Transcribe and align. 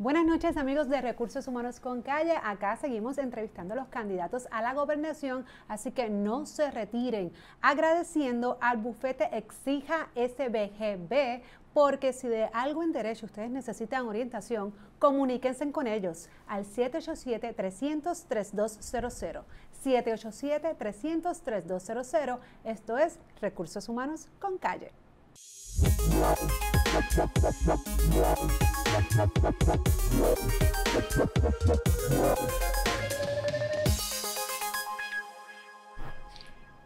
Buenas 0.00 0.24
noches 0.24 0.56
amigos 0.56 0.88
de 0.88 1.00
Recursos 1.00 1.48
Humanos 1.48 1.80
con 1.80 2.02
Calle. 2.02 2.34
Acá 2.44 2.76
seguimos 2.76 3.18
entrevistando 3.18 3.74
a 3.74 3.78
los 3.78 3.88
candidatos 3.88 4.46
a 4.52 4.62
la 4.62 4.72
gobernación, 4.72 5.44
así 5.66 5.90
que 5.90 6.08
no 6.08 6.46
se 6.46 6.70
retiren. 6.70 7.32
Agradeciendo 7.60 8.58
al 8.60 8.76
bufete 8.76 9.28
Exija 9.36 10.06
SBGB, 10.14 11.42
porque 11.74 12.12
si 12.12 12.28
de 12.28 12.44
algo 12.52 12.84
en 12.84 12.92
derecho 12.92 13.26
ustedes 13.26 13.50
necesitan 13.50 14.06
orientación, 14.06 14.72
comuníquense 15.00 15.68
con 15.72 15.88
ellos 15.88 16.28
al 16.46 16.64
787-300-3200. 16.64 19.42
787-300-3200. 19.84 22.38
Esto 22.62 22.98
es 22.98 23.18
Recursos 23.40 23.88
Humanos 23.88 24.28
con 24.38 24.58
Calle. 24.58 24.92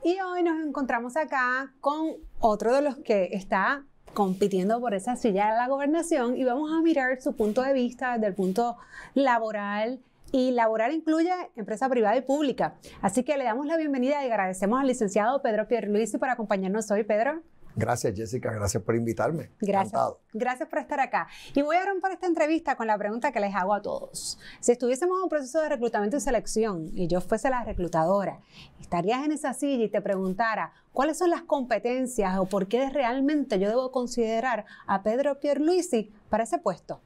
Y 0.04 0.20
hoy 0.20 0.42
nos 0.42 0.60
encontramos 0.66 1.16
acá 1.16 1.72
con 1.80 2.16
otro 2.40 2.74
de 2.74 2.82
los 2.82 2.96
que 2.96 3.30
está 3.32 3.84
compitiendo 4.14 4.80
por 4.80 4.94
esa 4.94 5.16
silla 5.16 5.52
de 5.52 5.56
la 5.56 5.68
gobernación 5.68 6.36
y 6.36 6.44
vamos 6.44 6.70
a 6.72 6.82
mirar 6.82 7.20
su 7.22 7.34
punto 7.34 7.62
de 7.62 7.72
vista 7.72 8.14
desde 8.14 8.26
el 8.26 8.34
punto 8.34 8.76
laboral. 9.14 10.00
Y 10.32 10.50
laboral 10.52 10.92
incluye 10.94 11.30
empresa 11.56 11.88
privada 11.88 12.16
y 12.16 12.22
pública. 12.22 12.74
Así 13.00 13.22
que 13.22 13.36
le 13.36 13.44
damos 13.44 13.66
la 13.66 13.76
bienvenida 13.76 14.22
y 14.22 14.30
agradecemos 14.30 14.80
al 14.80 14.86
licenciado 14.86 15.42
Pedro 15.42 15.68
Pierluisi 15.68 16.18
por 16.18 16.30
acompañarnos 16.30 16.90
hoy. 16.90 17.04
Pedro. 17.04 17.42
Gracias, 17.74 18.14
Jessica. 18.14 18.52
Gracias 18.52 18.82
por 18.82 18.94
invitarme. 18.94 19.50
Gracias. 19.60 20.00
Gracias 20.32 20.68
por 20.68 20.78
estar 20.78 21.00
acá. 21.00 21.28
Y 21.54 21.62
voy 21.62 21.76
a 21.76 21.86
romper 21.86 22.12
esta 22.12 22.26
entrevista 22.26 22.76
con 22.76 22.86
la 22.86 22.98
pregunta 22.98 23.32
que 23.32 23.40
les 23.40 23.54
hago 23.54 23.74
a 23.74 23.82
todos. 23.82 24.38
Si 24.60 24.72
estuviésemos 24.72 25.16
en 25.18 25.22
un 25.24 25.28
proceso 25.28 25.60
de 25.60 25.68
reclutamiento 25.68 26.16
y 26.16 26.20
selección 26.20 26.90
y 26.94 27.08
yo 27.08 27.20
fuese 27.20 27.50
la 27.50 27.64
reclutadora, 27.64 28.40
estarías 28.80 29.24
en 29.24 29.32
esa 29.32 29.54
silla 29.54 29.84
y 29.84 29.88
te 29.88 30.00
preguntara 30.00 30.72
cuáles 30.92 31.18
son 31.18 31.30
las 31.30 31.42
competencias 31.42 32.38
o 32.38 32.46
por 32.46 32.68
qué 32.68 32.90
realmente 32.90 33.58
yo 33.58 33.68
debo 33.68 33.90
considerar 33.90 34.66
a 34.86 35.02
Pedro 35.02 35.40
Pierluisi 35.40 36.12
para 36.28 36.44
ese 36.44 36.58
puesto. 36.58 37.00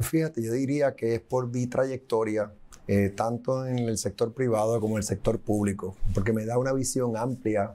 Fíjate, 0.00 0.42
yo 0.42 0.52
diría 0.52 0.94
que 0.94 1.16
es 1.16 1.20
por 1.20 1.48
mi 1.48 1.66
trayectoria, 1.66 2.52
eh, 2.86 3.10
tanto 3.10 3.66
en 3.66 3.80
el 3.80 3.98
sector 3.98 4.32
privado 4.32 4.80
como 4.80 4.94
en 4.94 4.98
el 4.98 5.04
sector 5.04 5.40
público, 5.40 5.96
porque 6.14 6.32
me 6.32 6.46
da 6.46 6.56
una 6.56 6.72
visión 6.72 7.16
amplia 7.16 7.74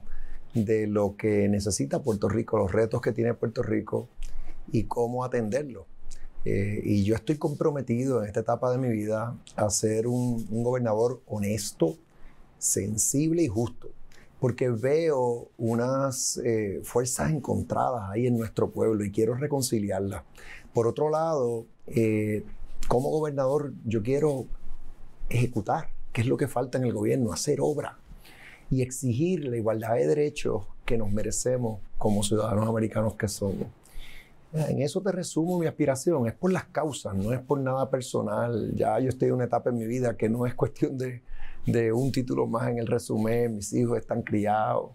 de 0.53 0.87
lo 0.87 1.15
que 1.17 1.47
necesita 1.49 2.01
Puerto 2.01 2.29
Rico, 2.29 2.57
los 2.57 2.71
retos 2.71 3.01
que 3.01 3.11
tiene 3.11 3.33
Puerto 3.33 3.63
Rico 3.63 4.07
y 4.71 4.83
cómo 4.83 5.23
atenderlo. 5.23 5.85
Eh, 6.45 6.81
y 6.83 7.03
yo 7.03 7.15
estoy 7.15 7.37
comprometido 7.37 8.21
en 8.21 8.27
esta 8.27 8.41
etapa 8.41 8.71
de 8.71 8.77
mi 8.77 8.89
vida 8.89 9.37
a 9.55 9.69
ser 9.69 10.07
un, 10.07 10.45
gobernador 10.63 11.21
honesto, 11.27 11.95
sensible 12.59 13.43
y 13.43 13.47
justo, 13.47 13.89
porque 14.39 14.69
veo 14.69 15.49
unas 15.57 16.37
eh, 16.43 16.81
fuerzas 16.83 17.31
encontradas 17.31 18.09
ahí 18.11 18.27
en 18.27 18.37
nuestro 18.37 18.69
pueblo 18.69 19.03
y 19.05 19.11
quiero 19.11 19.35
reconciliarlas. 19.35 20.23
Por 20.73 20.87
otro 20.87 21.09
lado, 21.09 21.65
eh, 21.87 22.43
como 22.87 23.09
gobernador 23.09 23.73
yo 23.85 24.03
quiero 24.03 24.45
ejecutar, 25.29 25.89
qué 26.11 26.21
es 26.21 26.27
lo 26.27 26.37
que 26.37 26.47
falta 26.47 26.77
en 26.77 26.83
el 26.83 26.93
gobierno, 26.93 27.31
hacer 27.31 27.59
obra 27.61 27.97
y 28.73 28.81
exigir 28.81 29.45
la 29.45 29.55
igualdad 29.57 29.93
de 29.93 30.07
derechos 30.07 30.63
que 30.83 30.97
nos 30.97 31.11
merecemos 31.11 31.79
como 31.99 32.23
ciudadanos 32.23 32.67
americanos 32.67 33.13
que 33.15 33.27
somos. 33.27 33.67
En 34.53 34.81
eso 34.81 34.99
te 35.01 35.11
resumo 35.11 35.59
mi 35.59 35.67
aspiración, 35.67 36.27
es 36.27 36.33
por 36.33 36.51
las 36.51 36.65
causas, 36.65 37.15
no 37.15 37.33
es 37.33 37.39
por 37.39 37.59
nada 37.59 37.89
personal. 37.89 38.71
Ya 38.75 38.99
yo 38.99 39.09
estoy 39.09 39.27
en 39.27 39.35
una 39.35 39.45
etapa 39.45 39.69
en 39.69 39.77
mi 39.77 39.85
vida 39.85 40.17
que 40.17 40.27
no 40.27 40.47
es 40.47 40.55
cuestión 40.55 40.97
de, 40.97 41.21
de 41.67 41.93
un 41.93 42.11
título 42.11 42.47
más 42.47 42.67
en 42.69 42.79
el 42.79 42.87
resumen, 42.87 43.55
mis 43.55 43.73
hijos 43.73 43.99
están 43.99 44.23
criados, 44.23 44.91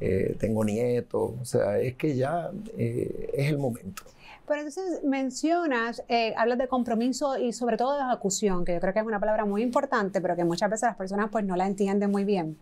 eh, 0.00 0.36
tengo 0.38 0.64
nietos, 0.64 1.32
o 1.40 1.44
sea, 1.44 1.78
es 1.78 1.96
que 1.96 2.16
ya 2.16 2.50
eh, 2.78 3.30
es 3.34 3.50
el 3.50 3.58
momento. 3.58 4.04
Pero 4.46 4.60
entonces 4.60 5.02
mencionas, 5.02 6.04
eh, 6.08 6.32
hablas 6.36 6.58
de 6.58 6.68
compromiso 6.68 7.36
y 7.36 7.52
sobre 7.52 7.76
todo 7.76 7.96
de 7.96 8.02
ejecución, 8.02 8.64
que 8.64 8.74
yo 8.74 8.80
creo 8.80 8.92
que 8.92 9.00
es 9.00 9.06
una 9.06 9.18
palabra 9.18 9.44
muy 9.44 9.62
importante, 9.62 10.20
pero 10.20 10.36
que 10.36 10.44
muchas 10.44 10.70
veces 10.70 10.88
las 10.88 10.96
personas 10.96 11.30
pues 11.32 11.44
no 11.44 11.56
la 11.56 11.66
entienden 11.66 12.12
muy 12.12 12.24
bien. 12.24 12.56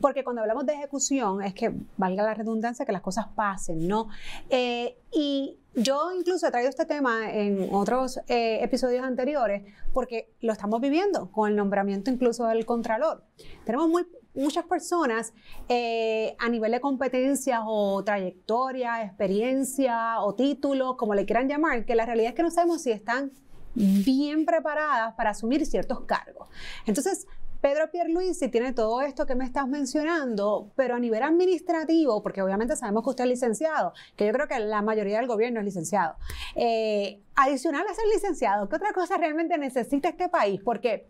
Porque 0.00 0.24
cuando 0.24 0.42
hablamos 0.42 0.66
de 0.66 0.74
ejecución 0.74 1.42
es 1.42 1.54
que, 1.54 1.72
valga 1.96 2.22
la 2.22 2.34
redundancia, 2.34 2.84
que 2.84 2.92
las 2.92 3.02
cosas 3.02 3.26
pasen, 3.34 3.88
¿no? 3.88 4.08
Eh, 4.50 4.98
y 5.12 5.58
yo 5.74 6.10
incluso 6.12 6.46
he 6.46 6.50
traído 6.50 6.70
este 6.70 6.86
tema 6.86 7.30
en 7.30 7.68
otros 7.70 8.18
eh, 8.28 8.60
episodios 8.62 9.04
anteriores 9.04 9.62
porque 9.92 10.30
lo 10.40 10.52
estamos 10.52 10.80
viviendo 10.80 11.30
con 11.30 11.50
el 11.50 11.56
nombramiento 11.56 12.10
incluso 12.10 12.46
del 12.46 12.64
Contralor. 12.64 13.24
Tenemos 13.64 13.88
muy, 13.88 14.06
muchas 14.34 14.64
personas 14.64 15.34
eh, 15.68 16.34
a 16.38 16.48
nivel 16.48 16.72
de 16.72 16.80
competencias 16.80 17.60
o 17.64 18.02
trayectoria, 18.04 19.02
experiencia 19.02 20.20
o 20.20 20.34
título, 20.34 20.96
como 20.96 21.14
le 21.14 21.26
quieran 21.26 21.48
llamar, 21.48 21.84
que 21.84 21.94
la 21.94 22.06
realidad 22.06 22.30
es 22.30 22.34
que 22.34 22.42
no 22.42 22.50
sabemos 22.50 22.82
si 22.82 22.90
están 22.90 23.32
bien 23.74 24.46
preparadas 24.46 25.14
para 25.14 25.30
asumir 25.30 25.66
ciertos 25.66 26.00
cargos. 26.02 26.48
Entonces, 26.86 27.26
Pedro 27.66 27.90
Pierluisi 27.90 28.48
tiene 28.48 28.72
todo 28.72 29.00
esto 29.00 29.26
que 29.26 29.34
me 29.34 29.44
estás 29.44 29.66
mencionando, 29.66 30.70
pero 30.76 30.94
a 30.94 31.00
nivel 31.00 31.24
administrativo, 31.24 32.22
porque 32.22 32.40
obviamente 32.40 32.76
sabemos 32.76 33.02
que 33.02 33.10
usted 33.10 33.24
es 33.24 33.30
licenciado, 33.30 33.92
que 34.14 34.24
yo 34.24 34.32
creo 34.32 34.46
que 34.46 34.60
la 34.60 34.82
mayoría 34.82 35.18
del 35.18 35.26
gobierno 35.26 35.58
es 35.58 35.66
licenciado. 35.66 36.14
Eh, 36.54 37.20
adicional 37.34 37.84
a 37.90 37.92
ser 37.92 38.04
licenciado, 38.14 38.68
¿qué 38.68 38.76
otra 38.76 38.92
cosa 38.92 39.16
realmente 39.16 39.58
necesita 39.58 40.08
este 40.08 40.28
país? 40.28 40.60
Porque 40.64 41.08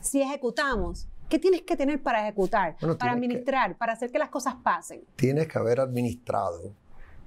si 0.00 0.22
ejecutamos, 0.22 1.06
¿qué 1.28 1.38
tienes 1.38 1.60
que 1.60 1.76
tener 1.76 2.02
para 2.02 2.22
ejecutar, 2.22 2.78
para 2.98 3.12
administrar, 3.12 3.76
para 3.76 3.92
hacer 3.92 4.10
que 4.10 4.18
las 4.18 4.30
cosas 4.30 4.54
pasen? 4.64 5.02
Tienes 5.14 5.46
que 5.46 5.58
haber 5.58 5.78
administrado 5.78 6.72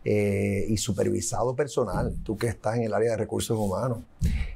eh, 0.04 0.66
y 0.68 0.78
supervisado 0.78 1.56
personal, 1.56 2.16
tú 2.24 2.36
que 2.36 2.48
estás 2.48 2.78
en 2.78 2.86
el 2.86 2.96
área 2.96 3.12
de 3.12 3.18
recursos 3.18 3.56
humanos. 3.56 4.00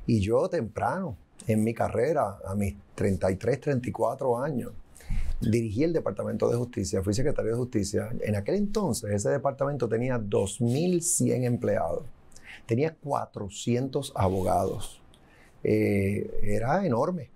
Y 0.08 0.20
yo 0.20 0.50
temprano, 0.50 1.16
en 1.48 1.64
mi 1.64 1.74
carrera, 1.74 2.40
a 2.46 2.56
mis 2.56 2.76
33, 2.96 3.62
34 3.62 4.38
años, 4.42 4.72
dirigí 5.42 5.84
el 5.84 5.94
Departamento 5.94 6.50
de 6.50 6.58
Justicia, 6.58 7.04
fui 7.04 7.14
secretario 7.14 7.52
de 7.52 7.58
Justicia. 7.58 8.10
En 8.22 8.36
aquel 8.36 8.56
entonces 8.56 9.12
ese 9.12 9.30
departamento 9.30 9.88
tenía 9.88 10.18
2.100 10.18 11.44
empleados, 11.44 12.06
tenía 12.66 12.96
400 12.96 14.14
abogados. 14.16 15.02
Eh, 15.64 16.40
era 16.44 16.86
enorme. 16.86 17.32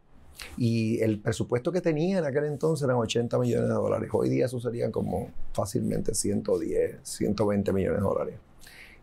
Y 0.58 1.02
el 1.02 1.20
presupuesto 1.20 1.72
que 1.72 1.82
tenía 1.82 2.20
en 2.20 2.26
aquel 2.26 2.46
entonces 2.46 2.86
eran 2.86 2.98
80 2.98 3.38
millones 3.40 3.68
de 3.68 3.74
dólares. 3.74 4.10
Hoy 4.14 4.30
día 4.30 4.46
eso 4.46 4.60
serían 4.60 4.92
como 4.92 5.32
fácilmente 5.54 6.14
110, 6.16 7.00
120 7.04 7.74
millones 7.74 8.00
de 8.00 8.04
dólares. 8.04 8.36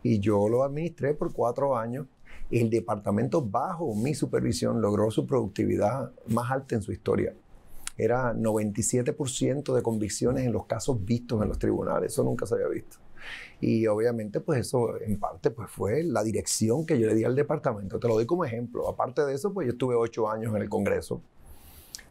Y 0.01 0.19
yo 0.19 0.47
lo 0.49 0.63
administré 0.63 1.13
por 1.13 1.33
cuatro 1.33 1.77
años 1.77 2.07
el 2.51 2.69
departamento 2.69 3.41
bajo 3.41 3.93
mi 3.95 4.13
supervisión 4.13 4.81
logró 4.81 5.11
su 5.11 5.25
productividad 5.25 6.11
más 6.27 6.51
alta 6.51 6.75
en 6.75 6.81
su 6.81 6.91
historia. 6.91 7.33
Era 7.97 8.33
97% 8.33 9.73
de 9.73 9.81
convicciones 9.81 10.45
en 10.45 10.53
los 10.53 10.65
casos 10.65 11.03
vistos 11.03 11.41
en 11.41 11.49
los 11.49 11.57
tribunales. 11.57 12.13
Eso 12.13 12.23
nunca 12.23 12.45
se 12.45 12.55
había 12.55 12.67
visto. 12.67 12.97
Y 13.59 13.87
obviamente, 13.87 14.39
pues 14.39 14.59
eso 14.59 15.01
en 15.01 15.19
parte 15.19 15.49
pues 15.49 15.69
fue 15.69 16.03
la 16.03 16.23
dirección 16.23 16.85
que 16.85 16.99
yo 16.99 17.07
le 17.07 17.15
di 17.15 17.23
al 17.23 17.35
departamento. 17.35 17.99
Te 17.99 18.07
lo 18.07 18.13
doy 18.13 18.25
como 18.25 18.45
ejemplo. 18.45 18.87
Aparte 18.87 19.25
de 19.25 19.33
eso, 19.33 19.51
pues 19.51 19.65
yo 19.65 19.73
estuve 19.73 19.95
ocho 19.95 20.29
años 20.29 20.55
en 20.55 20.61
el 20.61 20.69
Congreso. 20.69 21.21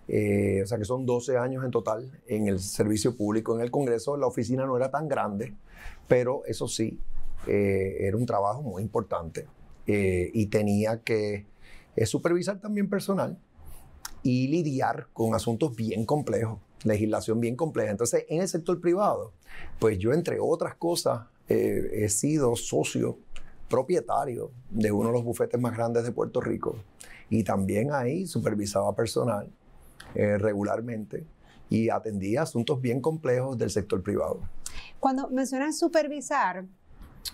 Eh, 0.08 0.60
o 0.62 0.66
sea 0.66 0.78
que 0.78 0.84
son 0.84 1.04
12 1.04 1.36
años 1.36 1.64
en 1.64 1.70
total 1.70 2.10
en 2.26 2.48
el 2.48 2.58
servicio 2.58 3.16
público. 3.16 3.54
En 3.54 3.60
el 3.60 3.70
Congreso 3.70 4.16
la 4.16 4.26
oficina 4.26 4.66
no 4.66 4.76
era 4.76 4.90
tan 4.90 5.08
grande, 5.08 5.54
pero 6.08 6.42
eso 6.46 6.68
sí, 6.68 6.98
eh, 7.46 7.96
era 8.00 8.16
un 8.16 8.26
trabajo 8.26 8.62
muy 8.62 8.82
importante. 8.82 9.46
Eh, 9.86 10.30
y 10.34 10.46
tenía 10.46 11.00
que 11.02 11.46
eh, 11.94 12.06
supervisar 12.06 12.60
también 12.60 12.88
personal 12.88 13.38
y 14.22 14.48
lidiar 14.48 15.06
con 15.12 15.34
asuntos 15.34 15.76
bien 15.76 16.04
complejos, 16.04 16.58
legislación 16.82 17.40
bien 17.40 17.54
compleja. 17.54 17.92
Entonces, 17.92 18.24
en 18.28 18.40
el 18.40 18.48
sector 18.48 18.80
privado, 18.80 19.32
pues 19.78 19.98
yo, 19.98 20.12
entre 20.12 20.40
otras 20.40 20.74
cosas, 20.74 21.26
eh, 21.48 21.88
he 21.92 22.08
sido 22.08 22.56
socio 22.56 23.18
propietario 23.68 24.50
de 24.70 24.90
uno 24.90 25.08
de 25.08 25.12
los 25.12 25.24
bufetes 25.24 25.60
más 25.60 25.76
grandes 25.76 26.02
de 26.02 26.10
Puerto 26.10 26.40
Rico 26.40 26.76
y 27.30 27.44
también 27.44 27.92
ahí 27.92 28.26
supervisaba 28.26 28.94
personal 28.94 29.50
regularmente 30.14 31.26
y 31.68 31.90
atendía 31.90 32.42
asuntos 32.42 32.80
bien 32.80 33.02
complejos 33.02 33.58
del 33.58 33.68
sector 33.68 34.02
privado. 34.02 34.40
Cuando 34.98 35.28
mencionas 35.28 35.78
supervisar, 35.78 36.64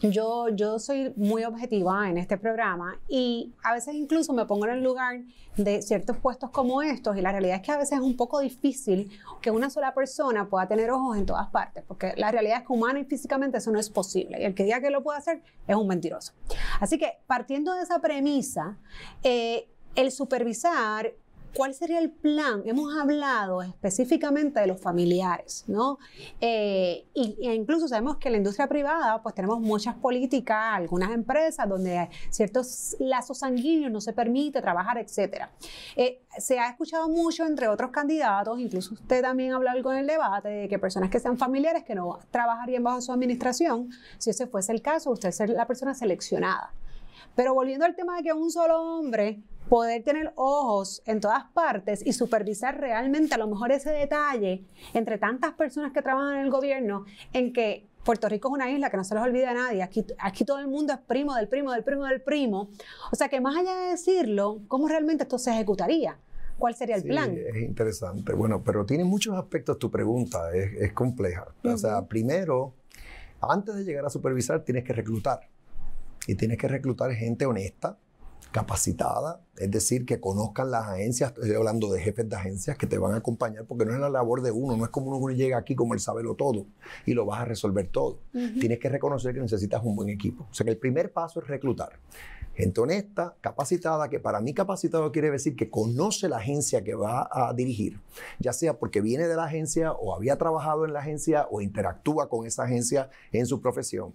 yo, 0.01 0.49
yo 0.49 0.79
soy 0.79 1.13
muy 1.17 1.45
objetiva 1.45 2.09
en 2.09 2.19
este 2.19 2.37
programa 2.39 2.99
y 3.09 3.53
a 3.63 3.73
veces 3.73 3.95
incluso 3.95 4.33
me 4.33 4.47
pongo 4.47 4.67
en 4.67 4.73
el 4.73 4.83
lugar 4.83 5.21
de 5.57 5.83
ciertos 5.83 6.17
puestos 6.17 6.51
como 6.51 6.83
estos 6.83 7.17
y 7.17 7.21
la 7.21 7.33
realidad 7.33 7.57
es 7.57 7.63
que 7.63 7.73
a 7.73 7.77
veces 7.77 7.99
es 7.99 8.05
un 8.05 8.17
poco 8.17 8.41
difícil 8.41 9.11
que 9.41 9.51
una 9.51 9.71
sola 9.71 9.95
persona 9.95 10.49
pueda 10.49 10.67
tener 10.67 10.91
ojos 10.91 11.17
en 11.17 11.27
todas 11.27 11.49
partes, 11.51 11.85
porque 11.87 12.15
la 12.17 12.31
realidad 12.31 12.61
es 12.61 12.67
que 12.67 12.73
humana 12.73 13.01
y 13.01 13.05
físicamente 13.05 13.59
eso 13.59 13.71
no 13.71 13.79
es 13.79 13.91
posible 13.91 14.41
y 14.41 14.45
el 14.45 14.55
que 14.55 14.65
diga 14.65 14.81
que 14.81 14.91
lo 14.91 15.03
puede 15.03 15.19
hacer 15.19 15.43
es 15.67 15.77
un 15.77 15.87
mentiroso. 15.87 16.33
Así 16.81 16.99
que 16.99 17.19
partiendo 17.27 17.75
de 17.75 17.83
esa 17.83 18.01
premisa, 18.01 18.79
eh, 19.23 19.69
el 19.95 20.11
supervisar 20.11 21.13
¿Cuál 21.55 21.75
sería 21.75 21.99
el 21.99 22.11
plan? 22.11 22.63
Hemos 22.65 22.97
hablado 22.99 23.61
específicamente 23.61 24.59
de 24.59 24.67
los 24.67 24.81
familiares, 24.81 25.65
¿no? 25.67 25.99
Eh, 26.41 27.05
y, 27.13 27.37
e 27.47 27.55
incluso 27.55 27.87
sabemos 27.89 28.17
que 28.17 28.29
en 28.29 28.33
la 28.33 28.39
industria 28.39 28.67
privada, 28.69 29.23
pues 29.23 29.35
tenemos 29.35 29.61
muchas 29.61 29.95
políticas, 29.97 30.77
algunas 30.77 31.11
empresas 31.11 31.69
donde 31.69 32.09
ciertos 32.31 32.97
lazos 33.01 33.41
sanguíneos 33.41 33.93
no 33.93 34.01
se 34.01 34.15
permite 34.15 34.63
trabajar, 34.63 34.97
etc. 34.97 35.45
Eh, 35.95 36.23
se 36.39 36.59
ha 36.59 36.71
escuchado 36.71 37.11
mucho 37.11 37.45
entre 37.45 37.69
otros 37.69 37.91
candidatos, 37.91 38.59
incluso 38.59 38.95
usted 38.95 39.21
también 39.21 39.53
ha 39.53 39.57
hablado 39.57 39.77
algo 39.77 39.93
en 39.93 39.99
el 39.99 40.07
debate, 40.07 40.49
de 40.49 40.69
que 40.69 40.79
personas 40.79 41.11
que 41.11 41.21
sean 41.21 41.37
familiares 41.37 41.85
que 41.85 41.95
no 41.95 42.19
trabajarían 42.31 42.83
bajo 42.83 43.03
su 43.03 43.13
administración, 43.13 43.91
si 44.17 44.31
ese 44.31 44.47
fuese 44.47 44.73
el 44.73 44.81
caso, 44.81 45.11
usted 45.11 45.29
es 45.29 45.51
la 45.51 45.67
persona 45.67 45.93
seleccionada. 45.93 46.73
Pero 47.35 47.55
volviendo 47.55 47.85
al 47.85 47.95
tema 47.95 48.17
de 48.17 48.23
que 48.23 48.33
un 48.33 48.51
solo 48.51 48.81
hombre 48.81 49.43
poder 49.73 50.03
tener 50.03 50.35
ojos 50.37 51.01
en 51.07 51.19
todas 51.19 51.45
partes 51.55 52.07
y 52.07 52.13
supervisar 52.13 52.79
realmente 52.79 53.35
a 53.35 53.39
lo 53.39 53.49
mejor 53.49 53.73
ese 53.73 53.89
detalle 53.89 54.67
entre 54.93 55.17
tantas 55.17 55.55
personas 55.55 55.93
que 55.95 56.03
trabajan 56.03 56.35
en 56.35 56.41
el 56.45 56.51
gobierno 56.51 57.07
en 57.33 57.55
que 57.55 57.89
Puerto 58.05 58.29
Rico 58.29 58.49
es 58.49 58.53
una 58.53 58.71
isla 58.71 58.91
que 58.91 58.99
no 58.99 59.05
se 59.05 59.15
les 59.15 59.25
olvida 59.25 59.53
a 59.53 59.55
nadie. 59.55 59.83
Aquí, 59.83 60.05
aquí 60.19 60.45
todo 60.45 60.59
el 60.59 60.69
mundo 60.69 60.93
es 60.93 60.99
primo 60.99 61.35
del 61.35 61.49
primo 61.49 61.73
del 61.73 61.85
primo 61.85 62.05
del 62.05 62.21
primo. 62.21 62.69
O 63.13 63.17
sea 63.17 63.31
que 63.31 63.41
más 63.41 63.57
allá 63.57 63.75
de 63.75 63.91
decirlo, 63.93 64.61
¿cómo 64.69 64.89
realmente 64.89 65.23
esto 65.23 65.39
se 65.39 65.53
ejecutaría? 65.53 66.19
¿Cuál 66.59 66.75
sería 66.75 66.97
el 66.97 67.05
plan? 67.05 67.35
Es 67.35 67.63
interesante. 67.63 68.35
Bueno, 68.35 68.63
pero 68.63 68.85
tiene 68.85 69.05
muchos 69.05 69.39
aspectos 69.39 69.79
tu 69.79 69.91
pregunta, 69.91 70.55
es, 70.55 70.93
compleja. 70.93 71.47
O 71.65 71.79
sea, 71.79 72.07
primero, 72.07 72.75
antes 73.41 73.75
de 73.75 73.85
llegar 73.85 74.05
a 74.05 74.11
supervisar, 74.11 74.67
tienes 74.67 74.85
que 74.85 74.93
reclutar. 74.93 75.49
Y 76.27 76.35
tienes 76.35 76.59
que 76.59 76.69
reclutar 76.69 77.11
gente 77.15 77.47
honesta, 77.47 77.97
capacitada, 78.51 79.41
es 79.57 79.71
decir, 79.71 80.05
que 80.05 80.21
conozcan 80.21 80.71
las 80.71 80.87
agencias, 80.89 81.33
estoy 81.33 81.55
hablando 81.55 81.91
de 81.91 82.01
jefes 82.01 82.29
de 82.29 82.37
agencias 82.37 82.77
que 82.77 82.87
te 82.87 82.99
van 82.99 83.15
a 83.15 83.17
acompañar, 83.17 83.65
porque 83.67 83.85
no 83.85 83.95
es 83.95 84.01
la 84.01 84.11
labor 84.11 84.43
de 84.43 84.51
uno, 84.51 84.77
no 84.77 84.85
es 84.85 84.91
como 84.91 85.17
uno 85.17 85.35
llega 85.35 85.57
aquí 85.57 85.75
como 85.75 85.95
el 85.95 86.01
sabelo 86.01 86.35
todo 86.35 86.67
y 87.07 87.15
lo 87.15 87.25
vas 87.25 87.41
a 87.41 87.45
resolver 87.45 87.89
todo. 87.89 88.19
Tienes 88.33 88.79
que 88.79 88.89
reconocer 88.89 89.35
que 89.35 89.41
necesitas 89.41 89.83
un 89.85 89.97
buen 89.97 90.09
equipo. 90.09 90.47
O 90.51 90.55
sea 90.55 90.65
que 90.65 90.71
el 90.71 90.79
primer 90.79 91.13
paso 91.13 91.41
es 91.41 91.47
reclutar. 91.47 91.99
Gente 92.55 92.83
honesta, 92.83 93.37
capacitada, 93.41 94.11
que 94.11 94.21
para 94.21 94.41
mí 94.41 94.53
capacitado 94.53 95.11
quiere 95.11 95.31
decir 95.31 95.57
que 95.57 95.71
conoce 95.71 96.29
la 96.29 96.37
agencia 96.37 96.85
que 96.85 96.95
va 96.95 97.29
a 97.33 97.55
dirigir, 97.55 97.99
ya 98.39 98.53
sea 98.53 98.79
porque 98.79 99.01
viene 99.01 99.27
de 99.27 99.37
la 99.37 99.45
agencia 99.45 99.93
o 99.93 100.15
había 100.15 100.37
trabajado 100.37 100.85
en 100.85 100.93
la 100.93 101.01
agencia 101.01 101.47
o 101.51 101.63
interactúa 101.63 102.29
con 102.29 102.47
esa 102.47 102.65
agencia 102.65 103.09
en 103.33 103.47
su 103.47 103.63
profesión 103.63 104.13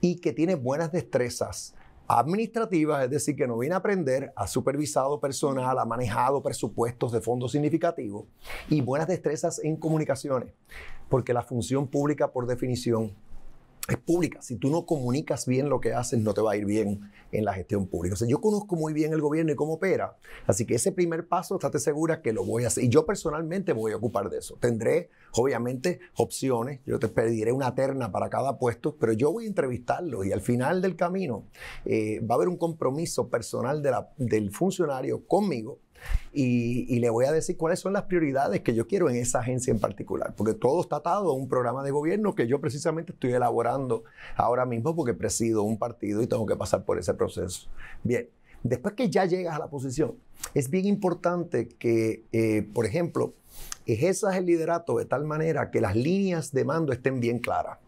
y 0.00 0.16
que 0.16 0.32
tiene 0.32 0.54
buenas 0.54 0.92
destrezas 0.92 1.74
administrativas, 2.06 3.04
es 3.04 3.10
decir, 3.10 3.36
que 3.36 3.46
no 3.46 3.58
viene 3.58 3.74
a 3.74 3.78
aprender, 3.78 4.32
ha 4.36 4.46
supervisado 4.46 5.20
personal, 5.20 5.78
ha 5.78 5.84
manejado 5.84 6.42
presupuestos 6.42 7.12
de 7.12 7.20
fondos 7.20 7.52
significativos 7.52 8.26
y 8.68 8.80
buenas 8.80 9.08
destrezas 9.08 9.58
en 9.64 9.76
comunicaciones, 9.76 10.52
porque 11.08 11.32
la 11.32 11.42
función 11.42 11.86
pública 11.86 12.32
por 12.32 12.46
definición 12.46 13.14
es 13.88 13.98
pública. 13.98 14.40
Si 14.40 14.56
tú 14.56 14.70
no 14.70 14.86
comunicas 14.86 15.46
bien 15.46 15.68
lo 15.68 15.80
que 15.80 15.92
haces, 15.92 16.18
no 16.18 16.32
te 16.32 16.40
va 16.40 16.52
a 16.52 16.56
ir 16.56 16.64
bien 16.64 17.10
en 17.32 17.44
la 17.44 17.52
gestión 17.52 17.86
pública. 17.86 18.16
Yo 18.26 18.40
conozco 18.40 18.76
muy 18.76 18.94
bien 18.94 19.12
el 19.12 19.20
gobierno 19.20 19.52
y 19.52 19.56
cómo 19.56 19.74
opera. 19.74 20.16
Así 20.46 20.64
que 20.64 20.76
ese 20.76 20.90
primer 20.92 21.28
paso, 21.28 21.56
estate 21.56 21.78
segura 21.78 22.22
que 22.22 22.32
lo 22.32 22.44
voy 22.44 22.64
a 22.64 22.68
hacer. 22.68 22.84
Y 22.84 22.88
yo 22.88 23.04
personalmente 23.04 23.74
voy 23.74 23.92
a 23.92 23.96
ocupar 23.96 24.30
de 24.30 24.38
eso. 24.38 24.56
Tendré, 24.58 25.10
obviamente, 25.32 26.00
opciones. 26.16 26.80
Yo 26.86 26.98
te 26.98 27.08
pediré 27.08 27.52
una 27.52 27.74
terna 27.74 28.10
para 28.10 28.30
cada 28.30 28.58
puesto, 28.58 28.96
pero 28.96 29.12
yo 29.12 29.30
voy 29.32 29.44
a 29.44 29.48
entrevistarlo 29.48 30.24
y 30.24 30.32
al 30.32 30.40
final 30.40 30.80
del 30.80 30.96
camino 30.96 31.44
eh, 31.84 32.20
va 32.20 32.34
a 32.34 32.36
haber 32.36 32.48
un 32.48 32.56
compromiso 32.56 33.28
personal 33.28 33.82
del 34.16 34.50
funcionario 34.50 35.26
conmigo 35.26 35.83
y, 36.32 36.98
le 36.98 37.10
voy 37.10 37.26
a 37.26 37.32
decir 37.32 37.56
cuáles 37.56 37.80
son 37.80 37.92
las 37.92 38.04
prioridades 38.04 38.60
que 38.60 38.74
yo 38.74 38.86
quiero 38.86 39.08
en 39.08 39.16
esa 39.16 39.40
agencia 39.40 39.70
en 39.70 39.78
particular, 39.78 40.34
porque 40.36 40.54
todo 40.54 40.80
está 40.80 40.96
atado 40.96 41.30
a 41.30 41.34
un 41.34 41.48
programa 41.48 41.82
de 41.82 41.90
gobierno 41.90 42.34
que 42.34 42.46
yo 42.46 42.60
precisamente 42.60 43.12
estoy 43.12 43.32
elaborando 43.32 44.04
ahora 44.36 44.66
mismo 44.66 44.96
porque 44.96 45.14
presido 45.14 45.62
un 45.62 45.78
partido 45.78 46.22
y 46.22 46.26
tengo 46.26 46.46
que 46.46 46.56
pasar 46.56 46.84
por 46.84 46.98
ese 46.98 47.14
proceso. 47.14 47.68
Bien, 48.02 48.28
después 48.62 48.94
que 48.94 49.10
ya 49.10 49.24
llegas 49.26 49.54
a 49.54 49.58
la 49.58 49.68
posición, 49.68 50.14
es 50.54 50.70
bien 50.70 50.86
importante 50.86 51.68
que, 51.68 52.24
eh, 52.32 52.66
por 52.74 52.86
ejemplo, 52.86 53.34
ejerzas 53.86 54.36
el 54.36 54.46
liderato 54.46 54.96
de 54.98 55.04
tal 55.04 55.24
manera 55.24 55.70
que 55.70 55.80
las 55.80 55.94
líneas 55.94 56.52
de 56.52 56.64
mando 56.64 56.92
estén 56.92 57.20
bien 57.20 57.38
claras 57.38 57.78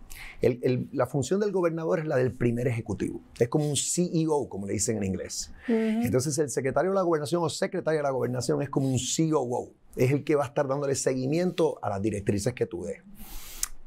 la 0.92 1.06
función 1.06 1.40
del 1.40 1.52
gobernador 1.52 2.00
es 2.00 2.06
la 2.06 2.16
del 2.16 2.32
primer 2.32 2.66
ejecutivo. 2.66 3.20
Es 3.38 3.48
como 3.48 3.68
un 3.68 3.76
CEO, 3.76 4.48
como 4.48 4.66
le 4.66 4.74
dicen 4.74 4.96
en 4.96 5.04
inglés. 5.04 5.52
Entonces, 5.68 6.38
el 6.38 6.50
secretario 6.50 6.90
de 6.90 6.96
la 6.96 7.02
gobernación 7.02 7.42
o 7.42 7.48
secretaria 7.48 7.98
de 7.98 8.04
la 8.04 8.10
gobernación 8.10 8.62
es 8.62 8.68
como 8.68 8.88
un 8.88 8.98
COO. 8.98 9.70
Es 9.96 10.12
el 10.12 10.24
que 10.24 10.34
va 10.34 10.44
a 10.44 10.48
estar 10.48 10.68
dándole 10.68 10.94
seguimiento 10.94 11.78
a 11.82 11.88
las 11.88 12.02
directrices 12.02 12.52
que 12.52 12.66
tú 12.66 12.84
des. 12.84 13.02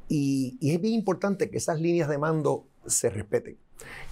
y 0.08 0.58
es 0.62 0.80
bien 0.80 0.94
importante 0.94 1.50
que 1.50 1.58
esas 1.58 1.80
líneas 1.80 2.08
de 2.08 2.18
mando 2.18 2.66
se 2.86 3.10
respeten. 3.10 3.58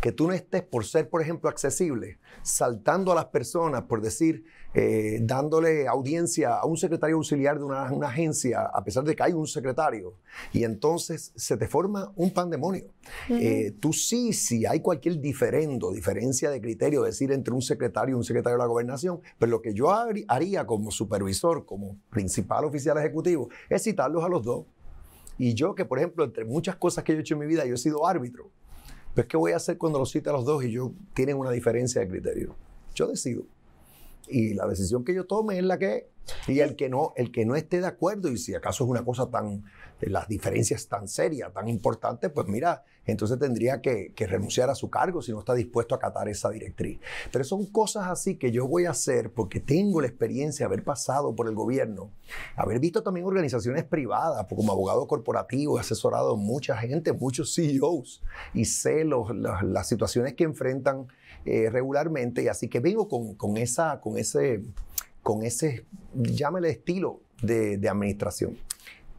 Que 0.01 0.13
tú 0.13 0.27
no 0.27 0.33
estés 0.33 0.63
por 0.63 0.87
ser, 0.87 1.11
por 1.11 1.21
ejemplo, 1.21 1.51
accesible, 1.51 2.19
saltando 2.43 3.13
a 3.13 3.15
las 3.15 3.27
personas, 3.27 3.83
por 3.83 4.01
decir, 4.01 4.45
eh, 4.75 5.19
dándole 5.23 5.89
audiencia 5.89 6.57
a 6.57 6.65
un 6.65 6.77
secretario 6.77 7.17
auxiliar 7.17 7.59
de 7.59 7.65
una, 7.65 7.85
agencia, 8.07 8.63
a 8.63 8.85
pesar 8.85 9.05
de 9.05 9.17
que 9.17 9.23
hay 9.23 9.33
un 9.33 9.47
secretario, 9.47 10.15
y 10.53 10.65
entonces 10.65 11.33
se 11.37 11.57
te 11.57 11.69
forma 11.69 12.13
un 12.17 12.33
pandemonio. 12.33 12.85
Eh, 13.29 13.75
tú 13.81 13.93
sí, 13.93 14.33
si 14.33 14.67
hay 14.67 14.81
cualquier 14.81 15.21
diferendo, 15.21 15.93
diferencia 15.93 16.51
de 16.51 16.61
criterio, 16.61 17.03
decir, 17.03 17.33
entre 17.33 17.55
un 17.55 17.63
secretario 17.63 18.15
y 18.15 18.19
un 18.19 18.25
secretario 18.25 18.57
de 18.57 18.63
la 18.63 18.69
gobernación, 18.69 19.21
pero 19.39 19.51
lo 19.51 19.63
que 19.63 19.75
yo 19.75 19.91
haría 19.91 20.67
como 20.67 20.91
supervisor, 20.91 21.65
como 21.67 21.99
principal 22.11 22.65
oficial 22.65 22.99
ejecutivo, 22.99 23.49
es 23.69 23.83
citarlos 23.83 24.25
a 24.25 24.29
los 24.29 24.45
dos. 24.45 24.67
Y 25.39 25.55
yo 25.55 25.75
que, 25.75 25.85
por 25.85 25.99
ejemplo, 25.99 26.25
entre 26.25 26.45
muchas 26.45 26.77
cosas 26.77 27.05
que 27.05 27.13
yo 27.13 27.19
he 27.19 27.21
hecho 27.21 27.35
en 27.35 27.41
mi 27.41 27.47
vida, 27.47 27.65
yo 27.65 27.75
he 27.75 27.79
sido 27.79 28.07
árbitro. 28.07 28.51
Pues, 29.15 29.27
¿qué 29.27 29.37
voy 29.37 29.53
a 29.53 29.57
hacer 29.57 29.79
cuando 29.79 29.99
los 29.99 30.11
cite 30.11 30.29
a 30.29 30.33
los 30.33 30.45
dos 30.45 30.65
y 30.65 30.71
yo 30.71 30.93
tienen 31.15 31.37
una 31.37 31.51
diferencia 31.51 32.01
de 32.01 32.09
criterio? 32.09 32.55
Yo 32.95 33.07
decido. 33.07 33.45
Y 34.31 34.55
la 34.55 34.67
decisión 34.67 35.05
que 35.05 35.15
yo 35.15 35.27
tome 35.27 35.59
es 35.59 35.65
la 35.65 35.79
que 35.79 36.09
y 36.47 36.61
el 36.61 36.77
que 36.77 36.89
no, 36.89 37.13
el 37.17 37.33
que 37.33 37.45
no 37.45 37.57
esté 37.57 37.81
de 37.81 37.87
acuerdo, 37.87 38.31
y 38.31 38.39
si 38.39 38.55
acaso 38.55 38.85
es 38.85 38.91
una 38.91 39.05
cosa 39.05 39.31
tan, 39.31 39.65
las 40.01 40.29
diferencias 40.29 40.87
tan 40.89 41.09
serias, 41.09 41.53
tan 41.53 41.69
importantes, 41.69 42.31
pues 42.31 42.47
mira, 42.49 42.85
entonces 43.05 43.39
tendría 43.39 43.81
que, 43.81 44.13
renunciar 44.19 44.69
a 44.69 44.75
su 44.75 44.91
cargo 44.91 45.23
si 45.23 45.33
no 45.33 45.39
está 45.39 45.55
dispuesto 45.55 45.95
a 45.95 45.99
acatar 45.99 46.29
esa 46.29 46.51
directriz. 46.51 47.01
Pero 47.33 47.45
son 47.45 47.67
cosas 47.67 48.09
así 48.09 48.37
que 48.37 48.53
yo 48.53 48.67
voy 48.67 48.85
a 48.85 48.91
hacer 48.91 49.33
porque 49.33 49.61
tengo 49.61 50.01
la 50.01 50.07
experiencia 50.07 50.65
de 50.65 50.75
haber 50.75 50.85
pasado 50.85 51.35
por 51.35 51.49
el 51.49 51.55
gobierno, 51.55 52.11
haber 52.57 52.79
visto 52.79 53.03
también 53.03 53.27
organizaciones 53.27 53.85
privadas, 53.85 54.45
pues 54.49 54.57
como 54.57 54.73
abogado 54.73 55.07
corporativo, 55.07 55.79
he 55.79 55.81
asesorado 55.81 56.33
a 56.33 56.37
mucha 56.37 56.77
gente, 56.77 57.13
muchos 57.13 57.55
CEOs, 57.55 58.23
y 58.53 58.67
sé 58.67 59.05
las 59.05 59.89
situaciones 59.89 60.35
que 60.35 60.45
enfrentan 60.45 61.09
eh, 61.45 61.71
regularmente, 61.71 62.43
y 62.43 62.49
así 62.49 62.69
que 62.69 62.81
vengo 62.81 63.09
con, 63.09 63.35
con, 63.35 63.57
esa, 63.57 64.01
con 64.01 64.19
ese 64.19 64.63
con 65.29 65.43
ese, 65.43 65.85
llámele 66.15 66.71
estilo 66.71 67.21
de, 67.43 67.87
administración. 67.87 68.57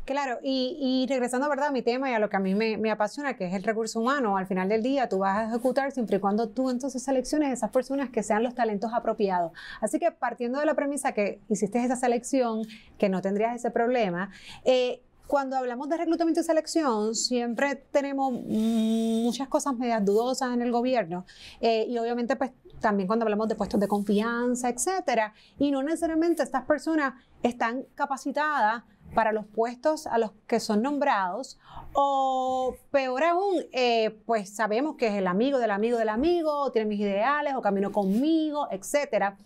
Claro, 0.06 0.40
y, 0.42 1.06
regresando 1.08 1.48
¿verdad? 1.48 1.68
a 1.68 1.72
mi 1.72 1.84
tema 1.84 2.10
y 2.10 2.16
a 2.16 2.20
lo 2.20 2.32
que 2.32 2.36
a 2.38 2.40
mí 2.40 2.56
me, 2.56 2.90
apasiona, 2.90 3.38
que 3.38 3.46
es 3.46 3.54
el 3.54 3.62
recurso 3.62 4.00
humano, 4.00 4.36
al 4.36 4.48
final 4.48 4.68
del 4.68 4.82
día 4.82 5.08
tú 5.08 5.20
vas 5.20 5.38
a 5.38 5.48
ejecutar 5.50 5.92
siempre 5.92 6.18
y 6.18 6.20
cuando 6.20 6.50
tú 6.50 6.72
entonces 6.72 7.04
selecciones 7.04 7.54
esas 7.54 7.70
personas 7.70 8.10
que 8.10 8.24
sean 8.24 8.42
los 8.42 8.56
talentos 8.56 8.92
apropiados. 8.92 9.52
Así 9.82 10.00
que 10.00 10.10
partiendo 10.10 10.60
de 10.60 10.66
la 10.66 10.74
premisa 10.74 11.12
que 11.12 11.42
hiciste 11.48 11.78
esa 11.84 11.96
selección, 11.96 12.64
que 12.98 13.08
no 13.08 13.22
tendrías 13.22 13.56
ese 13.56 13.70
problema, 13.70 14.32
eh, 14.66 15.04
cuando 15.29 15.57
hablamos 15.57 15.88
de 15.89 15.95
reclutamiento 15.95 16.41
y 16.41 16.43
selección, 16.43 17.13
siempre 17.13 17.75
tenemos 17.75 18.33
muchas 18.33 19.48
cosas 19.48 19.77
medias 19.77 20.03
dudosas 20.03 20.55
en 20.55 20.63
el 20.63 20.71
gobierno 20.71 21.24
eh, 21.62 21.86
y 21.88 22.00
obviamente 22.00 22.36
pues 22.36 22.50
también 22.79 23.05
cuando 23.05 23.25
hablamos 23.25 23.48
de 23.48 23.53
puestos 23.53 23.79
de 23.79 23.88
confianza, 23.88 24.69
etcétera, 24.69 25.36
y 25.59 25.69
no 25.69 25.83
necesariamente 25.83 26.41
estas 26.41 26.65
personas 26.65 27.13
están 27.43 27.86
capacitadas 27.93 28.83
para 29.13 29.32
los 29.32 29.46
puestos 29.46 30.08
a 30.08 30.18
los 30.18 30.32
que 30.48 30.60
son 30.60 30.82
nombrados, 30.82 31.60
o 31.94 32.75
peor 32.92 33.24
aún, 33.24 33.66
eh, 33.72 34.22
pues 34.25 34.56
sabemos 34.56 34.96
que 34.96 35.08
es 35.08 35.13
el 35.16 35.28
amigo 35.28 35.58
del 35.60 35.72
amigo 35.72 35.98
del 35.98 36.10
amigo, 36.10 36.72
tiene 36.72 36.88
mis 36.88 37.00
ideales, 37.00 37.54
o 37.56 37.62
camino 37.62 37.92
conmigo, 37.92 38.68
etcétera. 38.72 39.38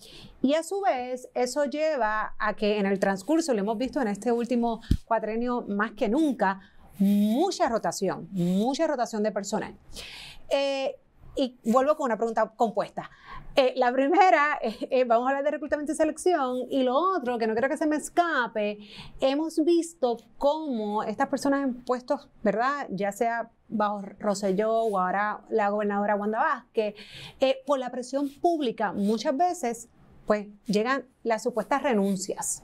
Y 0.41 0.55
a 0.55 0.63
su 0.63 0.81
vez, 0.81 1.29
eso 1.33 1.65
lleva 1.65 2.35
a 2.37 2.53
que 2.55 2.79
en 2.79 2.85
el 2.85 2.99
transcurso, 2.99 3.53
lo 3.53 3.59
hemos 3.59 3.77
visto 3.77 4.01
en 4.01 4.09
este 4.09 4.31
último 4.31 4.81
cuatrenio 5.05 5.65
más 5.67 5.91
que 5.91 6.09
nunca, 6.09 6.59
mucha 6.99 7.69
rotación, 7.69 8.27
mucha 8.31 8.87
rotación 8.87 9.23
de 9.23 9.31
personal. 9.31 9.75
Eh, 10.49 10.97
y 11.35 11.57
vuelvo 11.63 11.95
con 11.95 12.05
una 12.05 12.17
pregunta 12.17 12.53
compuesta. 12.55 13.09
Eh, 13.55 13.73
la 13.75 13.91
primera, 13.91 14.59
eh, 14.61 15.03
vamos 15.05 15.25
a 15.25 15.29
hablar 15.29 15.43
de 15.43 15.51
reclutamiento 15.51 15.91
y 15.91 15.95
selección, 15.95 16.57
y 16.69 16.83
lo 16.83 16.95
otro, 16.95 17.37
que 17.37 17.47
no 17.47 17.53
quiero 17.53 17.69
que 17.69 17.77
se 17.77 17.85
me 17.85 17.97
escape, 17.97 18.79
hemos 19.19 19.63
visto 19.63 20.17
cómo 20.37 21.03
estas 21.03 21.27
personas 21.27 21.63
en 21.63 21.83
puestos, 21.83 22.29
¿verdad? 22.41 22.87
Ya 22.89 23.11
sea 23.11 23.51
bajo 23.67 24.01
Rosselló 24.19 24.71
o 24.71 24.99
ahora 24.99 25.41
la 25.49 25.69
gobernadora 25.69 26.15
Wanda 26.15 26.39
Vázquez, 26.39 26.95
eh, 27.39 27.57
por 27.65 27.79
la 27.79 27.89
presión 27.91 28.29
pública, 28.41 28.91
muchas 28.91 29.35
veces, 29.35 29.89
pues 30.25 30.47
llegan 30.65 31.05
las 31.23 31.43
supuestas 31.43 31.83
renuncias. 31.83 32.63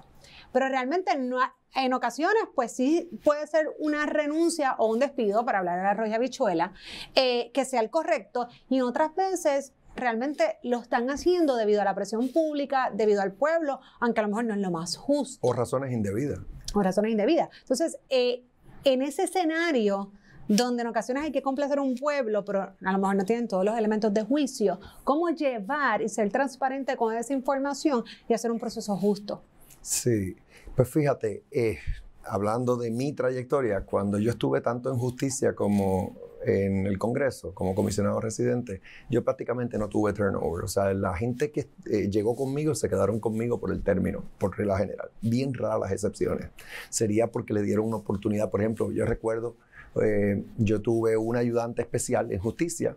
Pero 0.51 0.67
realmente 0.69 1.15
no, 1.17 1.38
en 1.75 1.93
ocasiones, 1.93 2.43
pues 2.55 2.71
sí 2.71 3.09
puede 3.23 3.45
ser 3.47 3.69
una 3.79 4.05
renuncia 4.05 4.75
o 4.77 4.88
un 4.88 4.99
despido, 4.99 5.45
para 5.45 5.59
hablar 5.59 5.77
de 5.77 5.83
la 5.83 5.93
roya 5.93 6.17
bichuela, 6.17 6.73
que 7.13 7.65
sea 7.65 7.81
el 7.81 7.89
correcto, 7.89 8.47
y 8.69 8.77
en 8.77 8.83
otras 8.83 9.15
veces 9.15 9.73
realmente 9.95 10.57
lo 10.63 10.79
están 10.79 11.09
haciendo 11.09 11.55
debido 11.55 11.81
a 11.81 11.85
la 11.85 11.95
presión 11.95 12.29
pública, 12.29 12.91
debido 12.93 13.21
al 13.21 13.33
pueblo, 13.33 13.79
aunque 13.99 14.19
a 14.21 14.23
lo 14.23 14.29
mejor 14.29 14.45
no 14.45 14.53
es 14.53 14.59
lo 14.59 14.71
más 14.71 14.97
justo. 14.97 15.45
O 15.45 15.53
razones 15.53 15.91
indebidas. 15.91 16.39
O 16.73 16.81
razones 16.81 17.11
indebidas. 17.11 17.49
Entonces, 17.61 17.97
eh, 18.09 18.43
en 18.83 19.01
ese 19.01 19.23
escenario 19.23 20.11
donde 20.47 20.81
en 20.81 20.88
ocasiones 20.88 21.23
hay 21.23 21.31
que 21.31 21.43
complacer 21.43 21.77
a 21.77 21.81
un 21.81 21.95
pueblo, 21.95 22.43
pero 22.43 22.61
a 22.61 22.91
lo 22.91 22.97
mejor 22.97 23.15
no 23.15 23.23
tienen 23.23 23.47
todos 23.47 23.63
los 23.63 23.77
elementos 23.77 24.11
de 24.11 24.23
juicio, 24.23 24.79
¿cómo 25.03 25.29
llevar 25.29 26.01
y 26.01 26.09
ser 26.09 26.31
transparente 26.31 26.97
con 26.97 27.15
esa 27.15 27.33
información 27.33 28.03
y 28.27 28.33
hacer 28.33 28.51
un 28.51 28.59
proceso 28.59 28.97
justo? 28.97 29.43
Sí, 29.81 30.35
pues 30.79 30.91
fíjate, 30.91 31.43
eh, 31.51 31.77
hablando 32.24 32.77
de 32.77 32.89
mi 32.89 33.12
trayectoria, 33.12 33.81
cuando 33.81 34.17
yo 34.17 34.31
estuve 34.31 34.62
tanto 34.62 34.89
en 34.89 34.98
justicia 34.98 35.53
como 35.53 36.15
en 36.45 36.88
el 36.88 36.98
Congreso 36.98 37.53
como 37.53 37.75
comisionado 37.75 38.21
residente, 38.21 38.79
yo 39.09 39.21
prácticamente 39.25 39.77
no 39.77 39.89
tuve 39.89 40.13
turnover. 40.13 40.63
O 40.63 40.69
sea, 40.69 40.93
la 40.93 41.17
gente 41.17 41.51
que 41.51 41.67
eh, 41.86 42.09
llegó 42.09 42.33
conmigo 42.33 42.75
se 42.75 42.88
quedaron 42.88 43.19
conmigo 43.19 43.59
por 43.59 43.74
el 43.74 43.83
término, 43.83 44.24
por 44.38 44.57
regla 44.57 44.77
general. 44.77 45.12
Bien 45.21 45.53
raras 45.53 45.81
las 45.81 45.91
excepciones. 45.91 46.48
Sería 46.89 47.27
porque 47.27 47.53
le 47.53 47.62
dieron 47.62 47.88
una 47.88 47.98
oportunidad. 47.98 48.50
Por 48.50 48.62
ejemplo, 48.62 48.89
yo 48.93 49.05
recuerdo, 49.05 49.57
eh, 50.01 50.45
yo 50.59 50.81
tuve 50.81 51.17
un 51.17 51.36
ayudante 51.36 51.81
especial 51.81 52.31
en 52.31 52.39
justicia 52.39 52.95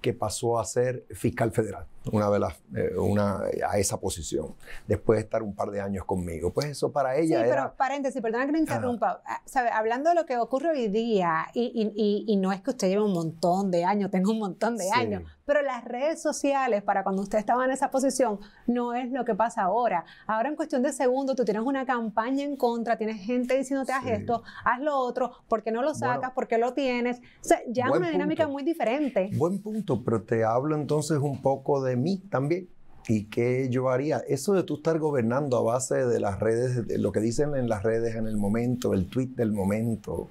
que 0.00 0.14
pasó 0.14 0.58
a 0.58 0.64
ser 0.64 1.04
fiscal 1.10 1.52
federal, 1.52 1.86
una 2.12 2.30
de 2.30 2.38
las, 2.38 2.54
eh, 2.74 2.96
una, 2.96 3.40
a 3.68 3.78
esa 3.78 4.00
posición, 4.00 4.54
después 4.86 5.18
de 5.18 5.24
estar 5.24 5.42
un 5.42 5.54
par 5.54 5.70
de 5.70 5.80
años 5.80 6.04
conmigo. 6.04 6.52
Pues 6.52 6.66
eso 6.66 6.92
para 6.92 7.16
ella 7.16 7.40
sí, 7.40 7.46
era... 7.46 7.48
pero 7.48 7.76
paréntesis, 7.76 8.22
perdona 8.22 8.46
que 8.46 8.52
me 8.52 8.58
interrumpa. 8.58 9.22
Ah, 9.26 9.42
¿Sabe? 9.44 9.70
Hablando 9.70 10.10
de 10.10 10.16
lo 10.16 10.24
que 10.24 10.38
ocurre 10.38 10.70
hoy 10.70 10.88
día, 10.88 11.46
y, 11.54 11.92
y, 11.94 12.24
y, 12.26 12.36
no 12.36 12.52
es 12.52 12.62
que 12.62 12.70
usted 12.70 12.88
lleve 12.88 13.02
un 13.02 13.12
montón 13.12 13.70
de 13.70 13.84
años, 13.84 14.10
tenga 14.10 14.30
un 14.30 14.38
montón 14.38 14.76
de 14.76 14.90
años, 14.90 15.22
pero 15.44 15.62
las 15.62 15.84
redes 15.84 16.22
sociales, 16.22 16.82
para 16.82 17.02
cuando 17.02 17.22
usted 17.22 17.38
estaba 17.38 17.64
en 17.64 17.72
esa 17.72 17.90
posición, 17.90 18.38
no 18.66 18.94
es 18.94 19.10
lo 19.10 19.24
que 19.24 19.34
pasa 19.34 19.62
ahora. 19.62 20.04
Ahora 20.28 20.48
en 20.48 20.54
cuestión 20.54 20.82
de 20.82 20.92
segundos, 20.92 21.34
tú 21.34 21.44
tienes 21.44 21.64
una 21.64 21.84
campaña 21.84 22.44
en 22.44 22.56
contra, 22.56 22.96
tienes 22.96 23.20
gente 23.20 23.58
diciéndote 23.58 23.92
haz 23.92 24.06
esto, 24.06 24.44
haz 24.64 24.80
lo 24.80 24.96
otro, 24.96 25.32
¿por 25.48 25.64
qué 25.64 25.72
no 25.72 25.82
lo 25.82 25.92
sacas? 25.92 26.30
¿Por 26.30 26.46
qué 26.46 26.56
lo 26.56 26.72
tienes? 26.72 27.18
O 27.18 27.44
sea, 27.44 27.60
ya 27.68 27.86
es 27.86 27.90
una 27.90 28.10
dinámica 28.10 28.46
muy 28.46 28.62
diferente. 28.62 29.28
Buen 29.36 29.60
punto, 29.60 30.04
pero 30.04 30.22
te 30.22 30.44
hablo 30.44 30.76
entonces 30.76 31.18
un 31.18 31.42
poco 31.42 31.82
de 31.82 31.89
mí 31.96 32.22
también. 32.30 32.68
¿Y 33.08 33.24
qué 33.24 33.68
yo 33.70 33.88
haría? 33.88 34.18
Eso 34.28 34.52
de 34.52 34.62
tú 34.62 34.76
estar 34.76 34.98
gobernando 34.98 35.56
a 35.56 35.62
base 35.62 36.06
de 36.06 36.20
las 36.20 36.38
redes, 36.38 36.86
de 36.86 36.98
lo 36.98 37.12
que 37.12 37.20
dicen 37.20 37.56
en 37.56 37.68
las 37.68 37.82
redes 37.82 38.14
en 38.14 38.26
el 38.26 38.36
momento, 38.36 38.94
el 38.94 39.06
tweet 39.06 39.30
del 39.36 39.52
momento, 39.52 40.28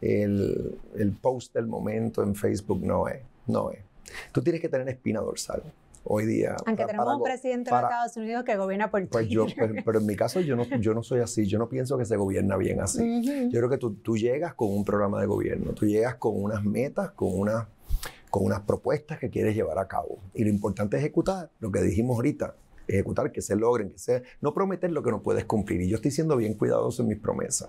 el, 0.00 0.78
el 0.96 1.12
post 1.12 1.54
del 1.54 1.66
momento 1.66 2.22
en 2.22 2.34
Facebook, 2.34 2.82
no 2.82 3.08
es, 3.08 3.20
no 3.46 3.70
es. 3.70 3.80
Tú 4.32 4.42
tienes 4.42 4.60
que 4.60 4.68
tener 4.68 4.88
espina 4.88 5.20
dorsal. 5.20 5.62
Hoy 6.10 6.24
día. 6.24 6.56
Aunque 6.64 6.86
tenemos 6.86 7.16
un 7.16 7.22
presidente 7.22 7.70
de 7.70 7.76
Estados 7.76 8.16
Unidos 8.16 8.44
que 8.44 8.56
gobierna 8.56 8.90
por 8.90 9.06
pues 9.08 9.28
yo, 9.28 9.46
pero, 9.54 9.74
pero, 9.84 9.98
en 9.98 10.06
mi 10.06 10.16
caso 10.16 10.40
yo 10.40 10.56
no, 10.56 10.64
yo 10.64 10.94
no 10.94 11.02
soy 11.02 11.20
así. 11.20 11.46
Yo 11.46 11.58
no 11.58 11.68
pienso 11.68 11.98
que 11.98 12.06
se 12.06 12.16
gobierna 12.16 12.56
bien 12.56 12.80
así. 12.80 13.22
Yo 13.50 13.58
creo 13.58 13.68
que 13.68 13.76
tú, 13.76 13.94
tú, 13.94 14.16
llegas 14.16 14.54
con 14.54 14.70
un 14.70 14.84
programa 14.84 15.20
de 15.20 15.26
gobierno, 15.26 15.72
tú 15.72 15.84
llegas 15.84 16.14
con 16.14 16.42
unas 16.42 16.64
metas, 16.64 17.10
con, 17.10 17.38
una, 17.38 17.68
con 18.30 18.44
unas 18.44 18.60
propuestas 18.60 19.18
que 19.18 19.30
quieres 19.30 19.54
llevar 19.54 19.78
a 19.78 19.88
cabo. 19.88 20.18
Y 20.34 20.44
lo 20.44 20.50
importante 20.50 20.96
es 20.96 21.02
ejecutar 21.02 21.50
lo 21.60 21.70
que 21.70 21.80
dijimos 21.80 22.16
ahorita. 22.16 22.54
Ejecutar, 22.86 23.30
que 23.32 23.42
se 23.42 23.54
logren, 23.54 23.90
que 23.90 23.98
sea, 23.98 24.22
no 24.40 24.54
prometer 24.54 24.90
lo 24.90 25.02
que 25.02 25.10
no 25.10 25.22
puedes 25.22 25.44
cumplir. 25.44 25.82
Y 25.82 25.88
yo 25.90 25.96
estoy 25.96 26.10
siendo 26.10 26.36
bien 26.36 26.54
cuidadoso 26.54 27.02
en 27.02 27.08
mis 27.08 27.18
promesas. 27.18 27.68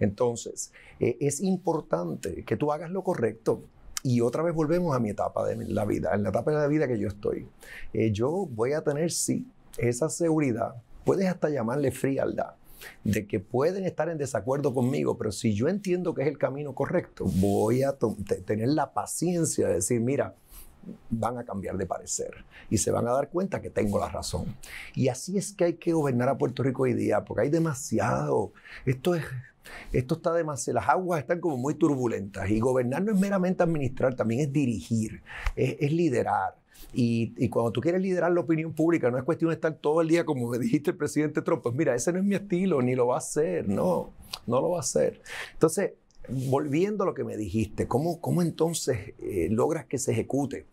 Entonces, 0.00 0.72
eh, 1.00 1.18
es 1.20 1.42
importante 1.42 2.44
que 2.44 2.56
tú 2.56 2.72
hagas 2.72 2.90
lo 2.90 3.02
correcto. 3.02 3.62
Y 4.02 4.22
otra 4.22 4.42
vez 4.42 4.54
volvemos 4.54 4.96
a 4.96 5.00
mi 5.00 5.10
etapa 5.10 5.46
de 5.46 5.56
la 5.66 5.84
vida, 5.84 6.14
en 6.14 6.22
la 6.22 6.30
etapa 6.30 6.50
de 6.50 6.58
la 6.58 6.66
vida 6.66 6.88
que 6.88 6.98
yo 6.98 7.08
estoy. 7.08 7.46
Eh, 7.92 8.10
yo 8.12 8.48
voy 8.50 8.72
a 8.72 8.82
tener, 8.82 9.10
sí, 9.10 9.46
esa 9.76 10.08
seguridad, 10.08 10.74
puedes 11.04 11.26
hasta 11.26 11.50
llamarle 11.50 11.90
frialdad, 11.90 12.54
de 13.02 13.26
que 13.26 13.40
pueden 13.40 13.84
estar 13.84 14.08
en 14.08 14.18
desacuerdo 14.18 14.74
conmigo, 14.74 15.16
pero 15.16 15.32
si 15.32 15.54
yo 15.54 15.68
entiendo 15.68 16.14
que 16.14 16.22
es 16.22 16.28
el 16.28 16.38
camino 16.38 16.74
correcto, 16.74 17.24
voy 17.26 17.82
a 17.82 17.96
tener 18.44 18.68
la 18.68 18.92
paciencia 18.92 19.68
de 19.68 19.74
decir, 19.74 20.00
mira, 20.00 20.34
van 21.10 21.38
a 21.38 21.44
cambiar 21.44 21.76
de 21.76 21.86
parecer 21.86 22.44
y 22.68 22.78
se 22.78 22.90
van 22.90 23.08
a 23.08 23.12
dar 23.12 23.30
cuenta 23.30 23.62
que 23.62 23.70
tengo 23.70 23.98
la 23.98 24.08
razón. 24.08 24.56
Y 24.94 25.08
así 25.08 25.38
es 25.38 25.52
que 25.52 25.64
hay 25.64 25.74
que 25.74 25.92
gobernar 25.92 26.28
a 26.28 26.38
Puerto 26.38 26.62
Rico 26.62 26.82
hoy 26.82 26.94
día, 26.94 27.24
porque 27.24 27.42
hay 27.42 27.50
demasiado, 27.50 28.52
esto 28.84 29.14
es 29.14 29.24
esto 29.92 30.16
está 30.16 30.32
demasiado, 30.32 30.80
las 30.80 30.88
aguas 30.88 31.20
están 31.20 31.40
como 31.40 31.56
muy 31.56 31.74
turbulentas 31.74 32.48
y 32.50 32.60
gobernar 32.60 33.02
no 33.02 33.12
es 33.12 33.18
meramente 33.18 33.62
administrar, 33.62 34.14
también 34.14 34.42
es 34.42 34.52
dirigir, 34.52 35.22
es, 35.56 35.92
liderar. 35.92 36.56
Y, 36.92 37.34
y, 37.36 37.48
cuando 37.48 37.72
tú 37.72 37.80
quieres 37.80 38.00
liderar 38.00 38.30
la 38.32 38.40
opinión 38.40 38.72
pública, 38.72 39.10
no 39.10 39.18
es 39.18 39.24
cuestión 39.24 39.50
de 39.50 39.54
estar 39.56 39.74
todo 39.74 40.00
el 40.00 40.08
día 40.08 40.24
como 40.24 40.48
me 40.48 40.58
dijiste 40.58 40.92
el 40.92 40.96
presidente 40.96 41.42
Trump, 41.42 41.62
pues 41.62 41.74
mira, 41.74 41.94
ese 41.94 42.12
no 42.12 42.18
es 42.18 42.24
mi 42.24 42.36
estilo, 42.36 42.80
ni 42.82 42.94
lo 42.94 43.08
va 43.08 43.16
a 43.16 43.18
hacer, 43.18 43.68
no, 43.68 44.12
no 44.46 44.60
lo 44.60 44.70
va 44.70 44.76
a 44.78 44.80
hacer. 44.80 45.20
Entonces, 45.52 45.92
volviendo 46.28 47.04
a 47.04 47.06
lo 47.06 47.14
que 47.14 47.24
me 47.24 47.36
dijiste, 47.36 47.86
¿cómo, 47.86 48.20
cómo 48.20 48.42
entonces 48.42 49.14
eh, 49.18 49.48
logras 49.50 49.86
que 49.86 49.98
se 49.98 50.12
ejecute? 50.12 50.66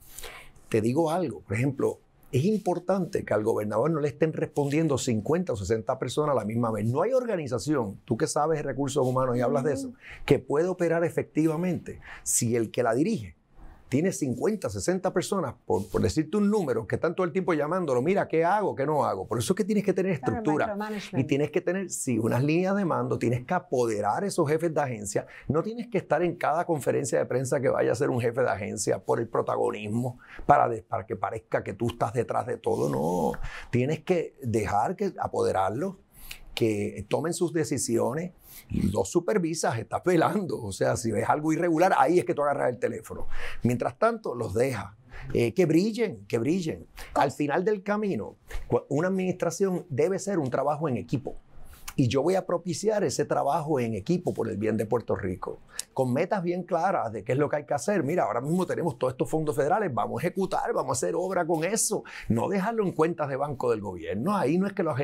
Te 0.70 0.82
digo 0.82 1.12
algo, 1.12 1.42
por 1.42 1.58
ejemplo, 1.58 2.00
es 2.32 2.46
importante 2.46 3.26
que 3.26 3.34
al 3.34 3.44
gobernador 3.44 3.92
no 3.92 4.00
le 4.00 4.08
estén 4.08 4.32
respondiendo 4.32 4.98
50 4.98 5.52
o 5.52 5.56
60 5.56 6.00
personas 6.00 6.32
a 6.32 6.40
la 6.40 6.46
misma 6.46 6.72
vez. 6.72 6.86
No 6.86 7.02
hay 7.02 7.12
organización, 7.12 8.00
tú 8.06 8.16
que 8.16 8.28
sabes 8.28 8.60
de 8.60 8.64
recursos 8.64 9.06
humanos 9.06 9.36
y 9.38 9.42
hablas 9.42 9.66
de 9.66 9.74
eso, 9.74 9.94
que 10.26 10.40
puede 10.40 10.68
operar 10.68 11.04
efectivamente 11.04 12.00
si 12.24 12.56
el 12.56 12.72
que 12.72 12.84
la 12.84 12.94
dirige 12.94 13.36
tiene 13.92 14.14
50, 14.14 14.70
60 14.70 15.12
personas, 15.12 15.54
por, 15.66 15.86
por, 15.90 16.02
decirte 16.02 16.38
un 16.38 16.50
número, 16.50 16.88
que 16.88 16.96
están 16.96 17.14
todo 17.14 17.26
el 17.26 17.34
tiempo 17.34 17.54
llamándolo, 17.54 18.02
mira, 18.02 18.26
¿qué 18.26 18.46
hago? 18.46 18.74
¿Qué 18.74 18.86
no 18.86 19.04
hago? 19.04 19.28
Por 19.28 19.38
eso 19.38 19.52
es 19.52 19.58
que 19.58 19.66
tienes 19.66 19.84
que 19.84 19.92
tener 19.92 20.14
estructura. 20.14 20.78
Y 21.12 21.26
tienes 21.26 21.52
que 21.52 21.60
tener, 21.60 21.90
sí, 21.90 22.18
unas 22.18 22.42
líneas 22.42 22.74
de 22.78 22.86
mando, 22.86 23.20
tienes 23.20 23.46
que 23.46 23.54
apoderar 23.54 24.24
a 24.24 24.28
esos 24.28 24.50
jefes 24.50 24.74
de 24.74 24.80
agencia. 24.80 25.28
No 25.50 25.62
tienes 25.62 25.90
que 25.90 25.98
estar 25.98 26.24
en 26.24 26.38
cada 26.38 26.66
conferencia 26.66 27.20
de 27.20 27.26
prensa 27.26 27.60
que 27.60 27.68
vaya 27.68 27.92
a 27.92 27.96
ser 27.96 28.10
un 28.10 28.22
jefe 28.22 28.40
de 28.40 28.50
agencia 28.50 28.98
por 28.98 29.20
el 29.20 29.28
protagonismo, 29.28 30.20
para, 30.46 30.72
para 30.88 31.06
que 31.06 31.18
parezca 31.18 31.62
que 31.62 31.74
tú 31.74 31.90
estás 31.90 32.14
detrás 32.14 32.48
de 32.48 32.56
todo. 32.56 32.88
No, 32.88 33.38
tienes 33.72 34.00
que 34.06 34.38
dejar 34.42 34.96
que 34.96 35.12
apoderarlo 35.20 36.00
que 36.54 37.06
tomen 37.10 37.34
sus 37.34 37.52
decisiones, 37.52 38.32
los 38.70 39.10
supervisas, 39.10 39.78
estás 39.80 40.04
velando. 40.04 40.62
O 40.62 40.72
sea, 40.72 40.96
si 40.96 41.12
ves 41.12 41.28
algo 41.30 41.54
irregular, 41.54 41.94
ahí 41.98 42.20
es 42.20 42.26
que 42.26 42.34
tú 42.34 42.44
agarras 42.44 42.70
el 42.70 42.80
teléfono. 42.80 43.28
Mientras 43.64 43.98
tanto, 43.98 44.36
los 44.36 44.54
dejas. 44.54 44.96
Eh, 45.34 45.54
que 45.54 45.66
brillen, 45.66 46.26
que 46.28 46.38
brillen. 46.40 46.88
Al 47.14 47.32
final 47.32 47.64
del 47.64 47.84
camino, 47.84 48.38
una 48.90 49.08
administración 49.08 49.86
debe 49.90 50.20
ser 50.20 50.40
un 50.40 50.50
trabajo 50.50 50.90
en 50.90 50.98
equipo. 50.98 51.38
Y 51.96 52.08
yo 52.08 52.22
voy 52.22 52.36
a 52.36 52.46
propiciar 52.46 53.04
ese 53.04 53.26
trabajo 53.26 53.80
en 53.80 53.94
equipo 53.94 54.34
por 54.34 54.50
el 54.50 54.58
bien 54.58 54.78
de 54.78 54.86
Puerto 54.86 55.16
Rico, 55.16 55.60
con 55.94 56.14
metas 56.14 56.44
bien 56.44 56.64
claras 56.64 57.12
de 57.12 57.24
qué 57.24 57.34
es 57.34 57.38
lo 57.38 57.50
que 57.50 57.58
hay 57.58 57.66
que 57.66 57.74
hacer. 57.74 58.04
Mira, 58.04 58.24
ahora 58.24 58.42
mismo 58.42 58.66
tenemos 58.66 58.98
todos 58.98 59.14
estos 59.14 59.30
fondos 59.30 59.56
federales, 59.56 59.94
vamos 59.94 60.22
a 60.22 60.28
ejecutar, 60.28 60.74
vamos 60.74 60.90
a 60.90 60.94
hacer 60.94 61.16
obra 61.16 61.46
con 61.46 61.64
eso. 61.64 62.04
No 62.30 62.50
dejarlo 62.50 62.84
en 62.84 62.92
cuentas 62.92 63.30
de 63.30 63.36
banco 63.36 63.72
del 63.72 63.82
gobierno, 63.82 64.36
ahí 64.36 64.58
no 64.58 64.68
es 64.68 64.74
que 64.74 64.84
la, 64.84 64.96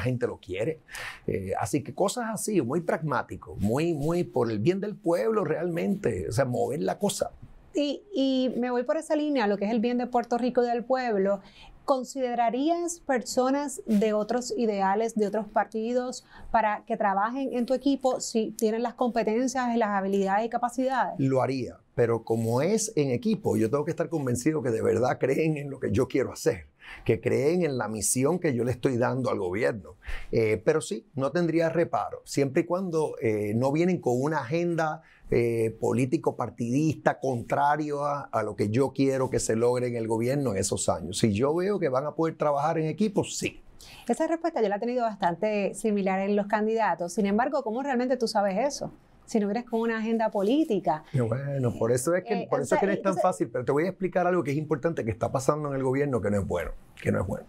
gente 0.00 0.26
lo 0.26 0.38
quiere. 0.38 0.80
Eh, 1.26 1.52
así 1.58 1.82
que 1.82 1.94
cosas 1.94 2.26
así, 2.32 2.60
muy 2.62 2.80
pragmático, 2.80 3.56
muy, 3.56 3.94
muy 3.94 4.24
por 4.24 4.50
el 4.50 4.58
bien 4.58 4.80
del 4.80 4.96
pueblo 4.96 5.44
realmente, 5.44 6.28
o 6.28 6.32
sea, 6.32 6.44
mover 6.44 6.82
la 6.82 6.98
cosa. 6.98 7.30
Y, 7.74 8.52
me 8.56 8.70
voy 8.70 8.82
por 8.82 8.96
esa 8.96 9.14
línea, 9.14 9.46
lo 9.46 9.56
que 9.56 9.66
es 9.66 9.70
el 9.70 9.80
bien 9.80 9.98
de 9.98 10.06
Puerto 10.06 10.38
Rico 10.38 10.62
y 10.62 10.66
del 10.66 10.84
pueblo. 10.84 11.40
¿Considerarías 11.88 13.00
personas 13.00 13.80
de 13.86 14.12
otros 14.12 14.52
ideales, 14.58 15.14
de 15.14 15.26
otros 15.26 15.48
partidos, 15.48 16.22
para 16.50 16.84
que 16.84 16.98
trabajen 16.98 17.54
en 17.54 17.64
tu 17.64 17.72
equipo 17.72 18.20
si 18.20 18.50
tienen 18.50 18.82
las 18.82 18.92
competencias, 18.92 19.74
las 19.74 19.88
habilidades 19.88 20.44
y 20.44 20.50
capacidades? 20.50 21.14
Lo 21.16 21.40
haría, 21.40 21.78
pero 21.94 22.24
como 22.24 22.60
es 22.60 22.92
en 22.94 23.10
equipo, 23.10 23.56
yo 23.56 23.70
tengo 23.70 23.86
que 23.86 23.90
estar 23.90 24.10
convencido 24.10 24.60
que 24.60 24.68
de 24.68 24.82
verdad 24.82 25.16
creen 25.18 25.56
en 25.56 25.70
lo 25.70 25.80
que 25.80 25.90
yo 25.90 26.08
quiero 26.08 26.30
hacer. 26.30 26.66
Que 27.04 27.20
creen 27.20 27.64
en 27.64 27.78
la 27.78 27.88
misión 27.88 28.38
que 28.38 28.54
yo 28.54 28.64
le 28.64 28.72
estoy 28.72 28.96
dando 28.96 29.30
al 29.30 29.38
gobierno. 29.38 29.96
Eh, 30.32 30.60
pero 30.64 30.80
sí, 30.80 31.06
no 31.14 31.30
tendría 31.30 31.68
reparo, 31.68 32.22
siempre 32.24 32.62
y 32.62 32.64
cuando 32.64 33.14
eh, 33.20 33.52
no 33.54 33.72
vienen 33.72 34.00
con 34.00 34.20
una 34.20 34.38
agenda 34.38 35.02
eh, 35.30 35.76
político 35.78 36.36
partidista 36.36 37.20
contrario 37.20 38.04
a, 38.04 38.22
a, 38.32 38.42
lo 38.42 38.56
que 38.56 38.70
yo 38.70 38.92
quiero 38.92 39.28
que 39.28 39.40
se 39.40 39.56
logre 39.56 39.88
en 39.88 39.96
el 39.96 40.08
gobierno 40.08 40.52
en 40.52 40.58
esos 40.58 40.88
años. 40.88 41.18
Si 41.18 41.32
yo 41.32 41.54
veo 41.54 41.78
que 41.78 41.88
van 41.88 42.06
a 42.06 42.14
poder 42.14 42.36
trabajar 42.36 42.78
en 42.78 42.86
equipo, 42.86 43.24
sí. 43.24 43.62
Esa 44.08 44.26
respuesta 44.26 44.62
yo 44.62 44.68
la 44.68 44.76
he 44.76 44.80
tenido 44.80 45.02
bastante 45.02 45.74
similar 45.74 46.20
en 46.20 46.34
los 46.34 46.46
candidatos. 46.46 47.12
Sin 47.12 47.26
embargo, 47.26 47.62
¿cómo 47.62 47.82
realmente 47.82 48.16
tú 48.16 48.26
sabes 48.26 48.58
eso? 48.58 48.90
Si 49.28 49.38
no 49.38 49.50
eres 49.50 49.64
con 49.64 49.80
una 49.80 49.98
agenda 49.98 50.30
política. 50.30 51.04
Bueno, 51.12 51.74
por 51.78 51.92
eso 51.92 52.14
es 52.14 52.24
que, 52.24 52.34
eh, 52.34 52.46
por 52.48 52.62
eso 52.62 52.74
es 52.74 52.80
que 52.80 52.86
no 52.86 52.92
es 52.92 53.02
tan 53.02 53.16
fácil, 53.18 53.50
pero 53.50 53.62
te 53.62 53.72
voy 53.72 53.84
a 53.84 53.88
explicar 53.90 54.26
algo 54.26 54.42
que 54.42 54.52
es 54.52 54.56
importante 54.56 55.04
que 55.04 55.10
está 55.10 55.30
pasando 55.30 55.68
en 55.68 55.74
el 55.74 55.82
gobierno 55.82 56.22
que 56.22 56.30
no 56.30 56.40
es 56.40 56.46
bueno, 56.46 56.70
que 57.00 57.12
no 57.12 57.20
es 57.20 57.26
bueno. 57.26 57.46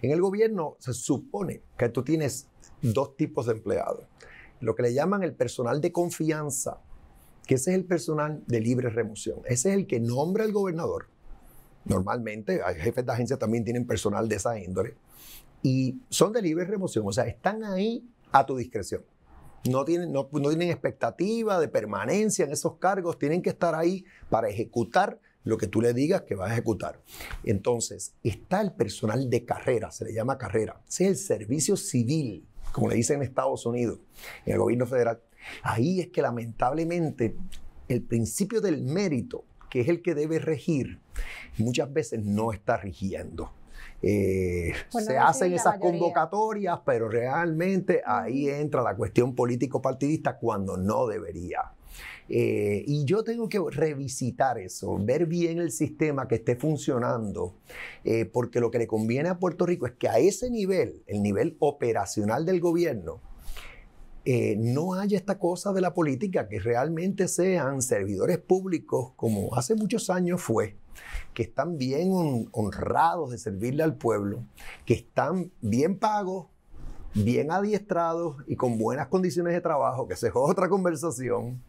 En 0.00 0.10
el 0.10 0.22
gobierno 0.22 0.76
se 0.78 0.94
supone 0.94 1.60
que 1.76 1.90
tú 1.90 2.02
tienes 2.02 2.48
dos 2.80 3.14
tipos 3.14 3.44
de 3.44 3.52
empleados. 3.52 4.06
Lo 4.60 4.74
que 4.74 4.82
le 4.84 4.94
llaman 4.94 5.22
el 5.22 5.34
personal 5.34 5.82
de 5.82 5.92
confianza, 5.92 6.80
que 7.46 7.56
ese 7.56 7.72
es 7.72 7.76
el 7.76 7.84
personal 7.84 8.42
de 8.46 8.60
libre 8.60 8.88
remoción. 8.88 9.40
Ese 9.44 9.68
es 9.68 9.76
el 9.76 9.86
que 9.86 10.00
nombra 10.00 10.44
el 10.44 10.52
gobernador. 10.52 11.08
Normalmente, 11.84 12.60
jefes 12.78 13.04
de 13.04 13.12
agencia 13.12 13.36
también 13.36 13.64
tienen 13.64 13.86
personal 13.86 14.28
de 14.30 14.36
esa 14.36 14.58
índole. 14.58 14.94
Y 15.62 16.00
son 16.08 16.32
de 16.32 16.40
libre 16.40 16.64
remoción, 16.64 17.04
o 17.06 17.12
sea, 17.12 17.24
están 17.24 17.64
ahí 17.64 18.08
a 18.32 18.46
tu 18.46 18.56
discreción. 18.56 19.02
No 19.68 19.84
tienen, 19.84 20.12
no, 20.12 20.26
tienen 20.26 20.70
expectativa 20.70 21.60
de 21.60 21.68
permanencia 21.68 22.44
en 22.44 22.52
esos 22.52 22.76
cargos, 22.78 23.18
tienen 23.18 23.42
que 23.42 23.50
estar 23.50 23.74
ahí 23.74 24.04
para 24.28 24.48
ejecutar 24.48 25.20
lo 25.44 25.58
que 25.58 25.66
tú 25.66 25.80
le 25.80 25.92
digas 25.92 26.22
que 26.22 26.34
va 26.34 26.48
a 26.48 26.52
ejecutar. 26.52 27.00
Entonces, 27.44 28.14
está 28.22 28.60
el 28.60 28.72
personal 28.72 29.28
de 29.30 29.44
carrera, 29.44 29.90
se 29.90 30.04
le 30.04 30.12
llama 30.12 30.38
carrera. 30.38 30.80
Es 30.88 31.00
el 31.00 31.16
servicio 31.16 31.76
civil, 31.76 32.44
como 32.72 32.88
le 32.88 32.96
dicen 32.96 33.16
en 33.16 33.22
Estados 33.22 33.66
Unidos, 33.66 33.98
en 34.46 34.54
el 34.54 34.58
gobierno 34.58 34.86
federal. 34.86 35.20
Ahí 35.62 36.00
es 36.00 36.08
que 36.08 36.22
lamentablemente 36.22 37.36
el 37.88 38.02
principio 38.02 38.60
del 38.60 38.82
mérito, 38.82 39.44
que 39.70 39.80
es 39.80 39.88
el 39.88 40.02
que 40.02 40.14
debe 40.14 40.38
regir, 40.38 41.00
muchas 41.58 41.92
veces 41.92 42.24
no 42.24 42.52
está 42.52 42.76
rigiendo. 42.76 43.52
Eh, 44.02 44.72
se 44.88 45.16
hacen 45.16 45.52
esas 45.52 45.78
convocatorias, 45.78 46.80
pero 46.84 47.08
realmente 47.08 48.02
ahí 48.04 48.48
entra 48.48 48.82
la 48.82 48.96
cuestión 48.96 49.34
político-partidista 49.34 50.38
cuando 50.38 50.76
no 50.76 51.06
debería. 51.06 51.72
Eh, 52.28 52.84
y 52.86 53.04
yo 53.04 53.22
tengo 53.24 53.48
que 53.48 53.60
revisitar 53.70 54.58
eso, 54.58 54.96
ver 54.98 55.26
bien 55.26 55.58
el 55.58 55.70
sistema 55.70 56.28
que 56.28 56.36
esté 56.36 56.56
funcionando, 56.56 57.56
eh, 58.04 58.24
porque 58.24 58.60
lo 58.60 58.70
que 58.70 58.78
le 58.78 58.86
conviene 58.86 59.28
a 59.28 59.38
Puerto 59.38 59.66
Rico 59.66 59.86
es 59.86 59.92
que 59.92 60.08
a 60.08 60.18
ese 60.18 60.50
nivel, 60.50 61.02
el 61.06 61.22
nivel 61.22 61.56
operacional 61.58 62.46
del 62.46 62.60
gobierno, 62.60 63.20
no 64.24 64.94
haya 64.94 65.16
esta 65.16 65.38
cosa 65.38 65.72
de 65.72 65.80
la 65.80 65.94
política, 65.94 66.48
que 66.48 66.60
realmente 66.60 67.28
sean 67.28 67.82
servidores 67.82 68.38
públicos 68.38 69.12
como 69.16 69.54
hace 69.56 69.74
muchos 69.74 70.10
años 70.10 70.40
fue 70.40 70.76
que 71.34 71.42
están 71.42 71.78
bien 71.78 72.48
honrados 72.52 73.30
de 73.30 73.38
servirle 73.38 73.82
al 73.82 73.96
pueblo, 73.96 74.44
que 74.84 74.94
están 74.94 75.50
bien 75.60 75.98
pagos, 75.98 76.46
bien 77.14 77.50
adiestrados 77.50 78.36
y 78.46 78.56
con 78.56 78.78
buenas 78.78 79.08
condiciones 79.08 79.52
de 79.54 79.60
trabajo, 79.60 80.06
que 80.06 80.14
esa 80.14 80.28
es 80.28 80.32
otra 80.34 80.68
conversación, 80.68 81.62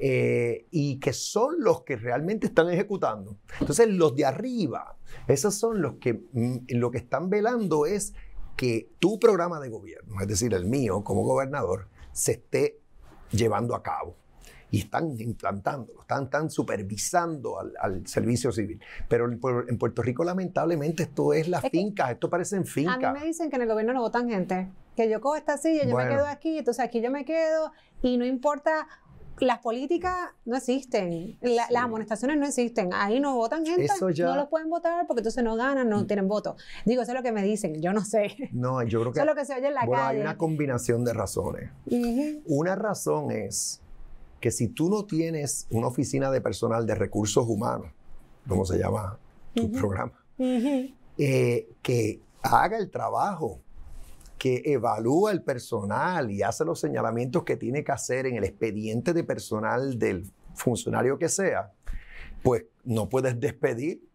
eh, 0.00 0.66
y 0.70 1.00
que 1.00 1.12
son 1.12 1.56
los 1.58 1.82
que 1.82 1.96
realmente 1.96 2.46
están 2.46 2.70
ejecutando. 2.70 3.36
Entonces, 3.60 3.88
los 3.88 4.14
de 4.14 4.26
arriba, 4.26 4.96
esos 5.26 5.56
son 5.56 5.82
los 5.82 5.94
que 5.94 6.22
mm, 6.32 6.58
lo 6.68 6.92
que 6.92 6.98
están 6.98 7.30
velando 7.30 7.84
es 7.84 8.14
que 8.58 8.90
tu 8.98 9.20
programa 9.20 9.60
de 9.60 9.68
gobierno, 9.68 10.20
es 10.20 10.26
decir, 10.26 10.52
el 10.52 10.66
mío 10.66 11.04
como 11.04 11.22
gobernador, 11.22 11.86
se 12.10 12.32
esté 12.32 12.80
llevando 13.30 13.76
a 13.76 13.84
cabo 13.84 14.16
y 14.72 14.80
están 14.80 15.14
implantándolo, 15.20 16.00
están, 16.00 16.24
están 16.24 16.50
supervisando 16.50 17.60
al, 17.60 18.04
servicio 18.08 18.50
civil. 18.50 18.80
Pero 19.08 19.30
en, 19.30 19.78
Puerto 19.78 20.02
Rico, 20.02 20.24
lamentablemente, 20.24 21.04
esto 21.04 21.32
es 21.32 21.46
la 21.46 21.60
finca, 21.60 22.10
esto 22.10 22.28
parece 22.28 22.56
en 22.56 22.66
finca. 22.66 23.10
A 23.10 23.12
mí 23.12 23.20
me 23.20 23.26
dicen 23.26 23.48
que 23.48 23.56
en 23.56 23.62
el 23.62 23.68
gobierno 23.68 23.92
no 23.92 24.00
votan 24.00 24.28
gente, 24.28 24.68
que 24.96 25.08
yo 25.08 25.20
cojo 25.20 25.36
esta 25.36 25.56
silla, 25.56 25.84
yo 25.86 25.96
me 25.96 26.08
quedo 26.08 26.26
aquí, 26.26 26.58
entonces 26.58 26.84
aquí 26.84 27.00
yo 27.00 27.12
me 27.12 27.24
quedo 27.24 27.70
y 28.02 28.16
no 28.16 28.26
importa 28.26 28.88
las 29.40 29.58
políticas 29.58 30.14
no 30.44 30.56
existen, 30.56 31.38
las 31.40 31.70
amonestaciones 31.74 32.38
no 32.38 32.46
existen, 32.46 32.90
ahí 32.92 33.20
no 33.20 33.34
votan 33.34 33.64
gente, 33.64 33.88
no 34.18 34.36
los 34.36 34.48
pueden 34.48 34.68
votar 34.68 35.06
porque 35.06 35.20
entonces 35.20 35.42
no 35.44 35.56
ganan, 35.56 35.88
no 35.88 36.02
mm. 36.02 36.06
tienen 36.06 36.28
voto. 36.28 36.56
Digo, 36.84 37.02
eso 37.02 37.12
es 37.12 37.16
lo 37.16 37.22
que 37.22 37.32
me 37.32 37.42
dicen, 37.42 37.80
yo 37.80 37.92
no 37.92 38.04
sé. 38.04 38.36
No, 38.52 38.82
yo 38.82 39.00
creo 39.00 39.12
que... 39.12 39.18
Eso 39.20 39.28
es 39.28 39.34
lo 39.34 39.40
que 39.40 39.44
se 39.44 39.54
oye 39.54 39.68
en 39.68 39.74
la 39.74 39.84
bueno, 39.84 40.02
calle. 40.02 40.18
Hay 40.18 40.22
una 40.22 40.36
combinación 40.36 41.04
de 41.04 41.12
razones. 41.12 41.70
Una 42.46 42.74
razón 42.74 43.30
es 43.30 43.80
que 44.40 44.50
si 44.50 44.68
tú 44.68 44.88
no 44.88 45.04
tienes 45.04 45.66
una 45.70 45.88
oficina 45.88 46.30
de 46.30 46.40
personal 46.40 46.86
de 46.86 46.94
recursos 46.94 47.46
humanos, 47.48 47.88
como 48.46 48.64
se 48.64 48.78
llama 48.78 49.18
tu 49.54 49.70
programa, 49.72 50.12
eh, 50.38 51.68
que 51.82 52.20
haga 52.42 52.78
el 52.78 52.90
trabajo, 52.90 53.60
que 54.38 54.62
evalúa 54.64 55.32
el 55.32 55.42
personal 55.42 56.30
y 56.30 56.42
hace 56.42 56.64
los 56.64 56.80
señalamientos 56.80 57.44
que 57.44 57.56
tiene 57.56 57.84
que 57.84 57.92
hacer 57.92 58.26
en 58.26 58.36
el 58.36 58.44
expediente 58.44 59.12
de 59.12 59.24
personal 59.24 59.98
del 59.98 60.30
funcionario 60.54 61.18
que 61.18 61.28
sea, 61.28 61.72
pues 62.42 62.64
no 62.84 63.08
puedes 63.08 63.38
despedir 63.38 64.08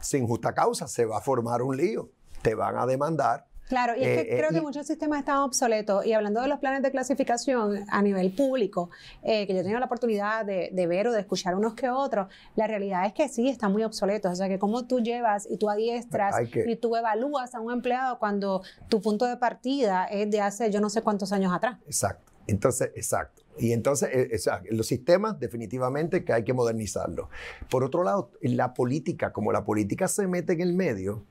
sin 0.00 0.26
justa 0.26 0.54
causa, 0.54 0.88
se 0.88 1.04
va 1.04 1.18
a 1.18 1.20
formar 1.20 1.62
un 1.62 1.76
lío, 1.76 2.10
te 2.42 2.54
van 2.54 2.76
a 2.78 2.86
demandar 2.86 3.45
Claro, 3.68 3.94
y 3.96 4.04
es 4.04 4.22
que 4.22 4.34
eh, 4.34 4.38
creo 4.38 4.50
que 4.50 4.60
muchos 4.60 4.86
sistemas 4.86 5.20
están 5.20 5.38
obsoletos. 5.38 6.06
Y 6.06 6.12
hablando 6.12 6.40
de 6.40 6.48
los 6.48 6.58
planes 6.60 6.82
de 6.82 6.90
clasificación 6.90 7.84
a 7.88 8.02
nivel 8.02 8.32
público, 8.32 8.90
eh, 9.22 9.46
que 9.46 9.54
yo 9.54 9.60
he 9.60 9.62
tenido 9.62 9.80
la 9.80 9.86
oportunidad 9.86 10.44
de, 10.44 10.86
ver 10.86 11.08
o 11.08 11.12
de 11.12 11.20
escuchar 11.20 11.56
unos 11.56 11.74
que 11.74 11.90
otros, 11.90 12.28
la 12.54 12.66
realidad 12.66 13.06
es 13.06 13.12
que 13.12 13.28
sí, 13.28 13.48
están 13.48 13.72
muy 13.72 13.82
obsoletos. 13.82 14.32
O 14.32 14.36
sea, 14.36 14.48
que 14.48 14.58
cómo 14.58 14.86
tú 14.86 15.00
llevas 15.00 15.46
y 15.50 15.56
tú 15.56 15.68
adiestras 15.68 16.36
y 16.54 16.76
tú 16.76 16.94
evalúas 16.94 17.54
a 17.54 17.60
un 17.60 17.72
empleado 17.72 18.18
cuando 18.18 18.62
tu 18.88 19.00
punto 19.00 19.24
de 19.26 19.36
partida 19.36 20.04
es 20.04 20.30
de 20.30 20.40
hace 20.40 20.70
yo 20.70 20.80
no 20.80 20.88
sé 20.88 21.02
cuántos 21.02 21.32
años 21.32 21.52
atrás. 21.52 21.78
Exacto. 21.86 22.32
Entonces, 22.46 22.92
exacto. 22.94 23.42
Y 23.58 23.72
entonces, 23.72 24.10
eh, 24.12 24.64
los 24.70 24.86
sistemas 24.86 25.40
definitivamente 25.40 26.24
que 26.24 26.32
hay 26.32 26.44
que 26.44 26.52
modernizarlos. 26.52 27.28
Por 27.70 27.84
otro 27.84 28.04
lado, 28.04 28.30
la 28.42 28.74
política, 28.74 29.32
como 29.32 29.50
la 29.50 29.64
política 29.64 30.08
se 30.08 30.26
mete 30.26 30.52
en 30.52 30.60
el 30.60 30.74
medio, 30.74 31.24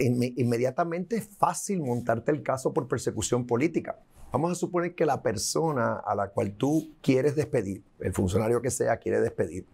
inmediatamente 0.00 1.16
es 1.16 1.28
fácil 1.38 1.80
montarte 1.80 2.32
el 2.32 2.42
caso 2.42 2.72
por 2.72 2.88
persecución 2.88 3.46
política. 3.46 3.98
Vamos 4.32 4.52
a 4.52 4.54
suponer 4.54 4.94
que 4.94 5.04
la 5.04 5.22
persona 5.22 5.96
a 5.96 6.14
la 6.14 6.28
cual 6.28 6.52
tú 6.52 6.94
quieres 7.02 7.36
despedir, 7.36 7.82
el 8.00 8.14
funcionario 8.14 8.62
que 8.62 8.70
sea 8.70 8.96
quiere 8.96 9.20
despedir, 9.20 9.66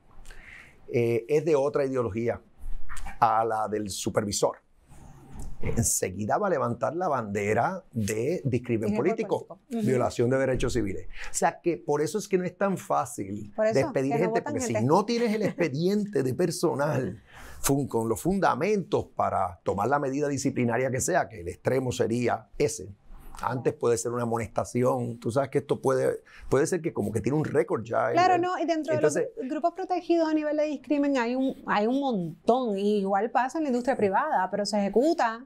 eh, 0.92 1.24
es 1.28 1.44
de 1.44 1.54
otra 1.54 1.84
ideología 1.84 2.40
a 3.20 3.44
la 3.44 3.68
del 3.68 3.90
supervisor. 3.90 4.56
Enseguida 5.60 6.38
va 6.38 6.46
a 6.46 6.50
levantar 6.50 6.94
la 6.94 7.08
bandera 7.08 7.82
de 7.92 8.40
discrimen 8.44 8.94
político, 8.94 9.58
violación 9.68 10.30
de 10.30 10.38
derechos 10.38 10.72
civiles. 10.72 11.06
O 11.30 11.34
sea 11.34 11.60
que 11.60 11.76
por 11.76 12.00
eso 12.00 12.18
es 12.18 12.28
que 12.28 12.38
no 12.38 12.44
es 12.44 12.56
tan 12.56 12.78
fácil 12.78 13.52
despedir 13.74 14.14
gente, 14.14 14.42
porque 14.42 14.60
si 14.60 14.74
no 14.74 15.04
tienes 15.04 15.34
el 15.34 15.42
expediente 15.42 16.22
de 16.22 16.34
personal 16.34 17.22
con 17.88 18.08
los 18.08 18.20
fundamentos 18.20 19.06
para 19.16 19.60
tomar 19.62 19.88
la 19.88 19.98
medida 19.98 20.28
disciplinaria 20.28 20.90
que 20.90 21.00
sea, 21.00 21.28
que 21.28 21.40
el 21.40 21.48
extremo 21.48 21.92
sería 21.92 22.48
ese. 22.56 22.94
Antes 23.42 23.74
puede 23.74 23.96
ser 23.98 24.12
una 24.12 24.24
amonestación. 24.24 25.18
Tú 25.18 25.30
sabes 25.30 25.50
que 25.50 25.58
esto 25.58 25.80
puede, 25.80 26.22
puede 26.48 26.66
ser 26.66 26.82
que 26.82 26.92
como 26.92 27.12
que 27.12 27.20
tiene 27.20 27.38
un 27.38 27.44
récord 27.44 27.84
ya. 27.84 28.10
Claro, 28.12 28.38
no, 28.38 28.58
y 28.58 28.66
dentro 28.66 28.94
de 28.94 29.00
los 29.00 29.18
grupos 29.48 29.74
protegidos 29.74 30.28
a 30.28 30.34
nivel 30.34 30.56
de 30.56 30.64
discrimen 30.64 31.16
hay 31.18 31.34
un, 31.34 31.56
hay 31.66 31.86
un 31.86 32.00
montón. 32.00 32.78
Y 32.78 32.98
igual 32.98 33.30
pasa 33.30 33.58
en 33.58 33.64
la 33.64 33.70
industria 33.70 33.96
privada, 33.96 34.48
pero 34.50 34.66
se 34.66 34.78
ejecuta 34.78 35.44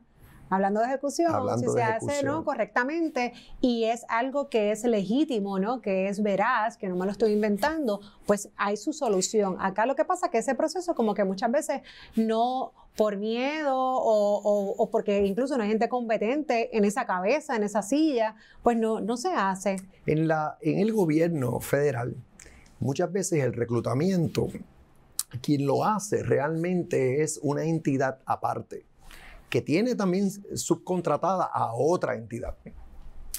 hablando 0.55 0.81
de 0.81 0.87
ejecución, 0.87 1.59
si 1.59 1.67
se 1.67 1.83
hace 1.83 2.23
¿no? 2.23 2.45
correctamente 2.45 3.33
y 3.63 3.85
es 3.85 4.05
algo 4.09 4.51
que 4.51 4.71
es 4.71 4.85
legítimo, 4.85 5.59
¿no? 5.59 5.81
que 5.81 6.09
es 6.09 6.23
veraz, 6.23 6.77
que 6.77 6.89
no 6.89 6.97
me 6.97 7.07
lo 7.07 7.13
estoy 7.13 7.33
inventando, 7.33 8.01
pues 8.27 8.51
hay 8.57 8.77
su 8.77 8.93
solución. 8.93 9.57
Acá 9.61 9.87
lo 9.87 9.97
que 9.97 10.05
pasa 10.05 10.27
es 10.27 10.33
que 10.33 10.39
ese 10.39 10.55
proceso 10.55 10.95
como 10.95 11.15
que 11.15 11.25
muchas 11.25 11.51
veces 11.51 11.81
no 12.17 12.73
por 12.97 13.17
miedo 13.17 13.75
o, 13.75 14.75
o, 14.77 14.91
porque 14.91 15.25
incluso 15.25 15.57
no 15.57 15.63
hay 15.63 15.71
gente 15.71 15.89
competente 15.89 16.77
en 16.77 16.85
esa 16.85 17.07
cabeza, 17.07 17.57
en 17.57 17.63
esa 17.63 17.83
silla, 17.83 18.35
pues 18.63 18.77
no, 18.77 19.01
no 19.01 19.17
se 19.17 19.33
hace. 19.33 19.77
En, 20.07 20.29
la, 20.29 20.59
en 20.61 20.79
el 20.79 20.93
gobierno 20.93 21.61
federal, 21.61 22.17
muchas 22.81 23.11
veces 23.11 23.43
el 23.43 23.55
reclutamiento, 23.55 24.49
quien 25.41 25.67
lo 25.67 25.85
hace 25.85 26.23
realmente 26.23 27.23
es 27.23 27.41
una 27.43 27.65
entidad 27.65 28.19
aparte 28.27 28.85
que 29.53 29.61
tiene 29.61 29.95
también 29.95 30.31
subcontratada 30.57 31.45
a 31.45 31.75
otra 31.75 32.17
entidad. 32.17 32.57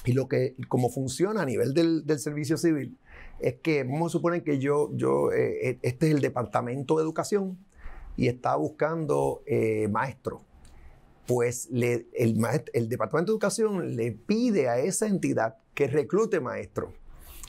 Y 0.04 0.12
lo 0.12 0.28
que, 0.28 0.54
como 0.68 0.88
funciona 0.88 1.42
a 1.42 1.44
nivel 1.44 1.74
del, 1.74 2.04
servicio 2.20 2.56
civil, 2.56 2.96
es 3.40 3.54
que 3.54 3.82
vamos 3.82 4.12
a 4.12 4.18
suponer 4.18 4.44
que 4.44 4.60
yo, 4.60 4.90
yo 4.94 5.32
eh, 5.32 5.80
este 5.82 6.06
es 6.06 6.14
el 6.14 6.20
departamento 6.20 6.96
de 6.96 7.02
educación, 7.02 7.58
y 8.16 8.28
está 8.28 8.56
buscando 8.56 9.42
eh, 9.46 9.88
maestro, 9.88 10.42
pues 11.26 11.68
el, 11.72 12.88
Departamento 12.88 13.32
de 13.32 13.34
Educación 13.34 13.96
le 13.96 14.12
pide 14.12 14.68
a 14.68 14.78
esa 14.78 15.06
entidad 15.06 15.56
que 15.74 15.86
reclute 15.86 16.40
maestro 16.40 16.92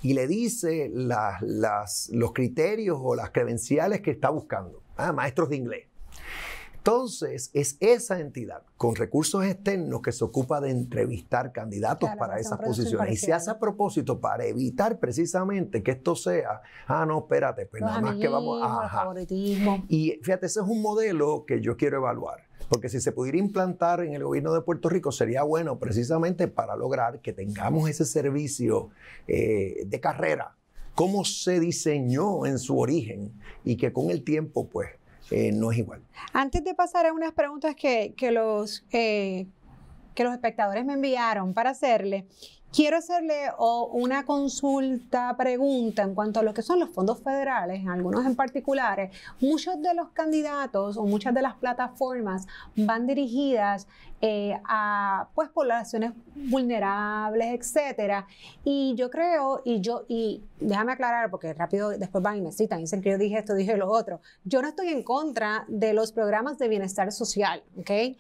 y 0.02 0.14
le 0.14 0.28
dice 0.28 0.92
los 0.92 2.34
criterios 2.34 2.98
o 3.02 3.16
las 3.16 3.32
credenciales 3.32 4.02
que 4.02 4.12
está 4.12 4.30
buscando. 4.30 4.82
Ah, 4.98 5.12
maestros 5.12 5.50
de 5.50 5.58
inglés. 5.58 5.88
Entonces, 6.88 7.50
es 7.56 7.78
esa 7.80 8.20
entidad 8.20 8.62
con 8.78 8.94
recursos 8.94 9.44
externos 9.44 10.04
que 10.04 10.12
se 10.12 10.24
ocupa 10.24 10.62
de 10.62 10.70
entrevistar 10.70 11.52
candidatos 11.52 12.12
para 12.20 12.38
esas 12.38 12.60
posiciones. 12.60 13.12
Y 13.12 13.18
se 13.18 13.34
hace 13.34 13.50
a 13.50 13.58
propósito 13.58 14.22
para 14.22 14.46
evitar 14.46 15.00
precisamente 15.00 15.82
que 15.82 15.90
esto 15.90 16.16
sea, 16.16 16.62
ah, 16.86 17.04
no, 17.08 17.18
espérate, 17.18 17.66
pues 17.66 17.82
nada 17.82 18.02
más 18.02 18.18
que 18.18 18.28
vamos 18.28 18.62
a... 18.64 19.16
Y 19.88 20.20
fíjate, 20.22 20.46
ese 20.46 20.60
es 20.60 20.68
un 20.68 20.84
modelo 20.84 21.46
que 21.48 21.60
yo 21.60 21.76
quiero 21.76 21.98
evaluar. 21.98 22.44
Porque 22.70 22.88
si 22.88 23.02
se 23.02 23.12
pudiera 23.12 23.40
implantar 23.40 24.02
en 24.02 24.14
el 24.14 24.24
gobierno 24.24 24.54
de 24.54 24.62
Puerto 24.62 24.88
Rico 24.88 25.12
sería 25.12 25.42
bueno 25.42 25.80
precisamente 25.80 26.48
para 26.48 26.76
lograr 26.76 27.20
que 27.20 27.34
tengamos 27.34 27.90
ese 27.90 28.06
servicio 28.06 28.92
eh, 29.28 29.86
de 29.88 30.00
carrera, 30.00 30.56
cómo 30.94 31.26
se 31.26 31.60
diseñó 31.60 32.46
en 32.46 32.60
su 32.60 32.78
origen 32.78 33.34
y 33.64 33.76
que 33.76 33.92
con 33.92 34.12
el 34.12 34.24
tiempo 34.24 34.68
pues 34.70 34.90
eh, 35.32 35.52
no 35.52 35.72
es 35.72 35.78
igual. 35.78 36.02
Antes 36.34 36.64
de 36.64 36.74
pasar 36.74 37.06
a 37.06 37.14
unas 37.14 37.34
preguntas 37.34 37.76
que, 37.76 38.14
los, 38.32 38.86
eh, 38.92 39.48
que 40.14 40.24
los 40.24 40.34
espectadores 40.34 40.86
me 40.86 40.94
enviaron 40.94 41.54
para 41.54 41.72
hacerle, 41.72 42.28
quiero 42.76 42.98
hacerle 42.98 43.52
una 43.58 44.26
consulta, 44.26 45.34
pregunta 45.38 46.02
en 46.04 46.14
cuanto 46.14 46.42
a 46.42 46.44
lo 46.44 46.54
que 46.54 46.62
son 46.62 46.80
los 46.80 46.90
fondos 46.90 47.22
federales, 47.22 47.88
algunos 47.88 48.26
en 48.26 48.36
particulares. 48.36 49.16
Muchos 49.40 49.82
de 49.82 49.94
los 49.94 50.10
candidatos 50.10 50.98
o 50.98 51.06
muchas 51.06 51.34
de 51.34 51.42
las 51.42 51.56
plataformas 51.56 52.46
van 52.76 53.08
dirigidas 53.08 53.88
eh, 54.22 54.60
a 54.66 55.30
pues 55.36 55.50
poblaciones 55.50 56.12
vulnerables, 56.36 57.62
etcétera. 57.62 58.28
Y 58.66 58.94
yo 58.96 59.10
creo, 59.10 59.62
y 59.64 59.80
yo, 59.80 60.04
y 60.10 60.44
déjame 60.60 60.92
aclarar, 60.92 61.30
porque 61.30 61.54
rápido 61.54 61.90
después 61.90 62.22
van 62.22 62.38
y 62.38 62.42
me 62.42 62.52
citan, 62.52 62.80
dicen 62.80 63.02
que 63.02 63.12
yo 63.12 63.18
dije 63.18 63.38
esto, 63.38 63.54
dije 63.56 63.78
lo 63.78 63.90
otro. 63.90 64.20
Yo 64.44 64.62
no 64.62 64.68
estoy 64.68 64.90
en 64.90 65.04
contra 65.04 65.64
de 65.70 65.94
los 65.94 66.12
programas 66.12 66.58
de 66.58 66.68
bienestar 66.68 67.12
social, 67.14 67.64
¿ok? 67.78 68.18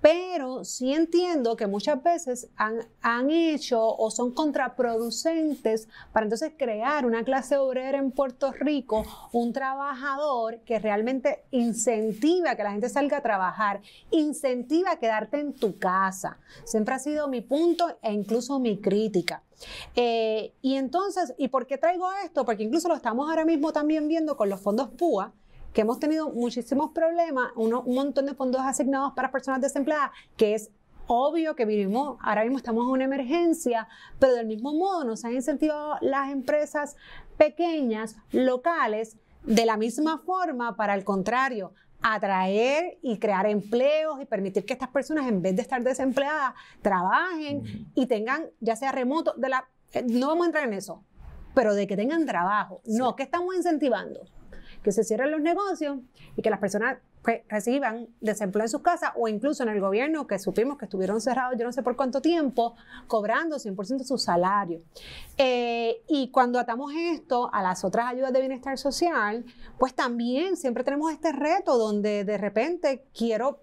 Pero 0.00 0.64
sí 0.64 0.92
entiendo 0.92 1.56
que 1.56 1.66
muchas 1.66 2.02
veces 2.02 2.48
han, 2.56 2.86
han, 3.02 3.30
hecho 3.30 3.84
o 3.84 4.10
son 4.10 4.32
contraproducentes 4.32 5.88
para 6.12 6.24
entonces 6.24 6.52
crear 6.56 7.04
una 7.04 7.24
clase 7.24 7.56
obrera 7.56 7.98
en 7.98 8.12
Puerto 8.12 8.52
Rico, 8.52 9.04
un 9.32 9.52
trabajador 9.52 10.60
que 10.60 10.78
realmente 10.78 11.44
incentiva 11.50 12.54
que 12.54 12.62
la 12.62 12.72
gente 12.72 12.88
salga 12.88 13.18
a 13.18 13.22
trabajar, 13.22 13.80
incentiva 14.10 14.92
a 14.92 14.98
quedarte 14.98 15.40
en 15.40 15.52
tu 15.52 15.78
casa. 15.78 16.38
Siempre 16.64 16.94
ha 16.94 16.98
sido 16.98 17.28
mi 17.28 17.40
punto 17.40 17.98
e 18.02 18.12
incluso 18.12 18.58
mi 18.60 18.80
crítica. 18.80 19.42
Eh, 19.96 20.52
y 20.62 20.76
entonces, 20.76 21.34
¿y 21.36 21.48
por 21.48 21.66
qué 21.66 21.78
traigo 21.78 22.08
esto? 22.24 22.44
Porque 22.44 22.62
incluso 22.62 22.88
lo 22.88 22.94
estamos 22.94 23.28
ahora 23.28 23.44
mismo 23.44 23.72
también 23.72 24.06
viendo 24.06 24.36
con 24.36 24.48
los 24.48 24.60
fondos 24.60 24.90
PUA, 24.90 25.32
que 25.72 25.82
hemos 25.82 26.00
tenido 26.00 26.30
muchísimos 26.30 26.90
problemas, 26.90 27.52
un 27.56 27.70
montón 27.94 28.26
de 28.26 28.34
fondos 28.34 28.60
asignados 28.62 29.12
para 29.14 29.30
personas 29.30 29.60
desempleadas, 29.60 30.10
que 30.36 30.54
es 30.54 30.70
obvio 31.06 31.56
que 31.56 31.64
vivimos, 31.64 32.18
ahora 32.20 32.42
mismo 32.42 32.58
estamos 32.58 32.84
en 32.84 32.90
una 32.90 33.04
emergencia, 33.04 33.88
pero 34.18 34.34
del 34.34 34.46
mismo 34.46 34.74
modo 34.74 35.04
nos 35.04 35.24
han 35.24 35.32
incentivado 35.32 35.96
las 36.00 36.30
empresas 36.30 36.96
pequeñas, 37.36 38.16
locales, 38.30 39.16
de 39.44 39.64
la 39.64 39.76
misma 39.76 40.18
forma, 40.18 40.76
para 40.76 40.94
el 40.94 41.04
contrario, 41.04 41.72
atraer 42.02 42.98
y 43.02 43.18
crear 43.18 43.46
empleos 43.46 44.20
y 44.20 44.26
permitir 44.26 44.64
que 44.64 44.74
estas 44.74 44.90
personas, 44.90 45.26
en 45.26 45.42
vez 45.42 45.56
de 45.56 45.62
estar 45.62 45.82
desempleadas, 45.82 46.54
trabajen 46.82 47.90
y 47.94 48.06
tengan, 48.06 48.46
ya 48.60 48.76
sea 48.76 48.92
remoto, 48.92 49.34
de 49.36 49.48
la, 49.48 49.68
eh, 49.92 50.04
no 50.06 50.28
vamos 50.28 50.44
a 50.44 50.46
entrar 50.46 50.64
en 50.64 50.74
eso, 50.74 51.02
pero 51.54 51.74
de 51.74 51.86
que 51.86 51.96
tengan 51.96 52.26
trabajo. 52.26 52.82
No, 52.84 53.16
¿qué 53.16 53.22
estamos 53.22 53.54
incentivando? 53.56 54.20
Que 54.88 54.92
se 54.92 55.04
cierren 55.04 55.30
los 55.30 55.42
negocios 55.42 55.98
y 56.34 56.40
que 56.40 56.48
las 56.48 56.60
personas 56.60 56.96
pues, 57.22 57.42
reciban 57.46 58.08
desempleo 58.22 58.64
en 58.64 58.70
sus 58.70 58.80
casas 58.80 59.10
o 59.16 59.28
incluso 59.28 59.62
en 59.62 59.68
el 59.68 59.82
gobierno 59.82 60.26
que 60.26 60.38
supimos 60.38 60.78
que 60.78 60.86
estuvieron 60.86 61.20
cerrados 61.20 61.58
yo 61.58 61.66
no 61.66 61.72
sé 61.72 61.82
por 61.82 61.94
cuánto 61.94 62.22
tiempo, 62.22 62.74
cobrando 63.06 63.56
100% 63.56 64.04
su 64.04 64.16
salario. 64.16 64.80
Eh, 65.36 66.00
y 66.08 66.30
cuando 66.30 66.58
atamos 66.58 66.94
esto 66.96 67.50
a 67.52 67.62
las 67.62 67.84
otras 67.84 68.06
ayudas 68.06 68.32
de 68.32 68.40
bienestar 68.40 68.78
social, 68.78 69.44
pues 69.78 69.92
también 69.92 70.56
siempre 70.56 70.84
tenemos 70.84 71.12
este 71.12 71.32
reto 71.32 71.76
donde 71.76 72.24
de 72.24 72.38
repente 72.38 73.04
quiero, 73.12 73.60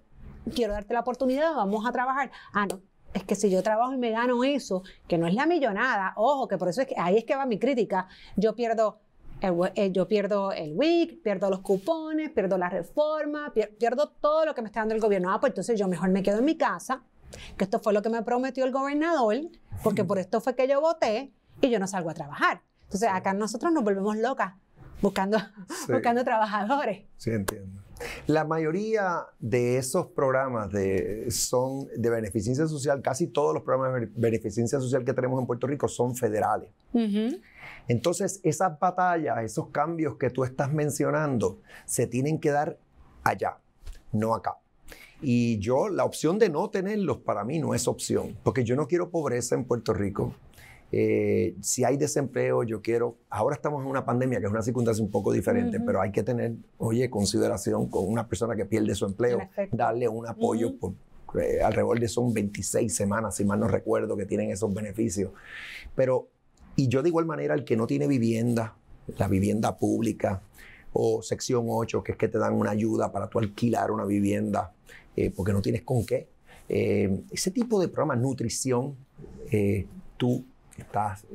quiero 0.54 0.74
darte 0.74 0.94
la 0.94 1.00
oportunidad, 1.00 1.56
vamos 1.56 1.88
a 1.88 1.92
trabajar. 1.92 2.30
Ah, 2.54 2.68
no, 2.68 2.82
es 3.16 3.24
que 3.24 3.34
si 3.34 3.50
yo 3.50 3.64
trabajo 3.64 3.94
y 3.94 3.98
me 3.98 4.12
gano 4.12 4.44
eso, 4.44 4.84
que 5.08 5.18
no 5.18 5.26
es 5.26 5.34
la 5.34 5.48
millonada, 5.48 6.14
ojo, 6.18 6.48
que 6.48 6.60
por 6.60 6.68
eso 6.68 6.82
es 6.82 6.88
que 6.88 6.96
ahí 7.00 7.18
es 7.18 7.24
que 7.24 7.36
va 7.36 7.48
mi 7.48 7.58
crítica, 7.58 8.10
yo 8.36 8.54
pierdo 8.54 9.00
yo 9.92 10.08
pierdo 10.08 10.52
el 10.52 10.74
WIC, 10.76 11.22
pierdo 11.22 11.50
los 11.50 11.60
cupones, 11.60 12.32
pierdo 12.32 12.58
la 12.58 12.70
reforma, 12.70 13.54
pierdo 13.78 14.10
todo 14.10 14.46
lo 14.46 14.56
que 14.56 14.62
me 14.62 14.68
está 14.68 14.82
dando 14.82 14.96
el 14.96 15.02
gobierno. 15.02 15.32
Ah, 15.32 15.40
pues 15.40 15.52
entonces 15.52 15.80
yo 15.80 15.88
mejor 15.88 16.10
me 16.10 16.24
quedo 16.24 16.40
en 16.40 16.46
mi 16.46 16.58
casa, 16.58 17.04
que 17.58 17.64
esto 17.64 17.80
fue 17.80 17.94
lo 17.94 18.02
que 18.02 18.10
me 18.10 18.22
prometió 18.24 18.66
el 18.66 18.72
gobernador, 18.72 19.36
porque 19.84 20.04
por 20.04 20.20
esto 20.20 20.42
fue 20.42 20.56
que 20.56 20.68
yo 20.68 20.82
voté 20.82 21.34
y 21.62 21.70
yo 21.70 21.80
no 21.80 21.88
salgo 21.88 22.10
a 22.10 22.14
trabajar. 22.14 22.62
Entonces 22.84 23.10
acá 23.12 23.34
nosotros 23.34 23.72
nos 23.72 23.84
volvemos 23.84 24.18
locas 24.18 24.54
buscando, 25.02 25.38
buscando 25.90 26.24
trabajadores. 26.24 27.06
Sí, 27.18 27.32
entiendo. 27.32 27.85
La 28.28 28.44
mayoría 28.44 29.26
de 29.40 29.78
esos 29.78 30.08
programas 30.08 30.72
de, 30.72 31.30
son 31.32 31.88
de 31.96 32.10
beneficencia 32.10 32.68
social, 32.68 33.02
casi 33.02 33.28
todos 33.28 33.54
los 33.54 33.64
programas 33.64 34.02
de 34.02 34.10
beneficencia 34.16 34.80
social 34.80 35.06
que 35.06 35.14
tenemos 35.14 35.40
en 35.40 35.48
Puerto 35.48 35.68
Rico 35.68 35.88
son 35.88 36.16
federales. 36.16 36.70
Entonces, 37.88 38.40
esas 38.44 38.80
batallas, 38.80 39.44
esos 39.44 39.68
cambios 39.70 40.18
que 40.18 40.30
tú 40.30 40.44
estás 40.44 40.74
mencionando, 40.74 41.60
se 41.86 42.08
tienen 42.08 42.40
que 42.40 42.52
dar 42.52 42.78
allá, 43.24 43.58
no 44.12 44.34
acá. 44.34 44.58
Y 45.22 45.60
yo, 45.60 45.90
la 45.90 46.04
opción 46.04 46.40
de 46.40 46.50
no 46.50 46.70
tenerlos 46.70 47.18
para 47.18 47.44
mí 47.44 47.60
no 47.60 47.74
es 47.74 47.88
opción, 47.88 48.38
porque 48.44 48.64
yo 48.64 48.76
no 48.76 48.88
quiero 48.88 49.10
pobreza 49.10 49.56
en 49.56 49.66
Puerto 49.66 49.94
Rico. 49.94 50.34
Eh, 50.98 51.58
si 51.60 51.84
hay 51.84 51.98
desempleo, 51.98 52.64
yo 52.64 52.82
quiero, 52.82 53.18
ahora 53.30 53.58
estamos 53.58 53.84
en 53.84 53.90
una 53.90 54.06
pandemia 54.06 54.40
que 54.40 54.46
es 54.46 54.52
una 54.54 54.62
circunstancia 54.62 55.04
un 55.04 55.12
poco 55.12 55.34
diferente, 55.34 55.82
pero 55.82 56.00
hay 56.00 56.10
que 56.10 56.24
tener, 56.24 56.54
oye, 56.78 57.10
consideración 57.10 57.90
con 57.90 58.08
una 58.08 58.30
persona 58.30 58.56
que 58.56 58.64
pierde 58.64 58.96
su 58.96 59.06
empleo, 59.06 59.40
darle 59.74 60.08
un 60.08 60.26
apoyo 60.26 60.74
por, 60.78 60.94
eh, 61.38 61.62
alrededor 61.62 62.00
de 62.00 62.08
son 62.08 62.34
26 62.34 62.96
semanas, 62.96 63.36
si 63.36 63.44
mal 63.44 63.60
no 63.60 63.68
recuerdo, 63.68 64.16
que 64.16 64.26
tienen 64.26 64.52
esos 64.52 64.74
beneficios. 64.74 65.34
Pero 65.96 66.30
y 66.78 66.88
yo 66.88 67.04
de 67.04 67.10
igual 67.10 67.26
manera, 67.26 67.56
el 67.56 67.66
que 67.66 67.76
no 67.76 67.88
tiene 67.88 68.08
vivienda, 68.08 68.78
la 69.18 69.28
vivienda 69.28 69.76
pública 69.78 70.44
o 70.94 71.22
sección 71.22 71.66
8, 71.68 72.04
que 72.06 72.14
es 72.14 72.18
que 72.18 72.30
te 72.30 72.38
dan 72.38 72.54
una 72.54 72.72
ayuda 72.72 73.12
para 73.12 73.28
tú 73.28 73.40
alquilar 73.40 73.92
una 73.92 74.06
vivienda 74.06 74.72
eh, 75.18 75.30
porque 75.30 75.52
no 75.52 75.62
tienes 75.62 75.82
con 75.82 76.06
qué. 76.06 76.30
Eh, 76.70 77.20
ese 77.32 77.52
tipo 77.52 77.82
de 77.82 77.90
programas, 77.90 78.20
nutrición, 78.20 78.96
tú 80.16 80.46
estás, 80.82 81.26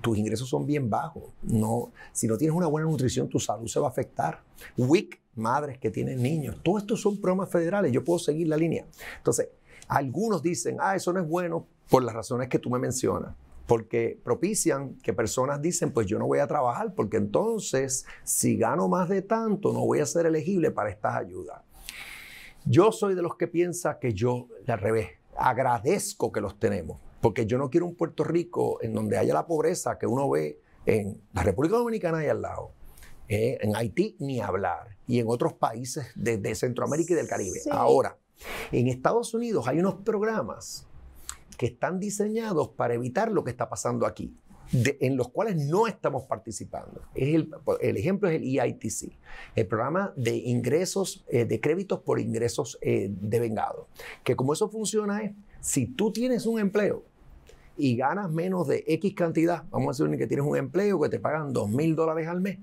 tus 0.00 0.18
ingresos 0.18 0.48
son 0.48 0.66
bien 0.66 0.88
bajos. 0.88 1.24
No, 1.42 1.90
si 2.12 2.26
no 2.26 2.36
tienes 2.36 2.56
una 2.56 2.66
buena 2.66 2.88
nutrición, 2.88 3.28
tu 3.28 3.38
salud 3.38 3.66
se 3.66 3.80
va 3.80 3.86
a 3.86 3.90
afectar. 3.90 4.42
WIC, 4.76 5.20
madres 5.36 5.78
que 5.78 5.90
tienen 5.90 6.22
niños, 6.22 6.56
todos 6.62 6.82
estos 6.82 7.00
son 7.00 7.20
programas 7.20 7.50
federales. 7.50 7.92
Yo 7.92 8.04
puedo 8.04 8.18
seguir 8.18 8.48
la 8.48 8.56
línea. 8.56 8.86
Entonces, 9.18 9.48
algunos 9.88 10.42
dicen, 10.42 10.78
ah, 10.80 10.96
eso 10.96 11.12
no 11.12 11.20
es 11.20 11.28
bueno 11.28 11.66
por 11.90 12.02
las 12.02 12.14
razones 12.14 12.48
que 12.48 12.58
tú 12.58 12.70
me 12.70 12.78
mencionas 12.78 13.34
porque 13.66 14.18
propician 14.22 14.94
que 15.02 15.12
personas 15.12 15.60
dicen, 15.60 15.92
pues 15.92 16.06
yo 16.06 16.18
no 16.18 16.26
voy 16.26 16.38
a 16.38 16.46
trabajar, 16.46 16.94
porque 16.94 17.16
entonces 17.16 18.06
si 18.22 18.56
gano 18.56 18.88
más 18.88 19.08
de 19.08 19.22
tanto, 19.22 19.72
no 19.72 19.80
voy 19.84 20.00
a 20.00 20.06
ser 20.06 20.26
elegible 20.26 20.70
para 20.70 20.90
estas 20.90 21.16
ayudas. 21.16 21.62
Yo 22.64 22.92
soy 22.92 23.14
de 23.14 23.22
los 23.22 23.36
que 23.36 23.46
piensa 23.46 23.98
que 23.98 24.12
yo, 24.12 24.48
al 24.66 24.78
revés, 24.78 25.10
agradezco 25.36 26.32
que 26.32 26.40
los 26.40 26.58
tenemos, 26.58 27.00
porque 27.26 27.44
yo 27.44 27.58
no 27.58 27.70
quiero 27.70 27.86
un 27.86 27.96
Puerto 27.96 28.22
Rico 28.22 28.80
en 28.82 28.94
donde 28.94 29.18
haya 29.18 29.34
la 29.34 29.48
pobreza 29.48 29.98
que 29.98 30.06
uno 30.06 30.30
ve 30.30 30.60
en 30.86 31.20
la 31.32 31.42
República 31.42 31.76
Dominicana 31.76 32.24
y 32.24 32.28
al 32.28 32.40
lado, 32.40 32.70
eh, 33.26 33.58
en 33.62 33.74
Haití 33.74 34.14
ni 34.20 34.38
hablar, 34.38 34.96
y 35.08 35.18
en 35.18 35.26
otros 35.28 35.54
países 35.54 36.06
de, 36.14 36.54
Centroamérica 36.54 37.14
y 37.14 37.16
del 37.16 37.26
Caribe. 37.26 37.58
Ahora, 37.72 38.16
en 38.70 38.86
Estados 38.86 39.34
Unidos 39.34 39.66
hay 39.66 39.80
unos 39.80 39.96
programas 40.04 40.86
que 41.58 41.66
están 41.66 41.98
diseñados 41.98 42.68
para 42.68 42.94
evitar 42.94 43.32
lo 43.32 43.42
que 43.42 43.50
está 43.50 43.68
pasando 43.68 44.06
aquí, 44.06 44.32
en 44.72 45.16
los 45.16 45.28
cuales 45.30 45.56
no 45.56 45.88
estamos 45.88 46.26
participando. 46.28 47.02
Es 47.12 47.34
el, 47.34 47.50
el, 47.80 47.96
ejemplo 47.96 48.28
es 48.28 48.36
el 48.36 48.44
EITC, 48.44 49.18
el 49.56 49.66
programa 49.66 50.14
de 50.16 50.36
ingresos, 50.36 51.24
eh, 51.26 51.44
de 51.44 51.60
créditos 51.60 51.98
por 52.02 52.20
ingresos 52.20 52.78
eh, 52.82 53.08
de 53.10 53.40
vengado, 53.40 53.88
que 54.22 54.36
como 54.36 54.52
eso 54.52 54.68
funciona 54.68 55.24
es, 55.24 55.32
si 55.60 55.86
tú 55.86 56.12
tienes 56.12 56.46
un 56.46 56.60
empleo 56.60 57.02
y 57.76 57.96
ganas 57.96 58.30
menos 58.30 58.66
de 58.66 58.84
X 58.86 59.14
cantidad, 59.14 59.64
vamos 59.70 60.00
a 60.00 60.04
decir 60.04 60.18
que 60.18 60.26
tienes 60.26 60.46
un 60.46 60.56
empleo 60.56 61.00
que 61.00 61.08
te 61.08 61.20
pagan 61.20 61.52
2 61.52 61.68
mil 61.70 61.94
dólares 61.94 62.28
al 62.28 62.40
mes, 62.40 62.58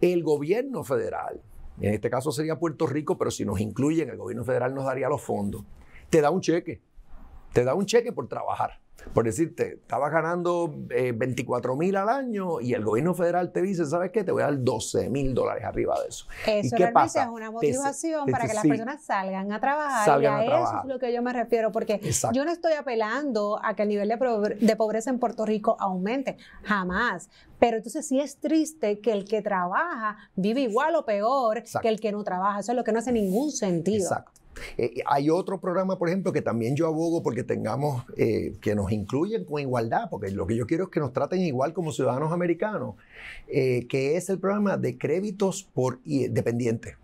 el 0.00 0.22
gobierno 0.22 0.84
federal 0.84 1.40
en 1.80 1.94
este 1.94 2.10
caso 2.10 2.32
sería 2.32 2.58
Puerto 2.58 2.86
Rico, 2.86 3.16
pero 3.16 3.30
si 3.30 3.44
nos 3.44 3.60
incluyen, 3.60 4.08
el 4.08 4.16
gobierno 4.16 4.44
federal 4.44 4.74
nos 4.74 4.84
daría 4.84 5.08
los 5.08 5.22
fondos, 5.22 5.64
te 6.10 6.20
da 6.20 6.30
un 6.30 6.40
cheque, 6.40 6.80
te 7.52 7.64
da 7.64 7.74
un 7.74 7.86
cheque 7.86 8.12
por 8.12 8.28
trabajar. 8.28 8.80
Por 9.12 9.24
decirte, 9.24 9.74
estabas 9.74 10.12
ganando 10.12 10.72
24 10.88 11.72
eh, 11.72 11.76
mil 11.76 11.96
al 11.96 12.08
año 12.08 12.60
y 12.60 12.74
el 12.74 12.84
gobierno 12.84 13.14
federal 13.14 13.52
te 13.52 13.62
dice, 13.62 13.86
¿sabes 13.86 14.10
qué? 14.10 14.24
Te 14.24 14.32
voy 14.32 14.42
a 14.42 14.46
dar 14.46 14.62
12 14.62 15.08
mil 15.08 15.34
dólares 15.34 15.64
arriba 15.64 15.98
de 16.00 16.08
eso. 16.08 16.26
Eso 16.46 16.76
¿Y 16.76 16.78
qué 16.78 16.88
pasa? 16.88 17.22
es 17.22 17.28
una 17.28 17.50
motivación 17.50 18.28
para 18.28 18.46
que 18.46 18.54
las 18.54 18.66
personas 18.66 19.02
salgan 19.02 19.52
a 19.52 19.60
trabajar 19.60 20.22
y 20.22 20.26
a, 20.26 20.44
eso 20.44 20.80
es 20.82 20.88
lo 20.88 20.98
que 20.98 21.12
yo 21.12 21.22
me 21.22 21.32
refiero, 21.32 21.72
porque 21.72 22.00
yo 22.32 22.44
no 22.44 22.50
estoy 22.50 22.74
apelando 22.74 23.60
a 23.62 23.74
que 23.74 23.82
el 23.82 23.88
nivel 23.88 24.08
de, 24.08 24.76
pobreza 24.76 25.10
en 25.10 25.18
Puerto 25.18 25.44
Rico 25.46 25.76
aumente, 25.78 26.36
jamás. 26.62 27.30
Pero 27.58 27.78
entonces 27.78 28.06
sí 28.06 28.20
es 28.20 28.36
triste 28.38 29.00
que 29.00 29.12
el 29.12 29.24
que 29.24 29.42
trabaja 29.42 30.16
vive 30.36 30.60
igual 30.60 30.94
o 30.94 31.04
peor 31.04 31.64
que 31.82 31.88
el 31.88 31.98
que 31.98 32.12
no 32.12 32.22
trabaja. 32.22 32.60
Eso 32.60 32.72
es 32.72 32.76
lo 32.76 32.84
que 32.84 32.92
no 32.92 33.00
hace 33.00 33.10
ningún 33.10 33.50
sentido. 33.50 34.04
Exacto. 34.04 34.37
Eh, 34.76 35.02
hay 35.06 35.30
otro 35.30 35.60
programa, 35.60 35.98
por 35.98 36.08
ejemplo, 36.08 36.32
que 36.32 36.42
también 36.42 36.76
yo 36.76 36.86
abogo 36.86 37.22
porque 37.22 37.44
tengamos, 37.44 38.04
eh, 38.16 38.56
que 38.60 38.74
nos 38.74 38.92
incluyen 38.92 39.44
con 39.44 39.60
igualdad, 39.60 40.08
porque 40.10 40.30
lo 40.30 40.46
que 40.46 40.56
yo 40.56 40.66
quiero 40.66 40.84
es 40.84 40.90
que 40.90 41.00
nos 41.00 41.12
traten 41.12 41.40
igual 41.40 41.72
como 41.72 41.92
ciudadanos 41.92 42.32
americanos, 42.32 42.96
eh, 43.48 43.86
que 43.88 44.16
es 44.16 44.28
el 44.28 44.38
programa 44.38 44.76
de 44.76 44.98
créditos 44.98 45.62
por 45.62 46.00
dependientes. 46.04 46.96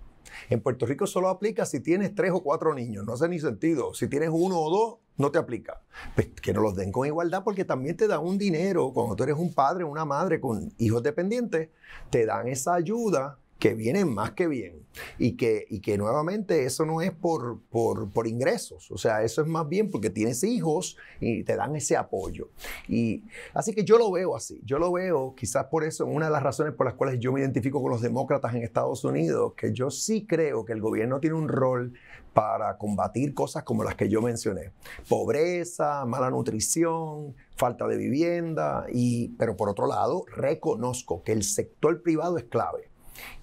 En 0.51 0.61
Puerto 0.61 0.87
Rico 0.87 1.07
solo 1.07 1.29
aplica 1.29 1.64
si 1.64 1.81
tienes 1.81 2.14
tres 2.14 2.33
o 2.33 2.43
cuatro 2.43 2.75
niños, 2.75 3.05
no 3.07 3.12
hace 3.12 3.29
ni 3.29 3.38
sentido. 3.38 3.95
Si 3.95 4.09
tienes 4.09 4.31
uno 4.33 4.59
o 4.59 4.71
dos, 4.71 4.99
no 5.17 5.31
te 5.31 5.38
aplica. 5.38 5.81
Pues 6.14 6.29
que 6.43 6.53
nos 6.53 6.62
los 6.62 6.75
den 6.75 6.90
con 6.90 7.07
igualdad 7.07 7.45
porque 7.45 7.64
también 7.64 7.97
te 7.97 8.09
dan 8.09 8.21
un 8.21 8.37
dinero. 8.37 8.93
Cuando 8.93 9.14
tú 9.14 9.23
eres 9.23 9.37
un 9.37 9.53
padre 9.53 9.85
o 9.85 9.88
una 9.88 10.05
madre 10.05 10.40
con 10.40 10.73
hijos 10.79 11.03
dependientes, 11.03 11.69
te 12.11 12.27
dan 12.27 12.49
esa 12.49 12.75
ayuda 12.75 13.38
que 13.64 13.72
vienen 13.72 14.12
más 14.12 14.33
que 14.33 14.46
bien 14.46 14.85
y 15.18 15.38
que, 15.38 15.64
y 15.70 15.81
que 15.81 15.96
nuevamente 15.96 16.66
eso 16.66 16.85
no 16.85 17.00
es 17.00 17.12
por, 17.12 17.62
por, 17.70 18.11
por, 18.11 18.27
ingresos, 18.27 18.90
o 18.90 18.98
sea, 18.98 19.22
eso 19.22 19.40
es 19.40 19.48
más 19.48 19.66
bien 19.66 19.90
porque 19.90 20.11
tienes 20.11 20.44
hijos 20.44 20.98
y 21.18 21.44
te 21.44 21.57
dan 21.57 21.74
ese 21.74 21.96
apoyo. 21.96 22.50
Y 22.88 23.24
así 23.55 23.72
que 23.74 23.83
yo 23.83 23.96
lo 23.96 24.12
veo 24.12 24.37
así, 24.37 24.61
yo 24.66 24.79
lo 24.79 24.92
veo 24.92 25.35
quizás 25.35 25.64
por 25.68 25.83
eso, 25.83 26.05
una 26.05 26.27
de 26.27 26.33
las 26.33 26.42
razones 26.42 26.74
por 26.74 26.85
las 26.85 26.94
cuales 26.94 27.20
yo 27.20 27.33
me 27.33 27.40
identifico 27.40 27.81
con 27.81 27.90
los 27.90 28.03
demócratas 28.03 28.55
en 28.55 28.62
Estados 28.64 29.03
Unidos, 29.03 29.55
que 29.57 29.72
yo 29.72 29.90
sí 29.90 30.27
creo 30.27 30.66
que 30.66 30.74
el 30.74 30.83
gobierno 30.83 31.18
tiene 31.18 31.37
un 31.37 31.48
rol 31.48 31.94
para 32.35 32.77
combatir 32.77 33.33
cosas 33.33 33.62
como 33.62 33.83
las 33.83 33.94
que 33.94 34.11
yo 34.11 34.20
mencioné, 34.20 34.72
pobreza, 35.09 36.05
mala 36.05 36.29
nutrición, 36.29 37.35
falta 37.57 37.87
de 37.87 37.96
vivienda, 37.96 38.85
y, 38.92 39.29
pero 39.38 39.57
por 39.57 39.70
otro 39.70 39.87
lado, 39.87 40.27
reconozco 40.37 41.22
que 41.22 41.33
el 41.33 41.44
sector 41.44 42.03
privado 42.03 42.37
es 42.37 42.44
clave 42.44 42.90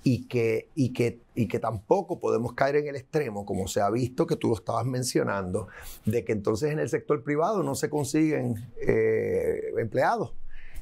y 0.04 0.28
que, 0.28 0.70
y, 0.76 0.94
que, 0.94 1.22
y 1.36 1.48
que 1.48 1.60
tampoco 1.60 2.20
podemos 2.20 2.54
caer 2.54 2.78
en 2.78 2.88
el 2.88 2.96
extremo, 2.96 3.46
como 3.46 3.68
se 3.68 3.82
ha 3.82 3.90
visto 3.90 4.28
que 4.28 4.36
tú 4.36 4.50
lo 4.50 4.56
estabas 4.56 4.86
mencionando, 4.86 5.68
de 6.06 6.24
que 6.24 6.32
entonces 6.32 6.72
en 6.72 6.80
el 6.80 6.90
sector 6.90 7.24
privado 7.24 7.64
no 7.64 7.76
se 7.76 7.90
consiguen 7.90 8.56
eh, 8.82 9.72
empleados. 9.78 10.34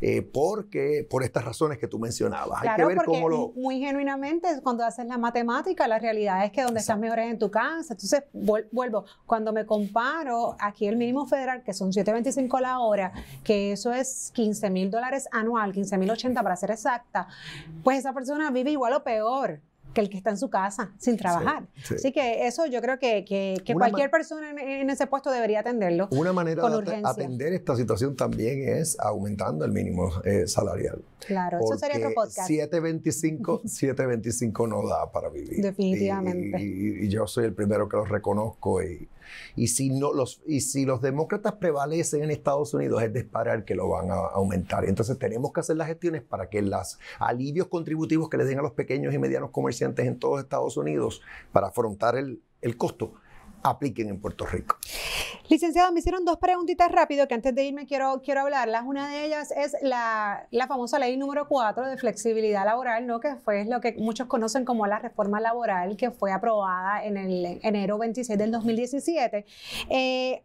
Eh, 0.01 0.21
porque 0.21 1.05
por 1.09 1.23
estas 1.23 1.43
razones 1.43 1.77
que 1.77 1.87
tú 1.87 1.99
mencionabas. 1.99 2.61
Hay 2.61 2.75
que 2.75 2.85
ver 2.85 2.97
cómo 3.03 3.27
lo... 3.27 3.51
Muy 3.55 3.79
genuinamente, 3.79 4.47
cuando 4.63 4.85
haces 4.85 5.05
la 5.05 5.17
matemática, 5.17 5.87
la 5.87 5.99
realidad 5.99 6.45
es 6.45 6.51
que 6.51 6.63
donde 6.63 6.79
estás 6.79 6.97
mejor 6.97 7.19
es 7.19 7.31
en 7.31 7.39
tu 7.39 7.51
casa. 7.51 7.93
Entonces, 7.93 8.23
vuelvo, 8.33 9.05
cuando 9.25 9.51
me 9.51 9.65
comparo 9.65 10.55
aquí 10.59 10.87
el 10.87 10.95
mínimo 10.95 11.25
federal, 11.25 11.63
que 11.63 11.73
son 11.73 11.91
7.25 11.91 12.61
la 12.61 12.79
hora, 12.79 13.11
que 13.43 13.73
eso 13.73 13.91
es 13.91 14.31
15 14.33 14.69
mil 14.69 14.89
dólares 14.89 15.27
anual, 15.31 15.73
15 15.73 15.97
mil 15.97 16.09
80 16.09 16.41
para 16.41 16.55
ser 16.55 16.71
exacta, 16.71 17.27
pues 17.83 17.99
esa 17.99 18.13
persona 18.13 18.51
vive 18.51 18.71
igual 18.71 18.93
o 18.93 19.03
peor 19.03 19.61
que 19.93 20.01
el 20.01 20.09
que 20.09 20.17
está 20.17 20.29
en 20.29 20.37
su 20.37 20.49
casa 20.49 20.91
sin 20.97 21.17
trabajar. 21.17 21.67
Así 21.89 22.11
que 22.11 22.47
eso 22.47 22.65
yo 22.65 22.81
creo 22.81 22.99
que, 22.99 23.25
que, 23.25 23.73
cualquier 23.73 24.11
persona 24.11 24.51
en, 24.51 24.89
ese 24.89 25.07
puesto 25.07 25.31
debería 25.31 25.61
atenderlo. 25.61 26.07
Una 26.11 26.33
manera 26.33 26.67
de 26.67 27.01
atender 27.03 27.53
esta 27.53 27.75
situación 27.75 28.15
también 28.15 28.67
es 28.67 28.99
aumentando 28.99 29.65
el 29.65 29.71
mínimo 29.71 30.11
eh, 30.23 30.47
salarial. 30.47 31.01
Claro, 31.25 31.59
eso 31.59 31.77
sería 31.77 31.97
otro 31.97 32.13
podcast. 32.15 32.47
725, 32.47 33.61
725 33.65 34.67
no 34.67 34.87
da 34.87 35.11
para 35.11 35.29
vivir. 35.29 35.61
Definitivamente. 35.61 36.61
Y, 36.61 37.05
y, 37.05 37.09
yo 37.09 37.27
soy 37.27 37.45
el 37.45 37.53
primero 37.53 37.89
que 37.89 37.97
lo 37.97 38.05
reconozco 38.05 38.81
y 38.81 39.07
y 39.55 39.67
si, 39.67 39.89
no, 39.89 40.13
los, 40.13 40.41
y 40.45 40.61
si 40.61 40.85
los 40.85 41.01
demócratas 41.01 41.53
prevalecen 41.53 42.23
en 42.23 42.31
Estados 42.31 42.73
Unidos, 42.73 43.01
es 43.03 43.13
de 43.13 43.19
esperar 43.19 43.65
que 43.65 43.75
lo 43.75 43.89
van 43.89 44.11
a 44.11 44.15
aumentar. 44.15 44.85
Y 44.85 44.89
entonces 44.89 45.17
tenemos 45.17 45.51
que 45.53 45.59
hacer 45.59 45.77
las 45.77 45.87
gestiones 45.87 46.21
para 46.21 46.49
que 46.49 46.61
los 46.61 46.99
alivios 47.19 47.67
contributivos 47.67 48.29
que 48.29 48.37
les 48.37 48.47
den 48.47 48.59
a 48.59 48.61
los 48.61 48.73
pequeños 48.73 49.13
y 49.13 49.17
medianos 49.17 49.51
comerciantes 49.51 49.78
en 49.81 50.19
todos 50.19 50.41
Estados 50.41 50.77
Unidos 50.77 51.21
para 51.51 51.67
afrontar 51.67 52.15
el, 52.15 52.41
el 52.61 52.77
costo 52.77 53.13
apliquen 53.63 54.09
en 54.09 54.21
Puerto 54.21 54.45
Rico. 54.45 54.77
Licenciado, 55.49 55.91
me 55.91 55.99
hicieron 55.99 56.25
dos 56.25 56.37
preguntitas 56.37 56.91
rápido 56.91 57.27
que 57.27 57.33
antes 57.33 57.55
de 57.55 57.63
irme 57.63 57.87
quiero, 57.87 58.21
quiero 58.23 58.41
hablarlas. 58.41 58.83
Una 58.85 59.09
de 59.09 59.25
ellas 59.25 59.51
es 59.51 59.75
la, 59.81 60.47
la 60.51 60.67
famosa 60.67 60.99
ley 60.99 61.17
número 61.17 61.47
4 61.47 61.87
de 61.87 61.97
flexibilidad 61.97 62.65
laboral, 62.65 63.07
¿no? 63.07 63.19
que 63.19 63.35
fue 63.35 63.65
lo 63.65 63.81
que 63.81 63.95
muchos 63.97 64.27
conocen 64.27 64.63
como 64.63 64.85
la 64.85 64.99
reforma 64.99 65.39
laboral, 65.39 65.97
que 65.97 66.11
fue 66.11 66.31
aprobada 66.31 67.03
en 67.03 67.17
el 67.17 67.59
enero 67.63 67.97
26 67.97 68.37
del 68.37 68.51
2017. 68.51 69.45
Eh, 69.89 70.43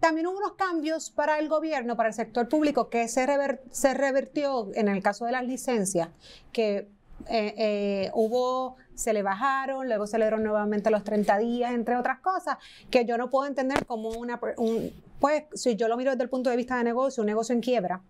también 0.00 0.26
hubo 0.26 0.38
unos 0.38 0.54
cambios 0.54 1.10
para 1.10 1.38
el 1.38 1.48
gobierno, 1.48 1.96
para 1.96 2.08
el 2.08 2.14
sector 2.14 2.48
público, 2.48 2.90
que 2.90 3.06
se, 3.06 3.26
se 3.70 3.94
revertió 3.94 4.70
en 4.74 4.88
el 4.88 5.00
caso 5.02 5.26
de 5.26 5.32
las 5.32 5.44
licencias, 5.44 6.08
que 6.52 6.88
eh, 7.28 7.54
eh, 7.56 8.10
hubo, 8.14 8.76
se 8.94 9.12
le 9.12 9.22
bajaron, 9.22 9.86
luego 9.88 10.06
se 10.06 10.18
le 10.18 10.26
dieron 10.26 10.42
nuevamente 10.42 10.90
los 10.90 11.02
30 11.02 11.38
días, 11.38 11.72
entre 11.72 11.96
otras 11.96 12.20
cosas, 12.20 12.56
que 12.90 13.04
yo 13.04 13.18
no 13.18 13.30
puedo 13.30 13.46
entender 13.46 13.84
como 13.86 14.10
una, 14.10 14.38
un, 14.58 14.92
pues 15.18 15.44
si 15.54 15.76
yo 15.76 15.88
lo 15.88 15.96
miro 15.96 16.12
desde 16.12 16.24
el 16.24 16.30
punto 16.30 16.50
de 16.50 16.56
vista 16.56 16.76
de 16.76 16.84
negocio, 16.84 17.22
un 17.22 17.26
negocio 17.26 17.54
en 17.54 17.60
quiebra, 17.60 18.02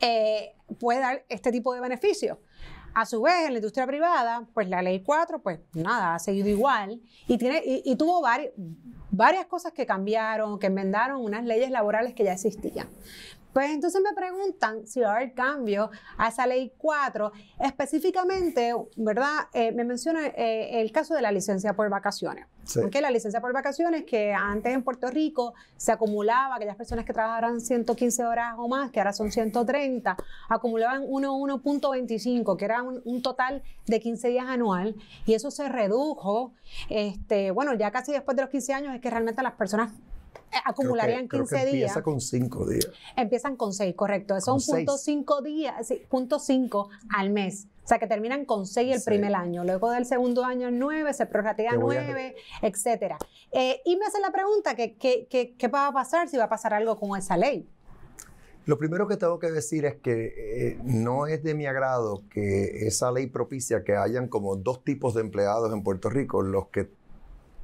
eh, 0.00 0.54
puede 0.78 1.00
dar 1.00 1.24
este 1.28 1.50
tipo 1.50 1.74
de 1.74 1.80
beneficios. 1.80 2.38
A 2.94 3.06
su 3.06 3.22
vez, 3.22 3.46
en 3.46 3.54
la 3.54 3.58
industria 3.58 3.86
privada, 3.86 4.46
pues 4.52 4.68
la 4.68 4.82
ley 4.82 5.02
4, 5.02 5.42
pues 5.42 5.60
nada, 5.72 6.14
ha 6.14 6.18
seguido 6.18 6.48
igual 6.48 7.00
y, 7.26 7.38
tiene, 7.38 7.62
y, 7.64 7.96
tuvo 7.96 8.22
varias 9.10 9.46
cosas 9.46 9.72
que 9.72 9.86
cambiaron, 9.86 10.58
que 10.58 10.66
enmendaron 10.66 11.24
unas 11.24 11.42
leyes 11.46 11.70
laborales 11.70 12.12
que 12.12 12.24
ya 12.24 12.34
existían. 12.34 12.88
Pues 13.52 13.70
entonces 13.70 14.00
me 14.02 14.14
preguntan 14.14 14.86
si 14.86 15.00
va 15.00 15.12
a 15.12 15.16
haber 15.16 15.34
cambio 15.34 15.90
a 16.16 16.28
esa 16.28 16.46
ley 16.46 16.72
4. 16.78 17.32
Específicamente, 17.60 18.74
¿verdad? 18.96 19.48
Eh, 19.52 19.72
me 19.72 19.84
menciona 19.84 20.26
eh, 20.28 20.80
el 20.80 20.90
caso 20.90 21.14
de 21.14 21.22
la 21.22 21.30
licencia 21.30 21.74
por 21.74 21.88
vacaciones. 21.90 22.46
Sí. 22.64 22.80
La 23.00 23.10
licencia 23.10 23.40
por 23.40 23.52
vacaciones 23.52 24.04
que 24.04 24.32
antes 24.32 24.72
en 24.72 24.84
Puerto 24.84 25.08
Rico 25.10 25.54
se 25.76 25.90
acumulaba, 25.90 26.54
aquellas 26.54 26.76
personas 26.76 27.04
que 27.04 27.12
trabajaran 27.12 27.60
115 27.60 28.24
horas 28.24 28.54
o 28.56 28.68
más, 28.68 28.92
que 28.92 29.00
ahora 29.00 29.12
son 29.12 29.32
130, 29.32 30.16
acumulaban 30.48 31.02
1.25, 31.02 32.56
que 32.56 32.64
era 32.64 32.82
un, 32.82 33.02
un, 33.04 33.20
total 33.20 33.62
de 33.86 34.00
15 34.00 34.28
días 34.28 34.46
anual, 34.46 34.94
y 35.26 35.34
eso 35.34 35.50
se 35.50 35.68
redujo, 35.68 36.54
este, 36.88 37.50
bueno, 37.50 37.74
ya 37.74 37.90
casi 37.90 38.12
después 38.12 38.36
de 38.36 38.42
los 38.42 38.50
15 38.50 38.74
años 38.74 38.94
es 38.94 39.00
que 39.00 39.10
realmente 39.10 39.42
las 39.42 39.54
personas 39.54 39.92
eh, 40.52 40.56
acumularían 40.64 41.28
15 41.28 41.56
días. 41.56 41.66
Empieza 41.72 42.02
con 42.02 42.20
5 42.20 42.68
días. 42.68 42.90
Empiezan 43.16 43.56
con 43.56 43.72
6, 43.72 43.94
correcto. 43.94 44.38
Son 44.40 44.60
punto 44.60 44.98
5 44.98 45.42
días, 45.42 45.94
punto 46.08 46.38
5 46.38 46.90
al 47.16 47.30
mes. 47.30 47.68
O 47.84 47.88
sea, 47.88 47.98
que 47.98 48.06
terminan 48.06 48.44
con 48.44 48.66
6 48.66 48.96
el 48.96 49.02
primer 49.02 49.34
año. 49.34 49.64
Luego 49.64 49.90
del 49.90 50.04
segundo 50.04 50.44
año 50.44 50.70
9, 50.70 51.14
se 51.14 51.26
prorratea 51.26 51.72
9, 51.76 52.36
etcétera. 52.60 53.18
Eh, 53.50 53.80
y 53.84 53.96
me 53.96 54.04
hacen 54.04 54.22
la 54.22 54.30
pregunta, 54.30 54.76
¿qué, 54.76 54.96
qué, 54.96 55.26
qué, 55.28 55.68
va 55.68 55.88
a 55.88 55.92
pasar 55.92 56.28
si 56.28 56.36
va 56.36 56.44
a 56.44 56.48
pasar 56.48 56.74
algo 56.74 56.98
con 57.00 57.18
esa 57.18 57.36
ley? 57.36 57.68
Lo 58.66 58.78
primero 58.78 59.08
que 59.08 59.16
tengo 59.16 59.40
que 59.40 59.50
decir 59.50 59.84
es 59.86 59.96
que 59.96 60.34
eh, 60.36 60.78
no 60.84 61.26
es 61.26 61.42
de 61.42 61.54
mi 61.54 61.66
agrado 61.66 62.22
que 62.30 62.86
esa 62.86 63.10
ley 63.10 63.26
propicia 63.26 63.82
que 63.82 63.96
hayan 63.96 64.28
como 64.28 64.54
dos 64.54 64.84
tipos 64.84 65.14
de 65.14 65.22
empleados 65.22 65.72
en 65.72 65.82
Puerto 65.82 66.08
Rico, 66.10 66.42
los 66.42 66.68
que 66.68 66.88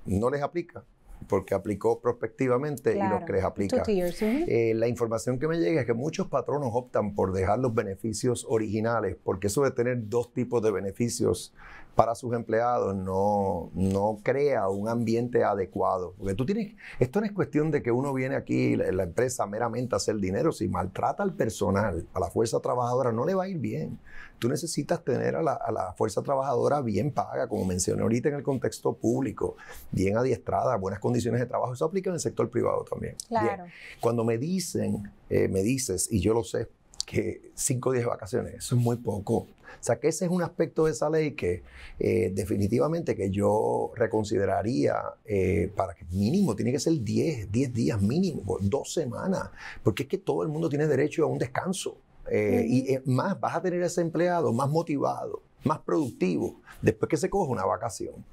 no 0.07 0.31
les 0.31 0.43
aplica 0.43 0.85
porque 1.27 1.55
aplicó 1.55 2.01
prospectivamente 2.01 2.97
y 2.97 3.09
los 3.09 3.25
que 3.25 3.33
les 3.33 3.45
aplica. 3.45 3.83
Eh, 3.87 4.73
la 4.75 4.89
información 4.89 5.39
que 5.39 5.49
me 5.49 5.59
llega 5.59 5.81
es 5.81 5.87
que 5.87 5.95
muchos 5.95 6.29
patronos 6.29 6.71
optan 6.73 7.15
por 7.15 7.33
dejar 7.33 7.59
los 7.59 7.75
beneficios 7.75 8.47
originales, 8.49 9.17
porque 9.23 9.49
eso 9.49 9.65
de 9.65 9.71
tener 9.71 10.09
dos 10.09 10.33
tipos 10.33 10.63
de 10.63 10.71
beneficios 10.71 11.53
para 11.99 12.15
sus 12.15 12.33
empleados 12.33 12.95
no, 12.95 13.73
no 13.75 14.21
crea 14.23 14.69
un 14.69 14.89
ambiente 14.89 15.43
adecuado. 15.43 16.15
Porque 16.17 16.35
tú 16.35 16.47
tienes, 16.47 16.77
esto 17.01 17.19
no 17.19 17.27
es 17.27 17.33
cuestión 17.33 17.73
de 17.73 17.83
que 17.83 17.91
uno 17.91 18.15
viene 18.15 18.37
aquí, 18.37 18.77
la, 18.77 18.93
la 18.93 19.03
empresa 19.03 19.45
meramente 19.47 19.97
a 19.97 19.97
hacer 19.97 20.15
dinero, 20.19 20.53
si 20.53 20.69
maltrata 20.69 21.25
al 21.25 21.35
personal, 21.35 22.07
a 22.15 22.21
la 22.21 22.31
fuerza 22.31 22.61
trabajadora, 22.61 23.11
no 23.11 23.27
le 23.27 23.35
va 23.35 23.43
a 23.43 23.49
ir 23.49 23.59
bien 23.59 23.99
tú 24.39 24.49
necesitas 24.49 25.05
tener 25.05 25.35
a 25.35 25.43
la, 25.43 25.95
fuerza 25.97 26.23
trabajadora 26.23 26.81
bien 26.81 27.11
paga, 27.11 27.49
como 27.49 27.65
mencioné 27.65 28.03
ahorita 28.03 28.29
en 28.29 28.37
el 28.37 28.45
contexto 28.45 28.95
público, 28.95 29.57
bien 29.91 30.17
adiestrada, 30.17 30.77
buenas 30.77 31.01
condiciones 31.01 31.41
de 31.41 31.47
trabajo. 31.47 31.73
Eso 31.73 31.85
aplica 31.85 32.11
en 32.11 32.15
el 32.15 32.21
sector 32.21 32.49
privado 32.49 32.85
también. 32.89 33.17
Claro. 33.27 33.65
Cuando 34.01 34.23
me 34.23 34.39
dicen, 34.39 35.11
eh, 35.29 35.49
me 35.49 35.63
dices, 35.63 36.09
y 36.13 36.21
yo 36.21 36.35
lo 36.35 36.45
sé, 36.45 36.69
que 37.05 37.51
cinco 37.55 37.91
días 37.91 38.05
de 38.05 38.11
vacaciones. 38.11 38.55
Eso 38.55 38.77
es 38.77 38.81
muy 38.81 38.97
poco. 38.97 39.49
O 39.81 39.83
sea, 39.83 39.99
que 39.99 40.09
ese 40.09 40.25
es 40.25 40.31
un 40.31 40.43
aspecto 40.43 40.85
de 40.85 40.93
esa 40.93 41.11
ley 41.11 41.33
que 41.33 41.63
eh, 41.99 42.31
definitivamente 42.35 43.15
que 43.15 43.31
yo 43.31 43.93
reconsideraría 43.95 44.97
eh, 45.25 45.71
para 45.75 45.95
que 45.95 46.05
mínimo 46.07 46.55
tiene 46.57 46.73
que 46.73 46.81
ser 46.81 47.01
10, 47.01 47.51
10 47.51 47.73
días 47.73 48.01
mínimo, 48.01 48.59
dos 48.61 48.93
semanas, 48.93 49.51
porque 49.83 50.05
es 50.05 50.09
que 50.09 50.19
todo 50.19 50.43
el 50.43 50.49
mundo 50.49 50.69
tiene 50.69 50.87
derecho 50.87 51.25
a 51.25 51.27
un 51.27 51.39
descanso. 51.39 51.99
Eh, 52.31 52.67
y 52.69 53.11
más 53.11 53.41
vas 53.41 53.57
a 53.57 53.63
tener 53.63 53.83
ese 53.83 54.03
empleado 54.03 54.53
más 54.53 54.69
motivado, 54.69 55.43
más 55.65 55.79
productivo, 55.79 56.61
después 56.83 57.09
que 57.09 57.17
se 57.17 57.31
coge 57.31 57.51
una 57.51 57.65
vacación. 57.65 58.25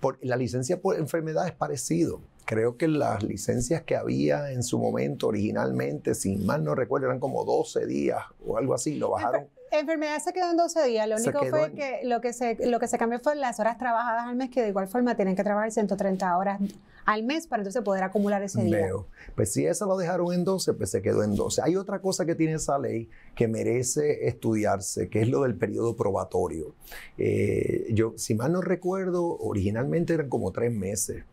Por, 0.00 0.18
la 0.22 0.36
licencia 0.36 0.80
por 0.80 0.96
enfermedad 0.96 1.46
es 1.46 1.52
parecido. 1.52 2.20
Creo 2.44 2.76
que 2.76 2.88
las 2.88 3.22
licencias 3.22 3.82
que 3.82 3.96
había 3.96 4.50
en 4.52 4.62
su 4.62 4.78
momento 4.78 5.28
originalmente, 5.28 6.14
si 6.14 6.36
mal 6.36 6.64
no 6.64 6.74
recuerdo, 6.74 7.06
eran 7.06 7.20
como 7.20 7.44
12 7.44 7.86
días 7.86 8.22
o 8.44 8.56
algo 8.56 8.74
así, 8.74 8.96
lo 8.96 9.10
bajaron. 9.10 9.48
Enfermedad 9.70 10.18
se 10.22 10.32
quedó 10.32 10.50
en 10.50 10.56
12 10.56 10.84
días. 10.84 11.08
Lo 11.08 11.16
único 11.16 11.44
fue 11.46 11.72
que 11.72 12.00
lo 12.04 12.20
que, 12.20 12.32
se, 12.32 12.56
lo 12.66 12.80
que 12.80 12.88
se 12.88 12.98
cambió 12.98 13.20
fue 13.20 13.36
las 13.36 13.60
horas 13.60 13.78
trabajadas 13.78 14.24
al 14.26 14.36
mes, 14.36 14.50
que 14.50 14.62
de 14.62 14.68
igual 14.68 14.88
forma 14.88 15.14
tienen 15.16 15.36
que 15.36 15.44
trabajar 15.44 15.70
130 15.70 16.36
horas 16.36 16.60
al 17.06 17.22
mes 17.24 17.46
para 17.46 17.62
entonces 17.62 17.82
poder 17.82 18.04
acumular 18.04 18.42
ese 18.42 18.62
día. 18.62 18.76
Veo. 18.76 19.06
Pues 19.34 19.52
si 19.52 19.66
esa 19.66 19.86
lo 19.86 19.96
dejaron 19.96 20.32
en 20.32 20.44
12, 20.44 20.74
pues 20.74 20.90
se 20.90 21.02
quedó 21.02 21.22
en 21.22 21.34
12. 21.34 21.62
Hay 21.62 21.76
otra 21.76 22.00
cosa 22.00 22.26
que 22.26 22.34
tiene 22.34 22.54
esa 22.54 22.78
ley 22.78 23.08
que 23.34 23.48
merece 23.48 24.28
estudiarse, 24.28 25.08
que 25.08 25.22
es 25.22 25.28
lo 25.28 25.42
del 25.42 25.54
periodo 25.54 25.96
probatorio. 25.96 26.74
Eh, 27.18 27.86
yo, 27.92 28.14
si 28.16 28.34
mal 28.34 28.52
no 28.52 28.60
recuerdo, 28.60 29.36
originalmente 29.38 30.14
eran 30.14 30.28
como 30.28 30.52
tres 30.52 30.72
meses 30.72 31.24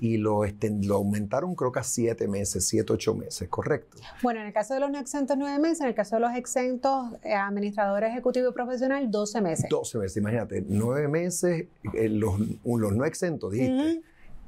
y 0.00 0.16
lo, 0.18 0.42
lo 0.44 0.94
aumentaron 0.94 1.54
creo 1.54 1.72
que 1.72 1.80
a 1.80 1.84
siete 1.84 2.28
meses, 2.28 2.66
siete, 2.66 2.92
ocho 2.92 3.14
meses, 3.14 3.48
¿correcto? 3.48 3.98
Bueno, 4.22 4.40
en 4.40 4.46
el 4.46 4.52
caso 4.52 4.74
de 4.74 4.80
los 4.80 4.90
no 4.90 4.98
exentos, 4.98 5.36
nueve 5.38 5.58
meses, 5.58 5.80
en 5.80 5.88
el 5.88 5.94
caso 5.94 6.16
de 6.16 6.20
los 6.20 6.34
exentos, 6.34 7.14
eh, 7.22 7.34
administrador 7.76 8.04
ejecutivo 8.04 8.50
y 8.50 8.52
profesional, 8.52 9.10
12 9.10 9.40
meses. 9.40 9.66
12 9.68 9.98
meses, 9.98 10.16
imagínate, 10.16 10.64
nueve 10.68 11.08
meses, 11.08 11.66
eh, 11.94 12.08
los, 12.08 12.38
los 12.64 12.92
no 12.92 13.04
exentos, 13.04 13.52
dijiste 13.52 14.02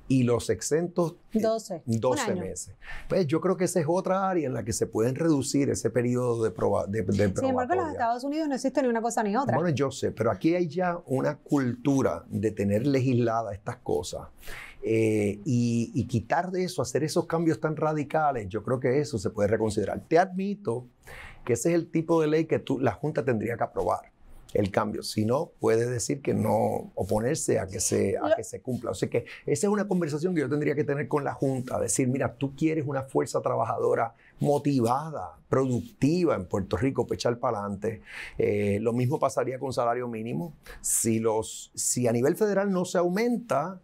y 0.09 0.23
los 0.23 0.49
exentos 0.49 1.17
12, 1.35 1.77
eh, 1.77 1.83
12 1.85 2.35
meses. 2.35 2.75
Pues 3.09 3.27
yo 3.27 3.41
creo 3.41 3.57
que 3.57 3.65
esa 3.65 3.81
es 3.81 3.87
otra 3.87 4.29
área 4.29 4.47
en 4.47 4.55
la 4.55 4.65
que 4.65 4.73
se 4.73 4.87
pueden 4.87 5.15
reducir 5.15 5.69
ese 5.69 5.91
periodo 5.91 6.43
de, 6.43 6.51
prueba 6.51 6.87
de, 6.87 7.05
Sin 7.37 7.45
embargo, 7.45 7.75
en 7.75 7.81
los 7.81 7.93
Estados 7.93 8.25
Unidos 8.25 8.49
no 8.49 8.55
existe 8.55 8.83
ni 8.83 8.89
una 8.89 9.03
cosa 9.03 9.23
ni 9.23 9.37
otra. 9.37 9.55
Bueno, 9.55 9.69
yo 9.69 9.91
sé, 9.91 10.11
pero 10.11 10.31
aquí 10.31 10.55
hay 10.55 10.67
ya 10.67 10.99
una 11.07 11.37
cultura 11.37 12.25
de 12.29 12.51
tener 12.51 12.87
legislada 12.87 13.53
estas 13.53 13.77
cosas. 13.77 14.29
Eh, 14.83 15.41
y, 15.45 16.07
quitar 16.07 16.51
de 16.51 16.65
eso, 16.65 16.81
hacer 16.81 17.05
esos 17.05 17.27
cambios 17.27 17.61
tan 17.61 17.77
radicales, 17.77 18.49
yo 18.49 18.63
creo 18.63 18.81
que 18.81 19.01
eso 19.01 19.19
se 19.19 19.29
puede 19.29 19.49
reconsiderar. 19.49 20.01
Te 20.09 20.19
admito 20.19 20.87
que 21.49 21.55
ese 21.55 21.71
es 21.71 21.77
el 21.77 21.91
tipo 21.91 22.21
de 22.21 22.27
ley 22.27 22.45
que 22.45 22.59
tú, 22.59 22.79
la 22.79 22.93
Junta 22.93 23.25
tendría 23.25 23.57
que 23.57 23.65
aprobar 23.65 24.13
el 24.53 24.71
cambio. 24.71 25.03
Si 25.03 25.25
no, 25.25 25.51
puede 25.59 25.89
decir 25.89 26.21
que 26.21 26.35
no 26.35 26.93
oponerse 26.95 27.59
a 27.59 27.67
que 27.67 27.81
se, 27.81 28.19
a 28.19 28.37
que 28.37 28.45
se 28.45 28.61
cumpla. 28.61 28.91
O 28.91 28.95
sea 28.95 29.09
que 29.09 29.25
esa 29.47 29.67
es 29.67 29.73
una 29.73 29.89
conversación 29.89 30.35
que 30.35 30.43
yo 30.43 30.51
tendría 30.51 30.75
que 30.75 30.85
tener 30.85 31.09
con 31.09 31.25
la 31.25 31.33
Junta. 31.33 31.81
Decir, 31.81 32.07
mira, 32.07 32.35
tú 32.35 32.55
quieres 32.55 32.85
una 32.87 33.05
fuerza 33.05 33.41
trabajadora 33.41 34.13
motivada, 34.41 35.39
productiva 35.49 36.35
en 36.35 36.45
Puerto 36.45 36.77
Rico, 36.77 37.07
pechar 37.07 37.39
para 37.39 37.61
adelante. 37.61 38.03
Eh, 38.37 38.79
lo 38.83 38.93
mismo 38.93 39.19
pasaría 39.19 39.59
con 39.59 39.73
salario 39.73 40.07
mínimo. 40.07 40.53
Si, 40.83 41.19
los, 41.19 41.73
si 41.75 42.09
a 42.09 42.13
nivel 42.13 42.37
federal 42.37 42.71
no 42.71 42.85
se 42.85 42.99
aumenta, 42.99 43.81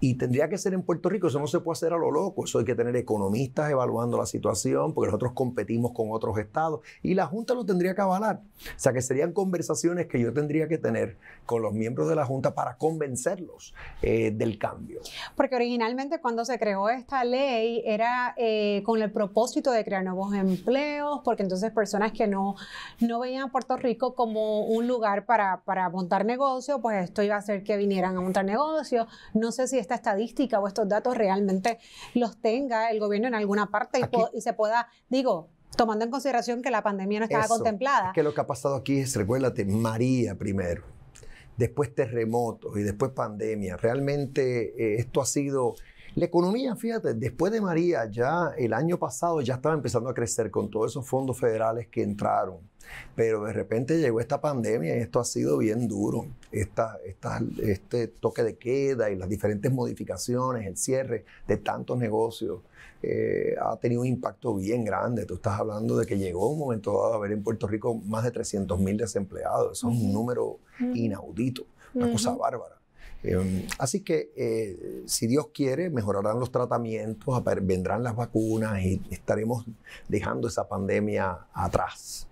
y 0.00 0.14
tendría 0.14 0.48
que 0.48 0.58
ser 0.58 0.74
en 0.74 0.82
Puerto 0.82 1.08
Rico, 1.08 1.28
eso 1.28 1.38
no 1.38 1.46
se 1.46 1.60
puede 1.60 1.74
hacer 1.74 1.92
a 1.92 1.96
lo 1.96 2.10
loco, 2.10 2.44
eso 2.44 2.58
hay 2.58 2.64
que 2.64 2.74
tener 2.74 2.94
economistas 2.96 3.70
evaluando 3.70 4.18
la 4.18 4.26
situación, 4.26 4.92
porque 4.92 5.08
nosotros 5.08 5.32
competimos 5.32 5.92
con 5.92 6.08
otros 6.10 6.38
estados 6.38 6.80
y 7.02 7.14
la 7.14 7.26
Junta 7.26 7.54
lo 7.54 7.64
tendría 7.64 7.94
que 7.94 8.02
avalar. 8.02 8.42
O 8.58 8.78
sea 8.78 8.92
que 8.92 9.00
serían 9.00 9.32
conversaciones 9.32 10.06
que 10.06 10.20
yo 10.20 10.32
tendría 10.32 10.68
que 10.68 10.78
tener 10.78 11.16
con 11.46 11.62
los 11.62 11.72
miembros 11.72 12.08
de 12.08 12.14
la 12.14 12.26
Junta 12.26 12.54
para 12.54 12.76
convencerlos 12.76 13.74
eh, 14.02 14.32
del 14.32 14.58
cambio. 14.58 15.00
Porque 15.34 15.56
originalmente 15.56 16.20
cuando 16.20 16.44
se 16.44 16.58
creó 16.58 16.88
esta 16.90 17.24
ley 17.24 17.82
era 17.86 18.34
eh, 18.36 18.82
con 18.84 19.00
el 19.00 19.10
propósito 19.10 19.70
de 19.70 19.84
crear 19.84 20.04
nuevos 20.04 20.34
empleos, 20.34 21.20
porque 21.24 21.42
entonces 21.42 21.72
personas 21.72 22.12
que 22.12 22.26
no, 22.26 22.56
no 23.00 23.20
veían 23.20 23.44
a 23.44 23.52
Puerto 23.52 23.76
Rico 23.76 24.14
como 24.14 24.66
un 24.66 24.86
lugar 24.86 25.24
para, 25.24 25.62
para 25.64 25.88
montar 25.88 26.24
negocio, 26.24 26.80
pues 26.80 27.04
esto 27.04 27.22
iba 27.22 27.36
a 27.36 27.38
hacer 27.38 27.62
que 27.64 27.76
vinieran 27.76 28.16
a 28.16 28.20
montar 28.20 28.44
negocio. 28.44 29.06
No 29.32 29.52
sé 29.52 29.68
si 29.68 29.78
esta 29.86 29.94
estadística 29.94 30.58
o 30.60 30.66
estos 30.66 30.88
datos 30.88 31.16
realmente 31.16 31.78
los 32.14 32.36
tenga 32.40 32.90
el 32.90 33.00
gobierno 33.00 33.28
en 33.28 33.34
alguna 33.34 33.70
parte 33.70 34.00
y, 34.32 34.40
se 34.40 34.52
pueda, 34.52 34.88
digo, 35.08 35.48
tomando 35.76 36.04
en 36.04 36.10
consideración 36.10 36.62
que 36.62 36.70
la 36.70 36.82
pandemia 36.82 37.20
no 37.20 37.24
estaba 37.24 37.46
contemplada. 37.46 38.08
Es 38.08 38.14
que 38.14 38.22
lo 38.22 38.34
que 38.34 38.40
ha 38.40 38.46
pasado 38.46 38.76
aquí 38.76 38.98
es, 38.98 39.14
recuérdate, 39.16 39.64
María 39.64 40.34
primero, 40.34 40.82
después 41.56 41.94
terremotos 41.94 42.76
y 42.76 42.82
después 42.82 43.12
pandemia. 43.12 43.76
Realmente 43.76 44.74
eh, 44.76 44.96
esto 44.98 45.20
ha 45.20 45.26
sido... 45.26 45.74
La 46.16 46.24
economía, 46.24 46.74
fíjate, 46.74 47.12
después 47.12 47.52
de 47.52 47.60
María, 47.60 48.06
ya 48.10 48.50
el 48.56 48.72
año 48.72 48.98
pasado 48.98 49.42
ya 49.42 49.56
estaba 49.56 49.74
empezando 49.74 50.08
a 50.08 50.14
crecer 50.14 50.50
con 50.50 50.70
todos 50.70 50.92
esos 50.92 51.06
fondos 51.06 51.38
federales 51.38 51.88
que 51.88 52.02
entraron. 52.02 52.56
Pero 53.14 53.44
de 53.44 53.52
repente 53.52 53.98
llegó 54.00 54.18
esta 54.18 54.40
pandemia 54.40 54.96
y 54.96 55.00
esto 55.00 55.20
ha 55.20 55.26
sido 55.26 55.58
bien 55.58 55.86
duro. 55.86 56.24
Esta, 56.50 56.96
este 57.62 58.08
toque 58.08 58.42
de 58.44 58.56
queda 58.56 59.10
y 59.10 59.16
las 59.16 59.28
diferentes 59.28 59.70
modificaciones, 59.70 60.66
el 60.66 60.78
cierre 60.78 61.26
de 61.46 61.58
tantos 61.58 61.98
negocios, 61.98 62.60
eh, 63.02 63.54
ha 63.60 63.76
tenido 63.76 64.00
un 64.00 64.06
impacto 64.06 64.54
bien 64.54 64.86
grande. 64.86 65.26
Tú 65.26 65.34
estás 65.34 65.60
hablando 65.60 65.98
de 65.98 66.06
que 66.06 66.16
llegó 66.16 66.48
un 66.48 66.60
momento 66.60 66.92
dado 66.92 67.12
a 67.12 67.16
haber 67.16 67.32
en 67.32 67.42
Puerto 67.42 67.66
Rico 67.66 67.94
más 67.94 68.24
de 68.24 68.30
300 68.30 68.80
mil 68.80 68.96
desempleados. 68.96 69.76
Eso 69.76 69.90
es 69.90 69.98
un 69.98 70.14
número 70.14 70.60
inaudito, 70.94 71.66
una 71.92 72.10
cosa 72.10 72.34
bárbara. 72.34 72.75
Eh, 73.26 73.66
así 73.78 74.02
que 74.02 74.32
eh, 74.36 75.02
si 75.06 75.26
Dios 75.26 75.48
quiere, 75.52 75.90
mejorarán 75.90 76.38
los 76.38 76.52
tratamientos, 76.52 77.42
vendrán 77.62 78.02
las 78.02 78.14
vacunas 78.14 78.80
y 78.82 79.02
estaremos 79.10 79.66
dejando 80.08 80.46
esa 80.46 80.68
pandemia 80.68 81.46
atrás. 81.52 82.28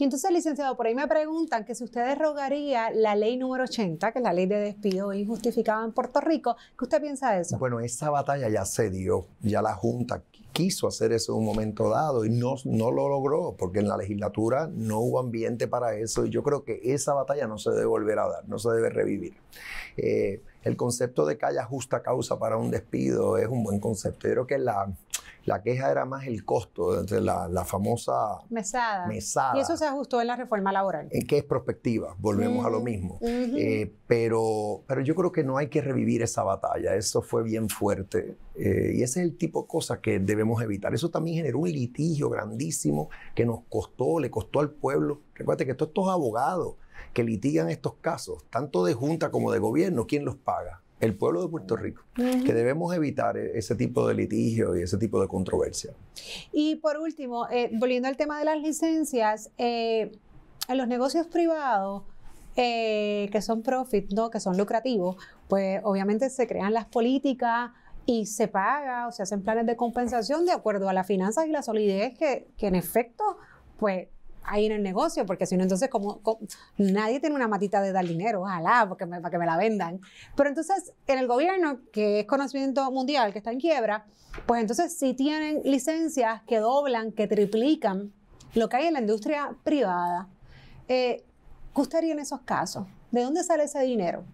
Y 0.00 0.04
entonces, 0.04 0.30
licenciado, 0.32 0.76
por 0.78 0.86
ahí 0.86 0.94
me 0.94 1.06
preguntan 1.06 1.66
que 1.66 1.74
si 1.74 1.84
usted 1.84 2.06
derogaría 2.06 2.90
la 2.90 3.14
ley 3.14 3.36
número 3.36 3.64
80, 3.64 4.12
que 4.12 4.18
es 4.18 4.22
la 4.22 4.32
ley 4.32 4.46
de 4.46 4.56
despido 4.56 5.12
injustificado 5.12 5.84
en 5.84 5.92
Puerto 5.92 6.22
Rico, 6.22 6.56
¿qué 6.78 6.84
usted 6.84 7.02
piensa 7.02 7.32
de 7.32 7.42
eso? 7.42 7.58
Bueno, 7.58 7.80
esa 7.80 8.08
batalla 8.08 8.48
ya 8.48 8.64
se 8.64 8.88
dio, 8.88 9.26
ya 9.42 9.60
la 9.60 9.74
Junta 9.74 10.22
quiso 10.60 10.86
hacer 10.86 11.12
eso 11.12 11.32
en 11.32 11.38
un 11.38 11.44
momento 11.46 11.88
dado 11.88 12.26
y 12.26 12.28
no, 12.28 12.56
no 12.64 12.90
lo 12.90 13.08
logró, 13.08 13.54
porque 13.58 13.78
en 13.78 13.88
la 13.88 13.96
legislatura 13.96 14.68
no 14.70 15.00
hubo 15.00 15.18
ambiente 15.18 15.68
para 15.68 15.96
eso 15.96 16.26
y 16.26 16.30
yo 16.30 16.42
creo 16.42 16.64
que 16.64 16.80
esa 16.84 17.14
batalla 17.14 17.46
no 17.46 17.56
se 17.56 17.70
debe 17.70 17.86
volver 17.86 18.18
a 18.18 18.28
dar, 18.28 18.48
no 18.48 18.58
se 18.58 18.68
debe 18.70 18.90
revivir. 18.90 19.32
Eh, 19.96 20.42
el 20.62 20.76
concepto 20.76 21.24
de 21.24 21.38
que 21.38 21.46
haya 21.46 21.64
justa 21.64 22.02
causa 22.02 22.38
para 22.38 22.58
un 22.58 22.70
despido 22.70 23.38
es 23.38 23.48
un 23.48 23.64
buen 23.64 23.80
concepto. 23.80 24.28
Creo 24.28 24.46
que 24.46 24.58
la 25.44 25.62
queja 25.62 25.90
era 25.90 26.04
más 26.04 26.26
el 26.26 26.44
costo, 26.44 27.02
la, 27.02 27.48
la 27.48 27.64
famosa 27.64 28.38
mesada. 28.48 29.06
mesada. 29.06 29.56
Y 29.56 29.60
eso 29.60 29.76
se 29.76 29.86
ajustó 29.86 30.20
en 30.20 30.26
la 30.26 30.36
reforma 30.36 30.72
laboral. 30.72 31.08
En 31.10 31.26
que 31.26 31.38
es 31.38 31.44
prospectiva, 31.44 32.14
volvemos 32.18 32.64
a 32.64 32.70
lo 32.70 32.80
mismo. 32.80 33.18
Eh, 33.22 33.92
pero, 34.06 34.82
pero 34.86 35.00
yo 35.00 35.14
creo 35.14 35.32
que 35.32 35.44
no 35.44 35.56
hay 35.56 35.68
que 35.68 35.80
revivir 35.80 36.22
esa 36.22 36.42
batalla, 36.42 36.94
eso 36.94 37.22
fue 37.22 37.42
bien 37.42 37.68
fuerte. 37.68 38.36
Eh, 38.54 38.94
y 38.96 39.02
ese 39.02 39.20
es 39.20 39.26
el 39.26 39.36
tipo 39.36 39.62
de 39.62 39.68
cosas 39.68 39.98
que 39.98 40.18
debemos 40.18 40.62
evitar. 40.62 40.92
Eso 40.94 41.10
también 41.10 41.36
generó 41.36 41.60
un 41.60 41.70
litigio 41.70 42.28
grandísimo 42.28 43.08
que 43.34 43.46
nos 43.46 43.60
costó, 43.68 44.20
le 44.20 44.30
costó 44.30 44.60
al 44.60 44.70
pueblo. 44.70 45.20
Recuerda 45.34 45.64
que 45.64 45.74
todos 45.74 45.90
estos 45.90 46.08
abogados 46.08 46.74
que 47.12 47.24
litigan 47.24 47.70
estos 47.70 47.94
casos, 47.94 48.44
tanto 48.50 48.84
de 48.84 48.94
junta 48.94 49.30
como 49.30 49.50
de 49.52 49.58
gobierno, 49.58 50.06
¿quién 50.06 50.24
los 50.24 50.36
paga? 50.36 50.82
El 51.00 51.14
pueblo 51.14 51.42
de 51.42 51.48
Puerto 51.48 51.76
Rico, 51.76 52.02
que 52.14 52.52
debemos 52.52 52.94
evitar 52.94 53.36
e-, 53.36 53.58
ese 53.58 53.74
tipo 53.74 54.06
de 54.06 54.14
litigio 54.14 54.76
y 54.76 54.82
ese 54.82 54.98
tipo 54.98 55.20
de 55.20 55.28
controversia. 55.28 55.92
Y 56.52 56.76
por 56.76 56.98
último, 56.98 57.48
eh, 57.50 57.70
volviendo 57.72 58.08
al 58.08 58.16
tema 58.16 58.38
de 58.38 58.44
las 58.44 58.60
licencias, 58.60 59.50
eh, 59.58 60.12
en 60.68 60.78
los 60.78 60.86
negocios 60.86 61.26
privados, 61.26 62.02
eh, 62.56 63.28
que 63.32 63.40
son 63.42 63.62
profit, 63.62 64.12
¿no? 64.12 64.30
que 64.30 64.40
son 64.40 64.56
lucrativos, 64.56 65.16
pues 65.48 65.80
obviamente 65.84 66.28
se 66.30 66.46
crean 66.46 66.74
las 66.74 66.84
políticas 66.84 67.70
y 68.06 68.26
se 68.26 68.48
paga 68.48 69.06
o 69.08 69.12
se 69.12 69.22
hacen 69.22 69.42
planes 69.42 69.66
de 69.66 69.76
compensación 69.76 70.44
de 70.44 70.52
acuerdo 70.52 70.88
a 70.88 70.92
las 70.92 71.06
finanzas 71.06 71.46
y 71.46 71.50
la 71.50 71.62
solidez 71.62 72.18
que, 72.18 72.48
que 72.56 72.66
en 72.66 72.74
efecto, 72.74 73.24
pues 73.78 74.08
ahí 74.42 74.66
en 74.66 74.72
el 74.72 74.82
negocio, 74.82 75.26
porque 75.26 75.46
si 75.46 75.56
no, 75.56 75.62
entonces 75.62 75.88
como, 75.88 76.20
nadie 76.78 77.20
tiene 77.20 77.34
una 77.36 77.48
matita 77.48 77.80
de 77.82 77.92
dar 77.92 78.06
dinero, 78.06 78.42
ojalá, 78.42 78.86
porque 78.88 79.06
para 79.06 79.30
que 79.30 79.38
me 79.38 79.46
la 79.46 79.56
vendan. 79.56 80.00
Pero 80.36 80.48
entonces, 80.48 80.92
en 81.06 81.18
el 81.18 81.26
gobierno, 81.26 81.80
que 81.92 82.20
es 82.20 82.26
conocimiento 82.26 82.90
mundial, 82.90 83.32
que 83.32 83.38
está 83.38 83.52
en 83.52 83.60
quiebra, 83.60 84.06
pues 84.46 84.60
entonces 84.60 84.96
si 84.96 85.14
tienen 85.14 85.60
licencias 85.64 86.42
que 86.46 86.58
doblan, 86.58 87.12
que 87.12 87.26
triplican 87.26 88.12
lo 88.54 88.68
que 88.68 88.76
hay 88.76 88.86
en 88.86 88.94
la 88.94 89.00
industria 89.00 89.54
privada. 89.64 90.28
Eh, 90.88 91.24
¿Qué 91.74 92.10
en 92.10 92.18
esos 92.18 92.40
casos? 92.40 92.86
¿De 93.10 93.22
dónde 93.22 93.42
sale 93.44 93.64
ese 93.64 93.80
dinero? 93.80 94.24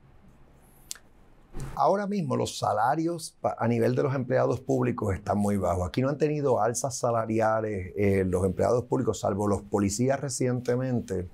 Ahora 1.75 2.07
mismo 2.07 2.37
los 2.37 2.59
salarios 2.59 3.37
a 3.43 3.69
nivel 3.69 3.95
de 3.95 4.03
los 4.03 4.15
empleados 4.15 4.61
públicos 4.61 5.15
están 5.15 5.39
muy 5.39 5.57
bajos. 5.57 5.87
Aquí 5.87 6.01
no 6.01 6.09
han 6.09 6.19
tenido 6.19 6.61
alzas 6.61 6.97
salariales 6.97 7.93
eh, 7.97 8.25
los 8.27 8.45
empleados 8.45 8.85
públicos, 8.85 9.21
salvo 9.21 9.47
los 9.47 9.63
policías 9.63 10.19
recientemente, 10.19 11.29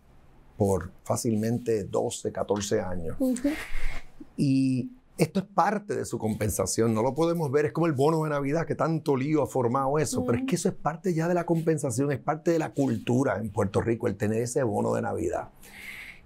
por 0.57 0.91
fácilmente 1.05 1.85
12, 1.85 2.33
14 2.33 2.81
años. 2.81 3.17
Y 4.37 4.91
esto 5.19 5.41
es 5.41 5.47
parte 5.47 5.95
de 5.95 6.05
su 6.05 6.19
compensación, 6.19 6.95
no 6.95 7.03
lo 7.03 7.15
podemos 7.15 7.51
ver, 7.53 7.67
es 7.67 7.73
como 7.73 7.87
el 7.87 7.93
bono 7.93 8.25
de 8.25 8.31
Navidad, 8.31 8.67
que 8.67 8.75
tanto 8.75 9.17
lío 9.17 9.43
ha 9.43 9.47
formado 9.47 9.99
eso, 9.99 10.25
pero 10.25 10.39
es 10.39 10.45
que 10.47 10.57
eso 10.57 10.69
es 10.69 10.75
parte 10.75 11.15
ya 11.15 11.29
de 11.29 11.35
la 11.35 11.45
compensación, 11.45 12.11
es 12.11 12.19
parte 12.19 12.51
de 12.51 12.59
la 12.59 12.73
cultura 12.73 13.37
en 13.37 13.51
Puerto 13.51 13.81
Rico, 13.81 14.09
el 14.09 14.17
tener 14.17 14.43
ese 14.43 14.63
bono 14.63 14.95
de 14.95 15.03
Navidad. 15.03 15.51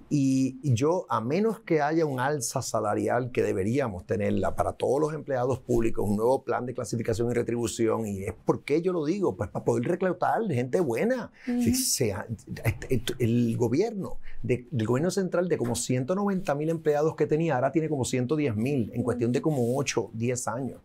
Y 0.09 0.59
yo, 0.63 1.07
a 1.09 1.21
menos 1.21 1.61
que 1.61 1.81
haya 1.81 2.07
un 2.07 2.21
alza 2.21 2.63
salarial 2.63 3.33
que 3.33 3.43
deberíamos 3.43 4.07
tenerla 4.07 4.55
para 4.55 4.73
todos 4.73 5.01
los 5.01 5.15
empleados 5.15 5.59
públicos, 5.59 6.09
un 6.09 6.17
nuevo 6.17 6.45
plan 6.45 6.65
de 6.65 6.75
clasificación 6.75 7.31
y 7.31 7.35
retribución, 7.35 8.07
y 8.07 8.23
es 8.23 8.35
porque 8.45 8.83
yo 8.83 8.93
lo 8.93 9.05
digo, 9.05 9.37
pues 9.37 9.51
para 9.51 9.65
poder 9.65 9.85
reclutar 9.85 10.43
gente 10.49 10.81
buena. 10.81 11.33
sea, 11.75 12.27
este, 12.65 13.15
el 13.19 13.57
gobierno, 13.57 14.19
del 14.43 14.67
gobierno 14.71 15.11
central 15.11 15.49
de 15.49 15.59
como 15.59 15.75
190 15.75 16.55
mil 16.55 16.69
empleados 16.71 17.17
que 17.17 17.27
tenía, 17.27 17.57
ahora 17.57 17.73
tiene 17.73 17.89
como 17.89 18.05
110 18.05 18.57
mil 18.57 18.91
en 18.95 19.03
cuestión 19.03 19.33
de 19.33 19.43
como 19.43 19.77
8, 19.77 20.11
10 20.13 20.49
años. 20.49 20.81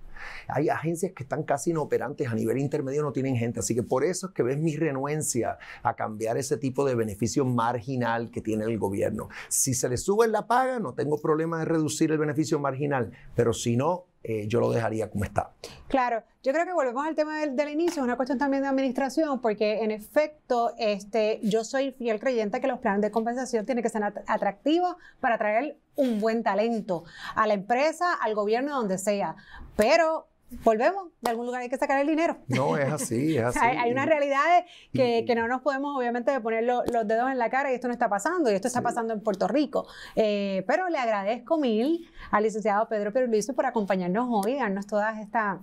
Hay 0.47 0.69
agencias 0.69 1.13
que 1.13 1.23
están 1.23 1.43
casi 1.43 1.71
inoperantes 1.71 2.27
a 2.27 2.35
nivel 2.35 2.57
intermedio, 2.57 3.03
no 3.03 3.11
tienen 3.11 3.35
gente. 3.35 3.59
Así 3.59 3.75
que 3.75 3.83
por 3.83 4.03
eso 4.03 4.27
es 4.27 4.33
que 4.33 4.43
ves 4.43 4.57
mi 4.57 4.75
renuencia 4.75 5.57
a 5.83 5.95
cambiar 5.95 6.37
ese 6.37 6.57
tipo 6.57 6.85
de 6.85 6.95
beneficio 6.95 7.45
marginal 7.45 8.31
que 8.31 8.41
tiene 8.41 8.65
el 8.65 8.77
gobierno. 8.77 9.29
Si 9.49 9.73
se 9.73 9.89
le 9.89 9.97
sube 9.97 10.27
la 10.27 10.47
paga, 10.47 10.79
no 10.79 10.93
tengo 10.93 11.21
problema 11.21 11.59
de 11.59 11.65
reducir 11.65 12.11
el 12.11 12.17
beneficio 12.17 12.59
marginal, 12.59 13.11
pero 13.35 13.53
si 13.53 13.77
no, 13.77 14.05
eh, 14.23 14.47
yo 14.47 14.59
lo 14.59 14.71
dejaría 14.71 15.09
como 15.09 15.25
está. 15.25 15.51
Claro, 15.87 16.23
yo 16.43 16.53
creo 16.53 16.65
que 16.65 16.73
volvemos 16.73 17.05
al 17.05 17.15
tema 17.15 17.39
del, 17.39 17.69
inicio, 17.69 18.01
es 18.01 18.05
una 18.05 18.15
cuestión 18.15 18.37
también 18.37 18.63
de 18.63 18.69
administración, 18.69 19.41
porque 19.41 19.83
en 19.83 19.91
efecto, 19.91 20.73
este, 20.77 21.39
yo 21.43 21.63
soy 21.63 21.91
fiel 21.91 22.19
creyente 22.19 22.61
que 22.61 22.67
los 22.67 22.79
planes 22.79 23.01
de 23.01 23.11
compensación 23.11 23.65
tienen 23.65 23.83
que 23.83 23.89
ser 23.89 24.03
atractivos 24.03 24.95
para 25.19 25.35
atraer 25.35 25.77
un 25.95 26.19
buen 26.19 26.43
talento 26.43 27.03
a 27.35 27.47
la 27.47 27.53
empresa, 27.53 28.13
al 28.13 28.35
gobierno, 28.35 28.75
donde 28.75 28.97
sea. 28.97 29.35
Pero 29.75 30.27
volvemos, 30.63 31.09
de 31.21 31.29
algún 31.29 31.45
lugar 31.45 31.61
hay 31.61 31.69
que 31.69 31.77
sacar 31.77 31.99
el 31.99 32.07
dinero. 32.07 32.37
No, 32.47 32.77
es 32.77 32.91
así, 32.91 33.37
es 33.37 33.43
así. 33.45 33.59
hay, 33.61 33.77
hay, 33.77 33.91
unas 33.91 34.05
realidades 34.05 34.65
que, 34.93 35.23
que, 35.25 35.35
no 35.35 35.47
nos 35.47 35.61
podemos 35.61 35.97
obviamente 35.97 36.39
poner 36.41 36.63
los 36.63 37.07
dedos 37.07 37.31
en 37.31 37.37
la 37.37 37.49
cara 37.49 37.71
y 37.71 37.75
esto 37.75 37.87
no 37.87 37.93
está 37.93 38.09
pasando, 38.09 38.51
y 38.51 38.55
esto 38.55 38.67
está 38.67 38.81
pasando 38.81 39.13
en 39.13 39.21
Puerto 39.21 39.47
Rico. 39.47 39.87
Eh, 40.15 40.63
pero 40.67 40.89
le 40.89 40.97
agradezco 40.97 41.57
mil 41.57 42.09
al 42.31 42.43
licenciado 42.43 42.87
Pedro 42.87 43.11
Luis 43.27 43.51
por 43.51 43.65
acompañarnos 43.65 44.27
hoy, 44.29 44.55
darnos 44.55 44.87
todas 44.87 45.19
estas 45.19 45.59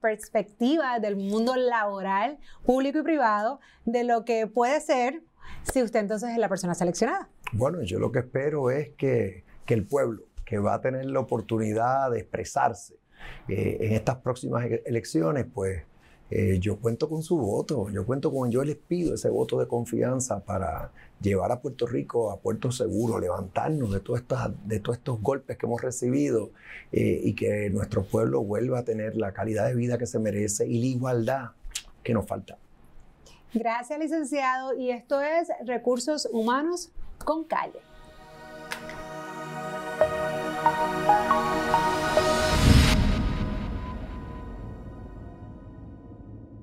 perspectivas 0.00 1.00
del 1.00 1.16
mundo 1.16 1.56
laboral, 1.56 2.38
público 2.64 2.98
y 2.98 3.02
privado, 3.02 3.60
de 3.84 4.04
lo 4.04 4.24
que 4.24 4.46
puede 4.46 4.80
ser 4.80 5.22
si 5.62 5.82
usted 5.82 6.00
entonces 6.00 6.30
es 6.30 6.38
la 6.38 6.48
persona 6.48 6.74
seleccionada. 6.74 7.28
Bueno, 7.52 7.82
yo 7.82 7.98
lo 7.98 8.12
que 8.12 8.20
espero 8.20 8.70
es 8.70 8.90
que, 8.90 9.44
que 9.64 9.74
el 9.74 9.86
pueblo, 9.86 10.24
que 10.44 10.58
va 10.58 10.74
a 10.74 10.80
tener 10.80 11.06
la 11.06 11.20
oportunidad 11.20 12.10
de 12.10 12.20
expresarse, 12.20 12.97
eh, 13.48 13.78
en 13.80 13.92
estas 13.92 14.16
próximas 14.16 14.66
elecciones, 14.84 15.46
pues 15.52 15.82
eh, 16.30 16.58
yo 16.60 16.76
cuento 16.76 17.08
con 17.08 17.22
su 17.22 17.38
voto, 17.38 17.88
yo 17.88 18.04
cuento 18.04 18.30
con, 18.30 18.50
yo 18.50 18.62
les 18.62 18.76
pido 18.76 19.14
ese 19.14 19.30
voto 19.30 19.58
de 19.58 19.66
confianza 19.66 20.40
para 20.40 20.90
llevar 21.22 21.50
a 21.52 21.60
Puerto 21.60 21.86
Rico 21.86 22.30
a 22.30 22.38
puerto 22.38 22.70
seguro, 22.70 23.18
levantarnos 23.18 23.90
de, 23.90 24.02
estas, 24.14 24.50
de 24.66 24.78
todos 24.80 24.98
estos 24.98 25.22
golpes 25.22 25.56
que 25.56 25.64
hemos 25.64 25.80
recibido 25.80 26.50
eh, 26.92 27.20
y 27.24 27.34
que 27.34 27.70
nuestro 27.70 28.02
pueblo 28.04 28.42
vuelva 28.42 28.80
a 28.80 28.84
tener 28.84 29.16
la 29.16 29.32
calidad 29.32 29.66
de 29.66 29.74
vida 29.74 29.96
que 29.96 30.06
se 30.06 30.18
merece 30.18 30.66
y 30.66 30.80
la 30.80 30.86
igualdad 30.86 31.50
que 32.02 32.12
nos 32.12 32.26
falta. 32.26 32.58
Gracias, 33.54 33.98
licenciado. 33.98 34.74
Y 34.74 34.90
esto 34.90 35.22
es 35.22 35.48
Recursos 35.64 36.28
Humanos 36.30 36.90
con 37.24 37.44
Calle. 37.44 37.80